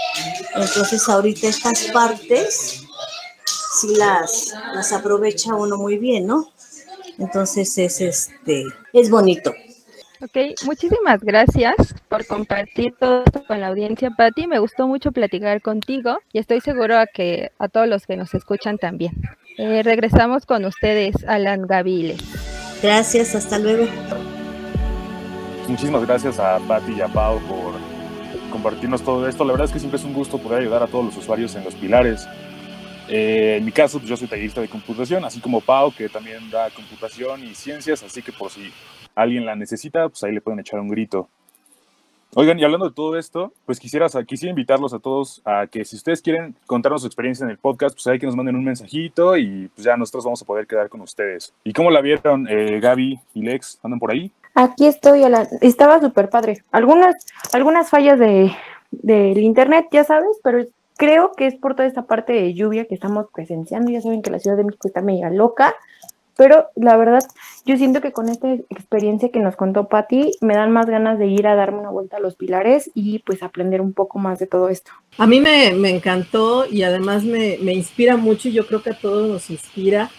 Entonces 0.55 1.07
ahorita 1.07 1.47
estas 1.47 1.84
partes 1.93 2.84
sí 3.80 3.95
las, 3.95 4.53
las 4.74 4.91
aprovecha 4.91 5.55
uno 5.55 5.78
muy 5.78 5.97
bien, 5.97 6.28
¿no? 6.28 6.51
Entonces 7.18 7.78
es 7.78 8.01
este 8.01 8.66
es 8.93 9.09
bonito. 9.09 9.53
Ok, 10.24 10.38
muchísimas 10.65 11.22
gracias 11.22 11.95
por 12.07 12.28
compartir 12.28 12.93
todo 12.99 13.24
esto 13.26 13.43
con 13.43 13.59
la 13.59 13.67
audiencia, 13.67 14.11
Patti. 14.11 14.45
Me 14.45 14.59
gustó 14.59 14.88
mucho 14.88 15.11
platicar 15.11 15.63
contigo 15.63 16.19
y 16.32 16.38
estoy 16.38 16.61
seguro 16.61 16.99
a 16.99 17.07
que 17.07 17.51
a 17.57 17.67
todos 17.69 17.88
los 17.88 18.05
que 18.05 18.17
nos 18.17 18.36
escuchan 18.36 18.78
también. 18.78 19.13
Eh, 19.57 19.82
regresamos 19.82 20.45
con 20.45 20.63
ustedes, 20.65 21.15
Alan 21.28 21.65
Gavile. 21.65 22.17
Gracias, 22.84 23.34
hasta 23.34 23.57
luego. 23.57 23.88
Muchísimas 25.67 26.05
gracias 26.05 26.38
a 26.38 26.59
Patti 26.59 26.93
y 26.93 27.01
a 27.01 27.07
Pau 27.07 27.39
por 27.39 27.74
compartirnos 28.51 29.01
todo 29.01 29.28
esto. 29.28 29.43
La 29.43 29.53
verdad 29.53 29.65
es 29.65 29.74
que 29.74 29.80
siempre 29.80 29.97
es 29.97 30.05
un 30.05 30.13
gusto 30.13 30.38
poder 30.38 30.61
ayudar 30.61 30.84
a 30.84 30.88
todos 30.88 31.05
los 31.05 31.17
usuarios 31.17 31.55
en 31.55 31.63
los 31.63 31.74
pilares. 31.74 32.28
Eh, 33.07 33.55
en 33.57 33.65
mi 33.65 33.72
caso, 33.72 33.97
pues 33.97 34.07
yo 34.07 34.15
soy 34.15 34.28
tallerista 34.28 34.61
de 34.61 34.67
computación, 34.67 35.26
así 35.26 35.39
como 35.39 35.61
Pau, 35.61 35.91
que 35.91 36.09
también 36.09 36.51
da 36.51 36.69
computación 36.69 37.43
y 37.43 37.55
ciencias, 37.55 38.03
así 38.03 38.22
que 38.22 38.32
por 38.32 38.51
si 38.51 38.72
alguien 39.16 39.45
la 39.45 39.55
necesita, 39.55 40.07
pues 40.09 40.24
ahí 40.24 40.32
le 40.32 40.41
pueden 40.41 40.59
echar 40.59 40.80
un 40.80 40.89
grito. 40.89 41.28
Oigan, 42.34 42.57
y 42.57 42.64
hablando 42.64 42.88
de 42.88 42.95
todo 42.95 43.18
esto, 43.18 43.51
pues 43.66 43.78
quisiera, 43.78 44.07
quisiera 44.26 44.51
invitarlos 44.51 44.93
a 44.93 44.99
todos 44.99 45.41
a 45.43 45.68
que 45.68 45.84
si 45.84 45.97
ustedes 45.97 46.22
quieren 46.22 46.55
contarnos 46.66 47.01
su 47.01 47.07
experiencia 47.07 47.43
en 47.43 47.49
el 47.49 47.57
podcast, 47.57 47.93
pues 47.93 48.07
ahí 48.07 48.20
que 48.20 48.26
nos 48.26 48.38
manden 48.38 48.55
un 48.55 48.64
mensajito 48.64 49.36
y 49.36 49.70
pues 49.76 49.84
ya 49.84 49.97
nosotros 49.97 50.24
vamos 50.24 50.41
a 50.41 50.45
poder 50.45 50.66
quedar 50.66 50.88
con 50.88 51.01
ustedes. 51.01 51.53
¿Y 51.66 51.74
cómo 51.74 51.91
la 51.91 51.99
vieron 51.99 52.47
eh, 52.49 52.80
Gaby 52.80 53.20
y 53.34 53.41
Lex? 53.41 53.80
¿Andan 53.84 53.99
por 53.99 54.12
ahí? 54.12 54.32
Aquí 54.55 54.86
estoy, 54.86 55.24
Alan. 55.24 55.45
Estaba 55.59 55.99
súper 55.99 56.30
padre. 56.30 56.64
Algunas, 56.72 57.16
algunas 57.51 57.89
fallas 57.89 58.18
de, 58.18 58.53
internet, 59.36 59.88
ya 59.91 60.05
sabes, 60.05 60.39
pero 60.41 60.66
creo 60.95 61.34
que 61.34 61.47
es 61.47 61.55
por 61.55 61.76
toda 61.76 61.88
esta 61.88 62.03
parte 62.03 62.32
de 62.32 62.53
lluvia 62.53 62.86
que 62.86 62.95
estamos 62.95 63.28
presenciando. 63.34 63.91
Ya 63.91 64.01
saben 64.01 64.22
que 64.22 64.32
la 64.32 64.39
Ciudad 64.39 64.55
de 64.55 64.64
México 64.64 64.88
está 64.88 65.01
mega 65.01 65.30
loca, 65.30 65.76
pero 66.38 66.68
la 66.76 66.98
verdad, 66.98 67.24
yo 67.66 67.78
siento 67.78 68.02
que 68.02 68.12
con 68.12 68.30
esta 68.30 68.52
experiencia 68.70 69.30
que 69.30 69.40
nos 69.40 69.56
contó 69.56 69.88
Patti, 69.88 70.32
me 70.42 70.56
dan 70.56 70.72
más 70.72 70.88
ganas 70.88 71.20
de 71.20 71.28
ir 71.28 71.48
a 71.48 71.56
darme 71.56 71.80
una 71.80 71.90
vuelta 71.90 72.18
a 72.18 72.20
los 72.20 72.36
pilares 72.36 72.90
y 72.94 73.20
pues 73.20 73.44
aprender 73.44 73.82
un 73.82 73.94
poco 73.94 74.20
más 74.20 74.40
de 74.40 74.48
todo 74.48 74.70
esto. 74.70 74.92
A 75.18 75.28
mí 75.28 75.40
me, 75.40 75.74
me 75.74 75.90
encantó 75.90 76.66
y 76.66 76.84
además 76.84 77.24
me, 77.24 77.58
me, 77.62 77.74
inspira 77.74 78.18
mucho 78.18 78.50
y 78.50 78.54
yo 78.54 78.66
creo 78.66 78.82
que 78.82 78.92
a 78.92 78.98
todos 78.98 79.30
nos 79.30 79.50
inspira 79.50 80.10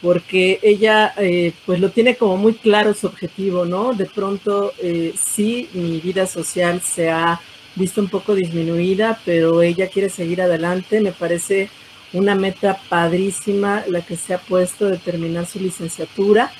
porque 0.00 0.60
ella 0.62 1.12
eh, 1.16 1.52
pues 1.66 1.80
lo 1.80 1.90
tiene 1.90 2.16
como 2.16 2.36
muy 2.36 2.54
claro 2.54 2.94
su 2.94 3.06
objetivo, 3.08 3.64
¿no? 3.64 3.94
De 3.94 4.06
pronto 4.06 4.72
eh, 4.80 5.12
sí, 5.16 5.68
mi 5.72 6.00
vida 6.00 6.26
social 6.26 6.80
se 6.80 7.10
ha 7.10 7.40
visto 7.74 8.00
un 8.00 8.08
poco 8.08 8.34
disminuida, 8.34 9.18
pero 9.24 9.62
ella 9.62 9.88
quiere 9.88 10.08
seguir 10.08 10.42
adelante, 10.42 11.00
me 11.00 11.12
parece 11.12 11.68
una 12.12 12.34
meta 12.34 12.78
padrísima 12.88 13.84
la 13.88 14.02
que 14.02 14.16
se 14.16 14.34
ha 14.34 14.38
puesto 14.38 14.86
de 14.86 14.98
terminar 14.98 15.46
su 15.46 15.60
licenciatura 15.60 16.50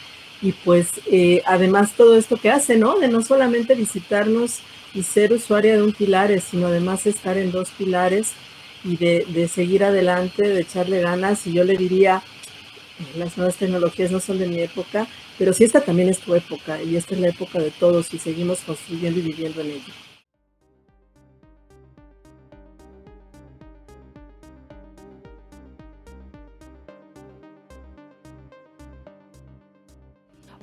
y 0.40 0.52
pues 0.52 0.88
eh, 1.10 1.42
además 1.46 1.92
todo 1.96 2.16
esto 2.16 2.36
que 2.36 2.50
hace, 2.50 2.76
¿no? 2.76 2.98
De 2.98 3.08
no 3.08 3.22
solamente 3.22 3.74
visitarnos 3.74 4.60
y 4.94 5.02
ser 5.02 5.32
usuaria 5.32 5.76
de 5.76 5.82
un 5.82 5.92
pilares, 5.92 6.44
sino 6.44 6.68
además 6.68 7.06
estar 7.06 7.36
en 7.38 7.50
dos 7.50 7.70
pilares 7.70 8.32
y 8.84 8.96
de, 8.96 9.26
de 9.28 9.48
seguir 9.48 9.84
adelante, 9.84 10.48
de 10.48 10.60
echarle 10.60 11.00
ganas 11.00 11.46
y 11.46 11.52
yo 11.52 11.64
le 11.64 11.76
diría, 11.76 12.22
las 13.16 13.36
nuevas 13.36 13.56
tecnologías 13.56 14.10
no 14.10 14.20
son 14.20 14.38
de 14.38 14.46
mi 14.46 14.60
época, 14.60 15.06
pero 15.38 15.52
sí 15.52 15.64
esta 15.64 15.80
también 15.80 16.08
es 16.08 16.18
tu 16.18 16.34
época 16.34 16.82
y 16.82 16.96
esta 16.96 17.14
es 17.14 17.20
la 17.20 17.28
época 17.28 17.58
de 17.58 17.70
todos 17.70 18.12
y 18.14 18.18
seguimos 18.18 18.60
construyendo 18.60 19.18
y 19.20 19.22
viviendo 19.22 19.60
en 19.60 19.70
ella. 19.72 20.07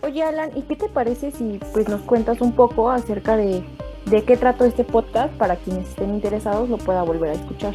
Oye, 0.02 0.24
Alan, 0.24 0.52
¿y 0.56 0.62
qué 0.64 0.76
te 0.76 0.90
parece 0.90 1.32
si 1.32 1.60
pues 1.74 1.88
nos 1.90 2.02
cuentas 2.02 2.42
un 2.42 2.54
poco 2.54 2.90
acerca 2.90 3.36
de, 3.38 3.64
de 4.06 4.24
qué 4.24 4.38
trató 4.38 4.66
este 4.66 4.84
podcast 4.84 5.34
para 5.36 5.56
quienes 5.56 5.90
estén 5.90 6.14
interesados 6.14 6.70
lo 6.70 6.78
pueda 6.78 7.02
volver 7.04 7.32
a 7.32 7.34
escuchar? 7.34 7.74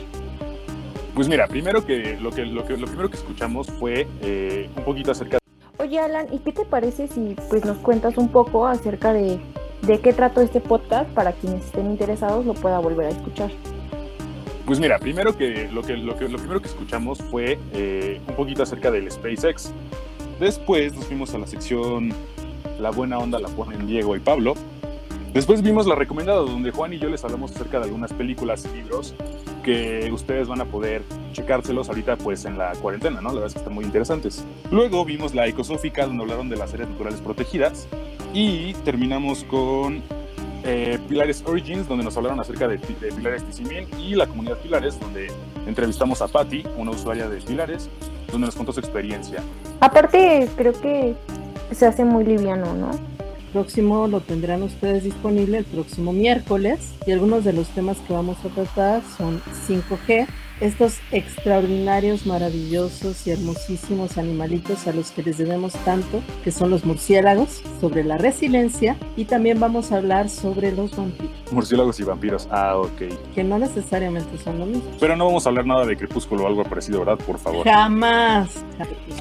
Pues 1.15 1.29
mira, 1.29 1.47
primero 1.49 1.85
que 1.85 2.17
lo 2.21 2.31
que 2.31 2.47
lo, 2.47 2.65
que, 2.65 2.77
lo 2.77 2.87
primero 2.87 3.11
que 3.11 3.17
escuchamos 3.17 3.67
fue 3.67 4.07
eh, 4.23 4.71
un 4.77 4.85
poquito 4.85 5.11
acerca 5.11 5.39
Oye, 5.79 5.99
Alan, 5.99 6.27
¿y 6.31 6.39
qué 6.41 6.53
te 6.53 6.65
parece 6.65 7.09
si 7.09 7.35
pues 7.49 7.65
nos 7.65 7.79
cuentas 7.79 8.19
un 8.19 8.29
poco 8.29 8.67
acerca 8.67 9.13
de, 9.13 9.41
de 9.83 10.01
qué 10.01 10.13
trató 10.13 10.43
este 10.43 10.61
podcast 10.61 11.11
para 11.11 11.33
quienes 11.33 11.65
estén 11.65 11.91
interesados 11.91 12.45
lo 12.45 12.55
pueda 12.55 12.79
volver 12.79 13.07
a 13.07 13.11
escuchar? 13.11 13.51
Pues 14.67 14.79
mira, 14.79 14.99
primero 14.99 15.37
que 15.37 15.69
lo 15.73 15.83
que 15.83 15.97
lo, 15.97 16.17
que, 16.17 16.29
lo 16.29 16.37
primero 16.37 16.61
que 16.61 16.69
escuchamos 16.69 17.19
fue 17.19 17.59
eh, 17.73 18.21
un 18.29 18.37
poquito 18.37 18.63
acerca 18.63 18.91
del 18.91 19.11
SpaceX. 19.11 19.73
Después 20.41 20.95
nos 20.95 21.05
fuimos 21.05 21.35
a 21.35 21.39
la 21.39 21.47
sección 21.47 22.15
La 22.79 22.91
buena 22.91 23.19
onda 23.19 23.39
la 23.39 23.49
ponen 23.49 23.87
Diego 23.87 24.17
y 24.17 24.21
Pablo. 24.21 24.55
Después 25.35 25.61
vimos 25.61 25.87
la 25.87 25.95
recomendada 25.95 26.39
donde 26.39 26.71
Juan 26.71 26.95
y 26.95 26.99
yo 26.99 27.11
les 27.11 27.23
hablamos 27.23 27.53
acerca 27.55 27.79
de 27.79 27.85
algunas 27.85 28.11
películas 28.15 28.65
y 28.65 28.79
libros 28.79 29.15
que 29.63 30.11
ustedes 30.11 30.49
van 30.49 30.63
a 30.63 30.65
poder 30.65 31.03
checárselos 31.35 31.91
ahorita 31.91 32.17
pues 32.17 32.47
en 32.47 32.57
la 32.57 32.73
cuarentena, 32.73 33.21
¿no? 33.21 33.29
La 33.29 33.35
verdad 33.35 33.49
es 33.49 33.53
que 33.53 33.59
están 33.59 33.75
muy 33.75 33.85
interesantes. 33.85 34.43
Luego 34.71 35.05
vimos 35.05 35.35
la 35.35 35.47
ecosófica 35.47 36.07
donde 36.07 36.23
hablaron 36.23 36.49
de 36.49 36.57
las 36.57 36.73
áreas 36.73 36.89
naturales 36.89 37.21
protegidas 37.21 37.87
y 38.33 38.73
terminamos 38.83 39.45
con 39.45 40.03
eh, 40.65 40.99
Pilares 41.07 41.45
Origins 41.47 41.87
donde 41.87 42.03
nos 42.03 42.17
hablaron 42.17 42.41
acerca 42.41 42.67
de, 42.67 42.79
de 42.79 43.13
Pilares 43.13 43.45
Tizimín 43.45 43.87
y 43.99 44.15
la 44.15 44.27
comunidad 44.27 44.57
Pilares 44.57 44.99
donde 44.99 45.31
entrevistamos 45.67 46.23
a 46.23 46.29
Patty, 46.29 46.65
una 46.79 46.93
usuaria 46.93 47.29
de 47.29 47.43
Pilares, 47.43 47.91
donde 48.31 48.47
nos 48.47 48.57
contó 48.57 48.73
su 48.73 48.81
experiencia. 48.81 49.43
Aparte, 49.81 50.49
creo 50.57 50.73
que 50.73 51.15
se 51.73 51.87
hace 51.87 52.05
muy 52.05 52.25
liviano, 52.25 52.75
¿no? 52.75 52.91
próximo 53.53 54.07
lo 54.07 54.21
tendrán 54.21 54.63
ustedes 54.63 55.05
disponible 55.05 55.59
el 55.59 55.65
próximo 55.65 56.13
miércoles 56.13 56.95
y 57.07 57.13
algunos 57.13 57.45
de 57.45 57.53
los 57.53 57.69
temas 57.69 57.99
que 58.07 58.13
vamos 58.13 58.39
a 58.45 58.49
tratar 58.49 59.03
son 59.17 59.43
5G, 59.67 60.27
estos 60.61 60.99
extraordinarios, 61.11 62.27
maravillosos 62.27 63.27
y 63.27 63.31
hermosísimos 63.31 64.19
animalitos 64.19 64.87
a 64.87 64.93
los 64.93 65.11
que 65.11 65.23
les 65.23 65.39
debemos 65.39 65.73
tanto, 65.85 66.21
que 66.45 66.51
son 66.51 66.71
los 66.71 66.85
murciélagos, 66.85 67.63
sobre 67.81 68.05
la 68.05 68.19
resiliencia 68.19 68.97
y 69.17 69.25
también 69.25 69.59
vamos 69.59 69.93
a 69.93 69.97
hablar 69.97 70.29
sobre 70.29 70.73
los 70.73 70.97
vampiros. 70.97 71.33
Murciélagos 71.51 71.99
y 72.01 72.05
vampiros, 72.05 72.49
ah, 72.51 72.77
ok. 72.77 73.35
Que 73.35 73.43
no 73.43 73.59
necesariamente 73.59 74.39
son 74.39 74.59
lo 74.59 74.67
mismo. 74.67 74.85
Pero 75.01 75.17
no 75.17 75.27
vamos 75.27 75.47
a 75.47 75.49
hablar 75.49 75.67
nada 75.67 75.87
de 75.87 75.97
Crepúsculo 75.97 76.45
o 76.45 76.47
algo 76.47 76.63
parecido, 76.65 77.01
¿verdad? 77.01 77.19
Por 77.25 77.39
favor. 77.39 77.65
Jamás. 77.65 78.65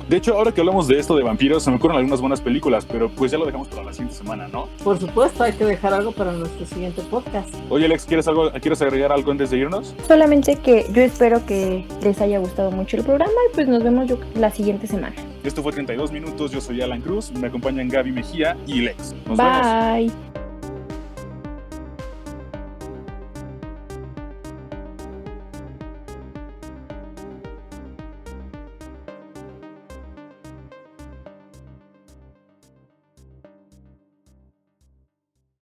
De 0.08 0.18
hecho, 0.18 0.36
ahora 0.36 0.52
que 0.52 0.62
hablamos 0.62 0.88
de 0.88 1.00
esto 1.00 1.16
de 1.16 1.24
vampiros, 1.24 1.64
se 1.64 1.70
me 1.70 1.78
ocurren 1.78 1.98
algunas 1.98 2.20
buenas 2.20 2.42
películas, 2.42 2.86
pero 2.86 3.10
pues 3.10 3.32
ya 3.32 3.38
lo 3.38 3.46
dejamos 3.46 3.68
para 3.70 3.84
la 3.84 3.94
siguiente 3.94 4.16
semana, 4.16 4.48
¿no? 4.48 4.68
Por 4.84 5.00
supuesto, 5.00 5.44
hay 5.44 5.54
que 5.54 5.66
dejar 5.66 5.94
algo 5.94 6.12
para 6.12 6.32
nuestro 6.34 6.66
siguiente 6.66 7.02
podcast. 7.04 7.54
Oye, 7.70 7.86
Alex, 7.86 8.06
¿quieres, 8.06 8.28
algo, 8.28 8.52
¿quieres 8.54 8.82
agregar 8.82 9.12
algo 9.12 9.32
antes 9.32 9.52
de 9.52 9.58
irnos? 9.58 9.96
Solamente 10.08 10.56
que 10.58 10.86
yo 10.92 11.02
espero 11.02 11.28
que 11.45 11.86
les 12.01 12.19
haya 12.21 12.39
gustado 12.39 12.71
mucho 12.71 12.97
el 12.97 13.03
programa 13.03 13.32
y 13.49 13.55
pues 13.55 13.67
nos 13.67 13.84
vemos 13.84 14.07
yo 14.07 14.19
la 14.36 14.51
siguiente 14.51 14.88
semana. 14.88 15.15
Esto 15.43 15.63
fue 15.63 15.71
32 15.71 16.11
minutos, 16.11 16.51
yo 16.51 16.59
soy 16.59 16.82
Alan 16.82 17.01
Cruz, 17.01 17.32
me 17.32 17.47
acompañan 17.47 17.88
Gaby 17.88 18.11
Mejía 18.11 18.57
y 18.67 18.82
Lex. 18.82 19.15
Nos 19.25 19.38
Bye. 19.38 20.07
vemos. 20.07 20.49